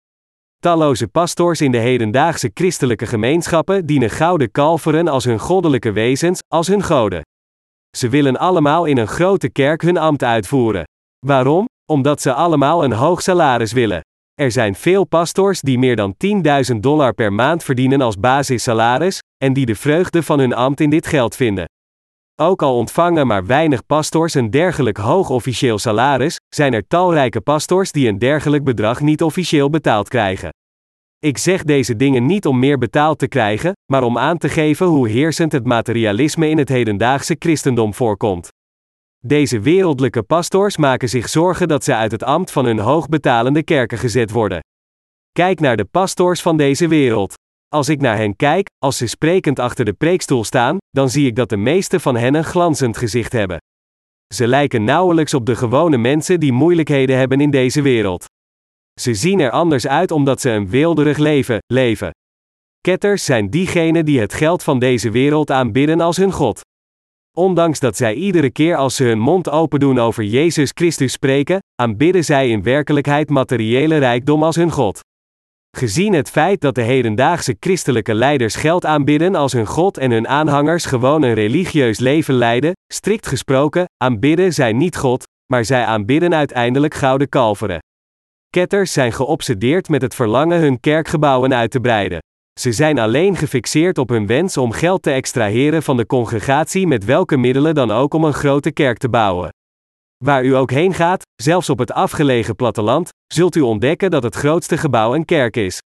Talloze 0.58 1.08
pastors 1.08 1.60
in 1.60 1.72
de 1.72 1.78
hedendaagse 1.78 2.50
christelijke 2.54 3.06
gemeenschappen 3.06 3.86
dienen 3.86 4.10
gouden 4.10 4.50
kalveren 4.50 5.08
als 5.08 5.24
hun 5.24 5.38
goddelijke 5.38 5.92
wezens, 5.92 6.40
als 6.54 6.66
hun 6.66 6.82
goden. 6.82 7.22
Ze 7.96 8.08
willen 8.08 8.36
allemaal 8.36 8.84
in 8.84 8.98
een 8.98 9.08
grote 9.08 9.48
kerk 9.50 9.82
hun 9.82 9.96
ambt 9.96 10.24
uitvoeren. 10.24 10.84
Waarom? 11.26 11.66
Omdat 11.90 12.20
ze 12.20 12.32
allemaal 12.32 12.84
een 12.84 12.92
hoog 12.92 13.22
salaris 13.22 13.72
willen. 13.72 14.00
Er 14.34 14.50
zijn 14.50 14.74
veel 14.74 15.04
pastors 15.04 15.60
die 15.60 15.78
meer 15.78 15.96
dan 15.96 16.14
10.000 16.72 16.76
dollar 16.76 17.14
per 17.14 17.32
maand 17.32 17.64
verdienen 17.64 18.00
als 18.00 18.16
basissalaris, 18.16 19.18
en 19.44 19.52
die 19.52 19.66
de 19.66 19.74
vreugde 19.74 20.22
van 20.22 20.38
hun 20.38 20.52
ambt 20.52 20.80
in 20.80 20.90
dit 20.90 21.06
geld 21.06 21.36
vinden. 21.36 21.64
Ook 22.40 22.62
al 22.62 22.76
ontvangen 22.76 23.26
maar 23.26 23.46
weinig 23.46 23.86
pastors 23.86 24.34
een 24.34 24.50
dergelijk 24.50 24.96
hoog 24.96 25.30
officieel 25.30 25.78
salaris, 25.78 26.36
zijn 26.54 26.72
er 26.72 26.86
talrijke 26.86 27.40
pastors 27.40 27.92
die 27.92 28.08
een 28.08 28.18
dergelijk 28.18 28.64
bedrag 28.64 29.00
niet 29.00 29.22
officieel 29.22 29.70
betaald 29.70 30.08
krijgen. 30.08 30.48
Ik 31.20 31.38
zeg 31.38 31.64
deze 31.64 31.96
dingen 31.96 32.26
niet 32.26 32.46
om 32.46 32.58
meer 32.58 32.78
betaald 32.78 33.18
te 33.18 33.28
krijgen, 33.28 33.72
maar 33.92 34.02
om 34.02 34.18
aan 34.18 34.38
te 34.38 34.48
geven 34.48 34.86
hoe 34.86 35.08
heersend 35.08 35.52
het 35.52 35.64
materialisme 35.64 36.48
in 36.48 36.58
het 36.58 36.68
hedendaagse 36.68 37.36
christendom 37.38 37.94
voorkomt. 37.94 38.48
Deze 39.24 39.60
wereldlijke 39.60 40.22
pastors 40.22 40.76
maken 40.76 41.08
zich 41.08 41.28
zorgen 41.28 41.68
dat 41.68 41.84
ze 41.84 41.94
uit 41.94 42.10
het 42.10 42.22
ambt 42.22 42.52
van 42.52 42.64
hun 42.64 42.78
hoogbetalende 42.78 43.62
kerken 43.62 43.98
gezet 43.98 44.30
worden. 44.30 44.60
Kijk 45.32 45.60
naar 45.60 45.76
de 45.76 45.84
pastors 45.84 46.42
van 46.42 46.56
deze 46.56 46.88
wereld. 46.88 47.34
Als 47.68 47.88
ik 47.88 48.00
naar 48.00 48.16
hen 48.16 48.36
kijk, 48.36 48.68
als 48.78 48.96
ze 48.96 49.06
sprekend 49.06 49.58
achter 49.58 49.84
de 49.84 49.92
preekstoel 49.92 50.44
staan, 50.44 50.76
dan 50.90 51.10
zie 51.10 51.26
ik 51.26 51.36
dat 51.36 51.48
de 51.48 51.56
meeste 51.56 52.00
van 52.00 52.16
hen 52.16 52.34
een 52.34 52.44
glanzend 52.44 52.96
gezicht 52.96 53.32
hebben. 53.32 53.58
Ze 54.34 54.46
lijken 54.46 54.84
nauwelijks 54.84 55.34
op 55.34 55.46
de 55.46 55.56
gewone 55.56 55.96
mensen 55.96 56.40
die 56.40 56.52
moeilijkheden 56.52 57.16
hebben 57.16 57.40
in 57.40 57.50
deze 57.50 57.82
wereld. 57.82 58.24
Ze 58.98 59.14
zien 59.14 59.40
er 59.40 59.50
anders 59.50 59.86
uit 59.86 60.10
omdat 60.10 60.40
ze 60.40 60.50
een 60.50 60.68
weelderig 60.68 61.18
leven 61.18 61.58
leven. 61.66 62.10
Ketters 62.80 63.24
zijn 63.24 63.50
diegenen 63.50 64.04
die 64.04 64.20
het 64.20 64.34
geld 64.34 64.62
van 64.62 64.78
deze 64.78 65.10
wereld 65.10 65.50
aanbidden 65.50 66.00
als 66.00 66.16
hun 66.16 66.32
God. 66.32 66.60
Ondanks 67.36 67.80
dat 67.80 67.96
zij 67.96 68.14
iedere 68.14 68.50
keer 68.50 68.76
als 68.76 68.96
ze 68.96 69.04
hun 69.04 69.18
mond 69.18 69.50
open 69.50 69.80
doen 69.80 69.98
over 69.98 70.24
Jezus 70.24 70.70
Christus 70.74 71.12
spreken, 71.12 71.58
aanbidden 71.74 72.24
zij 72.24 72.48
in 72.48 72.62
werkelijkheid 72.62 73.30
materiële 73.30 73.98
rijkdom 73.98 74.42
als 74.42 74.56
hun 74.56 74.70
God. 74.70 75.00
Gezien 75.76 76.12
het 76.12 76.30
feit 76.30 76.60
dat 76.60 76.74
de 76.74 76.82
hedendaagse 76.82 77.56
christelijke 77.60 78.14
leiders 78.14 78.54
geld 78.54 78.86
aanbidden 78.86 79.34
als 79.34 79.52
hun 79.52 79.66
God 79.66 79.98
en 79.98 80.10
hun 80.10 80.28
aanhangers 80.28 80.84
gewoon 80.84 81.22
een 81.22 81.34
religieus 81.34 81.98
leven 81.98 82.34
leiden, 82.34 82.72
strikt 82.92 83.26
gesproken, 83.26 83.84
aanbidden 84.04 84.54
zij 84.54 84.72
niet 84.72 84.96
God, 84.96 85.24
maar 85.52 85.64
zij 85.64 85.84
aanbidden 85.84 86.34
uiteindelijk 86.34 86.94
gouden 86.94 87.28
kalveren. 87.28 87.78
Ketters 88.50 88.92
zijn 88.92 89.12
geobsedeerd 89.12 89.88
met 89.88 90.02
het 90.02 90.14
verlangen 90.14 90.60
hun 90.60 90.80
kerkgebouwen 90.80 91.54
uit 91.54 91.70
te 91.70 91.80
breiden. 91.80 92.18
Ze 92.60 92.72
zijn 92.72 92.98
alleen 92.98 93.36
gefixeerd 93.36 93.98
op 93.98 94.08
hun 94.08 94.26
wens 94.26 94.56
om 94.56 94.72
geld 94.72 95.02
te 95.02 95.10
extraheren 95.10 95.82
van 95.82 95.96
de 95.96 96.06
congregatie 96.06 96.86
met 96.86 97.04
welke 97.04 97.36
middelen 97.36 97.74
dan 97.74 97.90
ook 97.90 98.14
om 98.14 98.24
een 98.24 98.32
grote 98.32 98.70
kerk 98.70 98.98
te 98.98 99.08
bouwen. 99.08 99.48
Waar 100.24 100.44
u 100.44 100.54
ook 100.54 100.70
heen 100.70 100.94
gaat, 100.94 101.22
zelfs 101.42 101.70
op 101.70 101.78
het 101.78 101.92
afgelegen 101.92 102.56
platteland, 102.56 103.08
zult 103.26 103.56
u 103.56 103.60
ontdekken 103.60 104.10
dat 104.10 104.22
het 104.22 104.34
grootste 104.34 104.78
gebouw 104.78 105.14
een 105.14 105.24
kerk 105.24 105.56
is. 105.56 105.82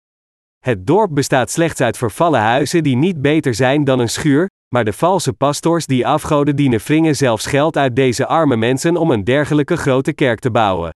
Het 0.59 0.87
dorp 0.87 1.15
bestaat 1.15 1.51
slechts 1.51 1.81
uit 1.81 1.97
vervallen 1.97 2.41
huizen 2.41 2.83
die 2.83 2.97
niet 2.97 3.23
beter 3.23 3.55
zijn 3.55 3.85
dan 3.85 3.99
een 3.99 4.09
schuur, 4.09 4.47
maar 4.75 4.85
de 4.85 4.93
valse 4.93 5.33
pastors 5.33 5.87
die 5.87 6.07
afgoden 6.07 6.57
dienen 6.57 6.81
wringen 6.81 7.17
zelfs 7.17 7.47
geld 7.47 7.77
uit 7.77 7.97
deze 7.97 8.27
arme 8.27 8.57
mensen 8.57 8.97
om 8.97 9.11
een 9.11 9.25
dergelijke 9.25 9.77
grote 9.77 10.13
kerk 10.13 10.39
te 10.39 10.51
bouwen. 10.51 10.91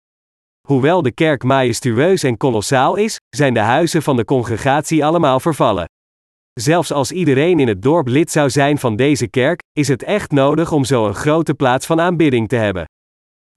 Hoewel 0.70 1.02
de 1.02 1.12
kerk 1.12 1.44
majestueus 1.44 2.24
en 2.24 2.38
kolossaal 2.38 2.96
is, 2.96 3.18
zijn 3.30 3.54
de 3.54 3.60
huizen 3.60 4.02
van 4.02 4.16
de 4.16 4.26
congregatie 4.26 5.06
allemaal 5.06 5.40
vervallen. 5.40 5.86
Zelfs 6.54 6.92
als 6.92 7.12
iedereen 7.12 7.60
in 7.60 7.68
het 7.68 7.82
dorp 7.82 8.08
lid 8.08 8.32
zou 8.32 8.50
zijn 8.50 8.78
van 8.78 8.96
deze 8.96 9.28
kerk, 9.28 9.60
is 9.72 9.88
het 9.88 10.04
echt 10.04 10.32
nodig 10.32 10.72
om 10.72 10.84
zo 10.86 11.08
een 11.08 11.16
grote 11.16 11.54
plaats 11.54 11.86
van 11.86 12.02
aanbidding 12.02 12.48
te 12.48 12.56
hebben. 12.56 12.86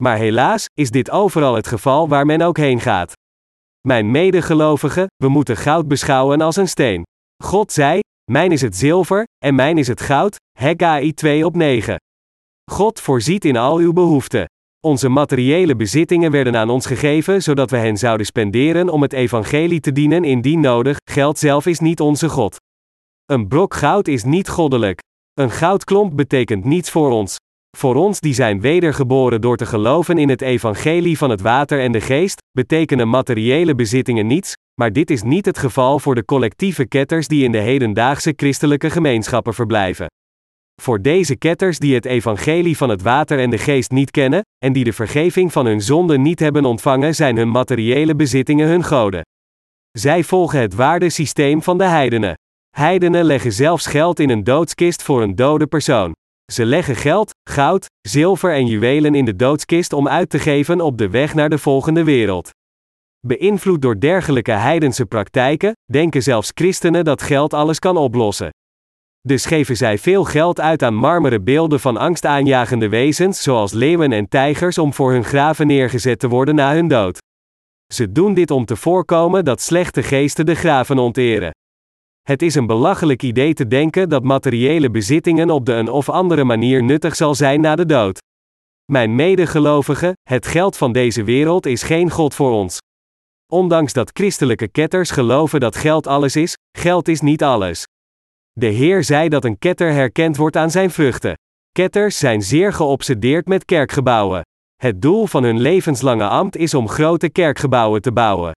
Maar 0.03 0.17
helaas 0.17 0.65
is 0.73 0.89
dit 0.89 1.09
overal 1.09 1.55
het 1.55 1.67
geval 1.67 2.07
waar 2.07 2.25
men 2.25 2.41
ook 2.41 2.57
heen 2.57 2.79
gaat. 2.79 3.13
Mijn 3.87 4.11
medegelovigen, 4.11 5.07
we 5.15 5.27
moeten 5.29 5.57
goud 5.57 5.87
beschouwen 5.87 6.41
als 6.41 6.55
een 6.55 6.67
steen. 6.67 7.03
God 7.43 7.71
zei: 7.71 7.99
Mijn 8.31 8.51
is 8.51 8.61
het 8.61 8.75
zilver, 8.75 9.23
en 9.45 9.55
mijn 9.55 9.77
is 9.77 9.87
het 9.87 10.01
goud. 10.01 10.35
Haggai 10.59 11.13
2 11.13 11.45
op 11.45 11.55
9. 11.55 11.95
God 12.71 12.99
voorziet 12.99 13.45
in 13.45 13.57
al 13.57 13.77
uw 13.77 13.93
behoeften. 13.93 14.45
Onze 14.85 15.09
materiële 15.09 15.75
bezittingen 15.75 16.31
werden 16.31 16.55
aan 16.55 16.69
ons 16.69 16.85
gegeven 16.85 17.41
zodat 17.41 17.69
we 17.69 17.77
hen 17.77 17.97
zouden 17.97 18.25
spenderen 18.25 18.89
om 18.89 19.01
het 19.01 19.13
evangelie 19.13 19.79
te 19.79 19.91
dienen 19.91 20.23
indien 20.23 20.59
nodig, 20.59 20.97
geld 21.11 21.39
zelf 21.39 21.65
is 21.65 21.79
niet 21.79 21.99
onze 21.99 22.29
God. 22.29 22.55
Een 23.25 23.47
brok 23.47 23.73
goud 23.73 24.07
is 24.07 24.23
niet 24.23 24.49
goddelijk. 24.49 24.99
Een 25.33 25.51
goudklomp 25.51 26.15
betekent 26.15 26.63
niets 26.63 26.89
voor 26.89 27.11
ons. 27.11 27.35
Voor 27.77 27.95
ons 27.95 28.19
die 28.19 28.33
zijn 28.33 28.61
wedergeboren 28.61 29.41
door 29.41 29.57
te 29.57 29.65
geloven 29.65 30.17
in 30.17 30.29
het 30.29 30.41
evangelie 30.41 31.17
van 31.17 31.29
het 31.29 31.41
water 31.41 31.79
en 31.79 31.91
de 31.91 32.01
geest, 32.01 32.41
betekenen 32.51 33.09
materiële 33.09 33.75
bezittingen 33.75 34.27
niets, 34.27 34.53
maar 34.81 34.91
dit 34.91 35.11
is 35.11 35.21
niet 35.21 35.45
het 35.45 35.57
geval 35.57 35.99
voor 35.99 36.15
de 36.15 36.25
collectieve 36.25 36.87
ketters 36.87 37.27
die 37.27 37.43
in 37.43 37.51
de 37.51 37.57
hedendaagse 37.57 38.33
christelijke 38.35 38.89
gemeenschappen 38.89 39.53
verblijven. 39.53 40.07
Voor 40.81 41.01
deze 41.01 41.35
ketters 41.37 41.79
die 41.79 41.95
het 41.95 42.05
evangelie 42.05 42.77
van 42.77 42.89
het 42.89 43.01
water 43.01 43.39
en 43.39 43.49
de 43.49 43.57
geest 43.57 43.91
niet 43.91 44.11
kennen, 44.11 44.41
en 44.65 44.73
die 44.73 44.83
de 44.83 44.93
vergeving 44.93 45.51
van 45.51 45.65
hun 45.65 45.81
zonden 45.81 46.21
niet 46.21 46.39
hebben 46.39 46.65
ontvangen, 46.65 47.15
zijn 47.15 47.37
hun 47.37 47.49
materiële 47.49 48.15
bezittingen 48.15 48.67
hun 48.67 48.83
goden. 48.83 49.21
Zij 49.91 50.23
volgen 50.23 50.59
het 50.59 50.75
waardesysteem 50.75 51.61
van 51.61 51.77
de 51.77 51.83
heidenen. 51.83 52.33
Heidenen 52.69 53.23
leggen 53.23 53.51
zelfs 53.51 53.85
geld 53.85 54.19
in 54.19 54.29
een 54.29 54.43
doodskist 54.43 55.03
voor 55.03 55.21
een 55.21 55.35
dode 55.35 55.67
persoon. 55.67 56.11
Ze 56.51 56.65
leggen 56.65 56.95
geld, 56.95 57.31
goud, 57.49 57.85
zilver 58.07 58.53
en 58.53 58.65
juwelen 58.65 59.15
in 59.15 59.25
de 59.25 59.35
doodskist 59.35 59.93
om 59.93 60.07
uit 60.07 60.29
te 60.29 60.39
geven 60.39 60.81
op 60.81 60.97
de 60.97 61.09
weg 61.09 61.33
naar 61.33 61.49
de 61.49 61.57
volgende 61.57 62.03
wereld. 62.03 62.49
Beïnvloed 63.27 63.81
door 63.81 63.99
dergelijke 63.99 64.51
heidense 64.51 65.05
praktijken, 65.05 65.71
denken 65.91 66.23
zelfs 66.23 66.51
christenen 66.53 67.05
dat 67.05 67.21
geld 67.21 67.53
alles 67.53 67.79
kan 67.79 67.97
oplossen. 67.97 68.49
Dus 69.27 69.45
geven 69.45 69.77
zij 69.77 69.97
veel 69.97 70.23
geld 70.23 70.59
uit 70.59 70.83
aan 70.83 70.95
marmeren 70.95 71.43
beelden 71.43 71.79
van 71.79 71.97
angstaanjagende 71.97 72.89
wezens 72.89 73.43
zoals 73.43 73.71
leeuwen 73.71 74.11
en 74.11 74.29
tijgers 74.29 74.77
om 74.77 74.93
voor 74.93 75.11
hun 75.11 75.23
graven 75.23 75.67
neergezet 75.67 76.19
te 76.19 76.27
worden 76.27 76.55
na 76.55 76.73
hun 76.73 76.87
dood. 76.87 77.17
Ze 77.93 78.11
doen 78.11 78.33
dit 78.33 78.51
om 78.51 78.65
te 78.65 78.75
voorkomen 78.75 79.45
dat 79.45 79.61
slechte 79.61 80.03
geesten 80.03 80.45
de 80.45 80.55
graven 80.55 80.99
onteren. 80.99 81.51
Het 82.21 82.41
is 82.41 82.55
een 82.55 82.67
belachelijk 82.67 83.23
idee 83.23 83.53
te 83.53 83.67
denken 83.67 84.09
dat 84.09 84.23
materiële 84.23 84.91
bezittingen 84.91 85.49
op 85.49 85.65
de 85.65 85.73
een 85.73 85.89
of 85.89 86.09
andere 86.09 86.43
manier 86.43 86.83
nuttig 86.83 87.15
zal 87.15 87.35
zijn 87.35 87.61
na 87.61 87.75
de 87.75 87.85
dood. 87.85 88.19
Mijn 88.91 89.15
medegelovigen, 89.15 90.13
het 90.29 90.47
geld 90.47 90.77
van 90.77 90.91
deze 90.91 91.23
wereld 91.23 91.65
is 91.65 91.83
geen 91.83 92.09
God 92.09 92.35
voor 92.35 92.51
ons. 92.51 92.77
Ondanks 93.51 93.93
dat 93.93 94.11
christelijke 94.13 94.67
ketters 94.67 95.11
geloven 95.11 95.59
dat 95.59 95.75
geld 95.75 96.07
alles 96.07 96.35
is, 96.35 96.57
geld 96.77 97.07
is 97.07 97.21
niet 97.21 97.43
alles. 97.43 97.85
De 98.59 98.67
Heer 98.67 99.03
zei 99.03 99.29
dat 99.29 99.43
een 99.43 99.57
ketter 99.57 99.91
herkend 99.91 100.37
wordt 100.37 100.55
aan 100.55 100.71
zijn 100.71 100.91
vruchten. 100.91 101.33
Ketters 101.71 102.17
zijn 102.17 102.41
zeer 102.41 102.73
geobsedeerd 102.73 103.47
met 103.47 103.65
kerkgebouwen. 103.65 104.41
Het 104.75 105.01
doel 105.01 105.25
van 105.25 105.43
hun 105.43 105.59
levenslange 105.59 106.27
ambt 106.27 106.55
is 106.55 106.73
om 106.73 106.89
grote 106.89 107.29
kerkgebouwen 107.29 108.01
te 108.01 108.11
bouwen. 108.11 108.51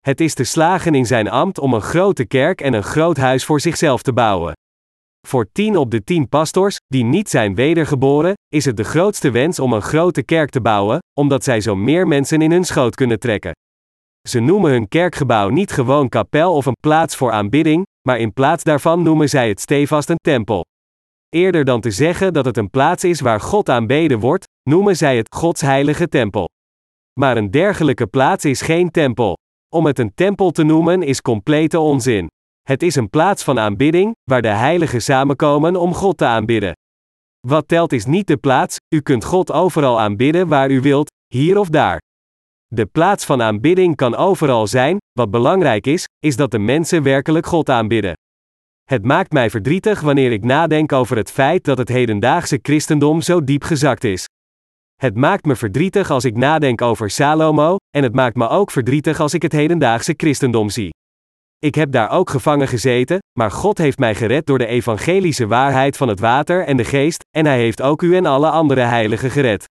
Het 0.00 0.20
is 0.20 0.34
te 0.34 0.44
slagen 0.44 0.94
in 0.94 1.06
zijn 1.06 1.28
ambt 1.28 1.58
om 1.58 1.74
een 1.74 1.80
grote 1.80 2.24
kerk 2.24 2.60
en 2.60 2.72
een 2.72 2.82
groot 2.82 3.16
huis 3.16 3.44
voor 3.44 3.60
zichzelf 3.60 4.02
te 4.02 4.12
bouwen. 4.12 4.52
Voor 5.26 5.48
tien 5.52 5.76
op 5.76 5.90
de 5.90 6.04
tien 6.04 6.28
pastors, 6.28 6.76
die 6.86 7.04
niet 7.04 7.30
zijn 7.30 7.54
wedergeboren, 7.54 8.34
is 8.48 8.64
het 8.64 8.76
de 8.76 8.84
grootste 8.84 9.30
wens 9.30 9.58
om 9.58 9.72
een 9.72 9.82
grote 9.82 10.22
kerk 10.22 10.50
te 10.50 10.60
bouwen, 10.60 10.98
omdat 11.18 11.44
zij 11.44 11.60
zo 11.60 11.76
meer 11.76 12.06
mensen 12.06 12.42
in 12.42 12.50
hun 12.50 12.64
schoot 12.64 12.94
kunnen 12.94 13.18
trekken. 13.18 13.52
Ze 14.28 14.40
noemen 14.40 14.70
hun 14.70 14.88
kerkgebouw 14.88 15.48
niet 15.48 15.72
gewoon 15.72 16.08
kapel 16.08 16.54
of 16.54 16.66
een 16.66 16.76
plaats 16.80 17.16
voor 17.16 17.32
aanbidding, 17.32 17.86
maar 18.08 18.18
in 18.18 18.32
plaats 18.32 18.64
daarvan 18.64 19.02
noemen 19.02 19.28
zij 19.28 19.48
het 19.48 19.60
stevast 19.60 20.10
een 20.10 20.16
tempel. 20.22 20.64
Eerder 21.28 21.64
dan 21.64 21.80
te 21.80 21.90
zeggen 21.90 22.32
dat 22.32 22.44
het 22.44 22.56
een 22.56 22.70
plaats 22.70 23.04
is 23.04 23.20
waar 23.20 23.40
God 23.40 23.68
aanbeden 23.68 24.18
wordt, 24.18 24.44
noemen 24.62 24.96
zij 24.96 25.16
het 25.16 25.34
Gods 25.34 25.60
heilige 25.60 26.08
tempel. 26.08 26.48
Maar 27.20 27.36
een 27.36 27.50
dergelijke 27.50 28.06
plaats 28.06 28.44
is 28.44 28.60
geen 28.60 28.90
tempel. 28.90 29.36
Om 29.74 29.86
het 29.86 29.98
een 29.98 30.14
tempel 30.14 30.50
te 30.50 30.62
noemen 30.62 31.02
is 31.02 31.20
complete 31.20 31.80
onzin. 31.80 32.26
Het 32.62 32.82
is 32.82 32.96
een 32.96 33.10
plaats 33.10 33.44
van 33.44 33.58
aanbidding, 33.58 34.14
waar 34.30 34.42
de 34.42 34.48
heiligen 34.48 35.02
samenkomen 35.02 35.76
om 35.76 35.94
God 35.94 36.16
te 36.16 36.24
aanbidden. 36.24 36.72
Wat 37.46 37.68
telt 37.68 37.92
is 37.92 38.04
niet 38.04 38.26
de 38.26 38.36
plaats, 38.36 38.76
u 38.94 39.00
kunt 39.00 39.24
God 39.24 39.52
overal 39.52 40.00
aanbidden 40.00 40.48
waar 40.48 40.70
u 40.70 40.80
wilt, 40.80 41.10
hier 41.26 41.58
of 41.58 41.68
daar. 41.68 41.98
De 42.74 42.86
plaats 42.86 43.24
van 43.24 43.42
aanbidding 43.42 43.96
kan 43.96 44.16
overal 44.16 44.66
zijn, 44.66 44.96
wat 45.12 45.30
belangrijk 45.30 45.86
is, 45.86 46.04
is 46.18 46.36
dat 46.36 46.50
de 46.50 46.58
mensen 46.58 47.02
werkelijk 47.02 47.46
God 47.46 47.68
aanbidden. 47.68 48.14
Het 48.84 49.04
maakt 49.04 49.32
mij 49.32 49.50
verdrietig 49.50 50.00
wanneer 50.00 50.32
ik 50.32 50.44
nadenk 50.44 50.92
over 50.92 51.16
het 51.16 51.30
feit 51.30 51.64
dat 51.64 51.78
het 51.78 51.88
hedendaagse 51.88 52.58
christendom 52.62 53.20
zo 53.20 53.44
diep 53.44 53.62
gezakt 53.62 54.04
is. 54.04 54.24
Het 54.94 55.16
maakt 55.16 55.44
me 55.44 55.56
verdrietig 55.56 56.10
als 56.10 56.24
ik 56.24 56.36
nadenk 56.36 56.82
over 56.82 57.10
Salomo, 57.10 57.76
en 57.96 58.02
het 58.02 58.14
maakt 58.14 58.36
me 58.36 58.48
ook 58.48 58.70
verdrietig 58.70 59.20
als 59.20 59.34
ik 59.34 59.42
het 59.42 59.52
hedendaagse 59.52 60.14
christendom 60.16 60.68
zie. 60.68 60.90
Ik 61.58 61.74
heb 61.74 61.92
daar 61.92 62.10
ook 62.10 62.30
gevangen 62.30 62.68
gezeten, 62.68 63.18
maar 63.38 63.50
God 63.50 63.78
heeft 63.78 63.98
mij 63.98 64.14
gered 64.14 64.46
door 64.46 64.58
de 64.58 64.66
evangelische 64.66 65.46
waarheid 65.46 65.96
van 65.96 66.08
het 66.08 66.20
water 66.20 66.64
en 66.64 66.76
de 66.76 66.84
geest, 66.84 67.22
en 67.36 67.46
Hij 67.46 67.58
heeft 67.58 67.82
ook 67.82 68.02
u 68.02 68.16
en 68.16 68.26
alle 68.26 68.50
andere 68.50 68.80
heiligen 68.80 69.30
gered. 69.30 69.64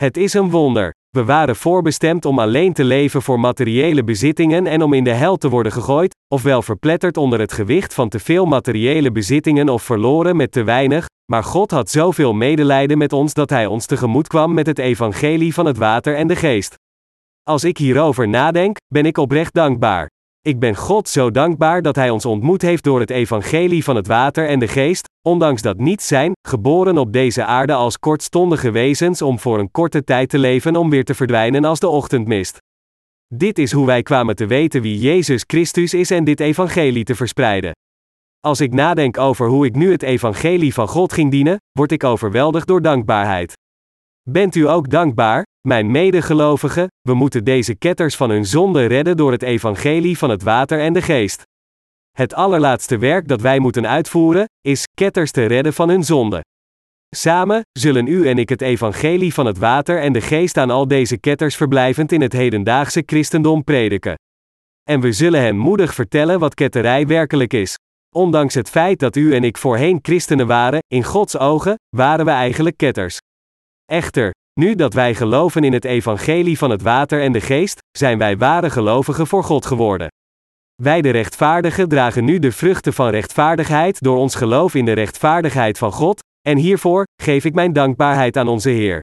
Het 0.00 0.16
is 0.16 0.34
een 0.34 0.50
wonder. 0.50 0.94
We 1.10 1.24
waren 1.24 1.56
voorbestemd 1.56 2.24
om 2.24 2.38
alleen 2.38 2.72
te 2.72 2.84
leven 2.84 3.22
voor 3.22 3.40
materiële 3.40 4.04
bezittingen 4.04 4.66
en 4.66 4.82
om 4.82 4.92
in 4.92 5.04
de 5.04 5.12
hel 5.12 5.36
te 5.36 5.48
worden 5.48 5.72
gegooid, 5.72 6.16
ofwel 6.34 6.62
verpletterd 6.62 7.16
onder 7.16 7.40
het 7.40 7.52
gewicht 7.52 7.94
van 7.94 8.08
te 8.08 8.18
veel 8.18 8.46
materiële 8.46 9.12
bezittingen 9.12 9.68
of 9.68 9.82
verloren 9.82 10.36
met 10.36 10.52
te 10.52 10.62
weinig, 10.62 11.06
maar 11.32 11.44
God 11.44 11.70
had 11.70 11.90
zoveel 11.90 12.32
medelijden 12.32 12.98
met 12.98 13.12
ons 13.12 13.34
dat 13.34 13.50
Hij 13.50 13.66
ons 13.66 13.86
tegemoet 13.86 14.26
kwam 14.26 14.54
met 14.54 14.66
het 14.66 14.78
evangelie 14.78 15.54
van 15.54 15.66
het 15.66 15.76
water 15.76 16.16
en 16.16 16.26
de 16.26 16.36
geest. 16.36 16.74
Als 17.42 17.64
ik 17.64 17.78
hierover 17.78 18.28
nadenk, 18.28 18.76
ben 18.94 19.06
ik 19.06 19.18
oprecht 19.18 19.54
dankbaar. 19.54 20.10
Ik 20.40 20.58
ben 20.58 20.76
God 20.76 21.08
zo 21.08 21.30
dankbaar 21.30 21.82
dat 21.82 21.96
Hij 21.96 22.10
ons 22.10 22.24
ontmoet 22.24 22.62
heeft 22.62 22.84
door 22.84 23.00
het 23.00 23.10
evangelie 23.10 23.84
van 23.84 23.96
het 23.96 24.06
water 24.06 24.48
en 24.48 24.58
de 24.58 24.68
geest, 24.68 25.08
ondanks 25.22 25.62
dat 25.62 25.78
niet 25.78 26.02
zijn, 26.02 26.32
geboren 26.48 26.98
op 26.98 27.12
deze 27.12 27.44
aarde 27.44 27.72
als 27.72 27.98
kortstondige 27.98 28.70
wezens 28.70 29.22
om 29.22 29.38
voor 29.38 29.58
een 29.58 29.70
korte 29.70 30.04
tijd 30.04 30.28
te 30.28 30.38
leven 30.38 30.76
om 30.76 30.90
weer 30.90 31.04
te 31.04 31.14
verdwijnen 31.14 31.64
als 31.64 31.80
de 31.80 31.88
ochtendmist. 31.88 32.58
Dit 33.34 33.58
is 33.58 33.72
hoe 33.72 33.86
wij 33.86 34.02
kwamen 34.02 34.36
te 34.36 34.46
weten 34.46 34.82
wie 34.82 34.98
Jezus 34.98 35.44
Christus 35.46 35.94
is 35.94 36.10
en 36.10 36.24
dit 36.24 36.40
evangelie 36.40 37.04
te 37.04 37.14
verspreiden. 37.14 37.72
Als 38.40 38.60
ik 38.60 38.72
nadenk 38.72 39.18
over 39.18 39.48
hoe 39.48 39.66
ik 39.66 39.74
nu 39.74 39.90
het 39.90 40.02
evangelie 40.02 40.74
van 40.74 40.88
God 40.88 41.12
ging 41.12 41.30
dienen, 41.30 41.56
word 41.72 41.92
ik 41.92 42.04
overweldigd 42.04 42.66
door 42.66 42.82
dankbaarheid. 42.82 43.52
Bent 44.28 44.54
u 44.54 44.68
ook 44.68 44.90
dankbaar, 44.90 45.46
mijn 45.68 45.90
medegelovigen, 45.90 46.86
we 47.00 47.14
moeten 47.14 47.44
deze 47.44 47.74
ketters 47.74 48.16
van 48.16 48.30
hun 48.30 48.46
zonde 48.46 48.86
redden 48.86 49.16
door 49.16 49.32
het 49.32 49.42
evangelie 49.42 50.18
van 50.18 50.30
het 50.30 50.42
water 50.42 50.80
en 50.80 50.92
de 50.92 51.02
geest. 51.02 51.42
Het 52.10 52.34
allerlaatste 52.34 52.98
werk 52.98 53.28
dat 53.28 53.40
wij 53.40 53.58
moeten 53.58 53.88
uitvoeren, 53.88 54.44
is 54.60 54.84
ketters 54.94 55.30
te 55.30 55.44
redden 55.44 55.72
van 55.72 55.88
hun 55.88 56.04
zonde. 56.04 56.40
Samen 57.16 57.62
zullen 57.72 58.06
u 58.06 58.28
en 58.28 58.38
ik 58.38 58.48
het 58.48 58.62
evangelie 58.62 59.34
van 59.34 59.46
het 59.46 59.58
water 59.58 60.00
en 60.00 60.12
de 60.12 60.20
geest 60.20 60.56
aan 60.56 60.70
al 60.70 60.88
deze 60.88 61.18
ketters 61.18 61.56
verblijvend 61.56 62.12
in 62.12 62.20
het 62.20 62.32
hedendaagse 62.32 63.02
christendom 63.06 63.64
prediken. 63.64 64.14
En 64.82 65.00
we 65.00 65.12
zullen 65.12 65.40
hen 65.40 65.56
moedig 65.56 65.94
vertellen 65.94 66.38
wat 66.38 66.54
ketterij 66.54 67.06
werkelijk 67.06 67.52
is. 67.52 67.74
Ondanks 68.14 68.54
het 68.54 68.70
feit 68.70 68.98
dat 68.98 69.16
u 69.16 69.34
en 69.34 69.44
ik 69.44 69.58
voorheen 69.58 69.98
christenen 70.02 70.46
waren, 70.46 70.80
in 70.86 71.04
Gods 71.04 71.38
ogen, 71.38 71.74
waren 71.96 72.24
we 72.24 72.30
eigenlijk 72.30 72.76
ketters. 72.76 73.18
Echter, 73.84 74.30
nu 74.60 74.74
dat 74.74 74.94
wij 74.94 75.14
geloven 75.14 75.64
in 75.64 75.72
het 75.72 75.84
evangelie 75.84 76.58
van 76.58 76.70
het 76.70 76.82
water 76.82 77.22
en 77.22 77.32
de 77.32 77.40
geest, 77.40 77.78
zijn 77.98 78.18
wij 78.18 78.36
ware 78.36 78.70
gelovigen 78.70 79.26
voor 79.26 79.44
God 79.44 79.66
geworden. 79.66 80.08
Wij 80.80 81.00
de 81.00 81.10
rechtvaardigen 81.10 81.88
dragen 81.88 82.24
nu 82.24 82.38
de 82.38 82.52
vruchten 82.52 82.92
van 82.92 83.08
rechtvaardigheid 83.08 84.00
door 84.00 84.16
ons 84.16 84.34
geloof 84.34 84.74
in 84.74 84.84
de 84.84 84.92
rechtvaardigheid 84.92 85.78
van 85.78 85.92
God, 85.92 86.22
en 86.48 86.56
hiervoor 86.56 87.06
geef 87.22 87.44
ik 87.44 87.54
mijn 87.54 87.72
dankbaarheid 87.72 88.36
aan 88.36 88.48
onze 88.48 88.70
Heer. 88.70 89.00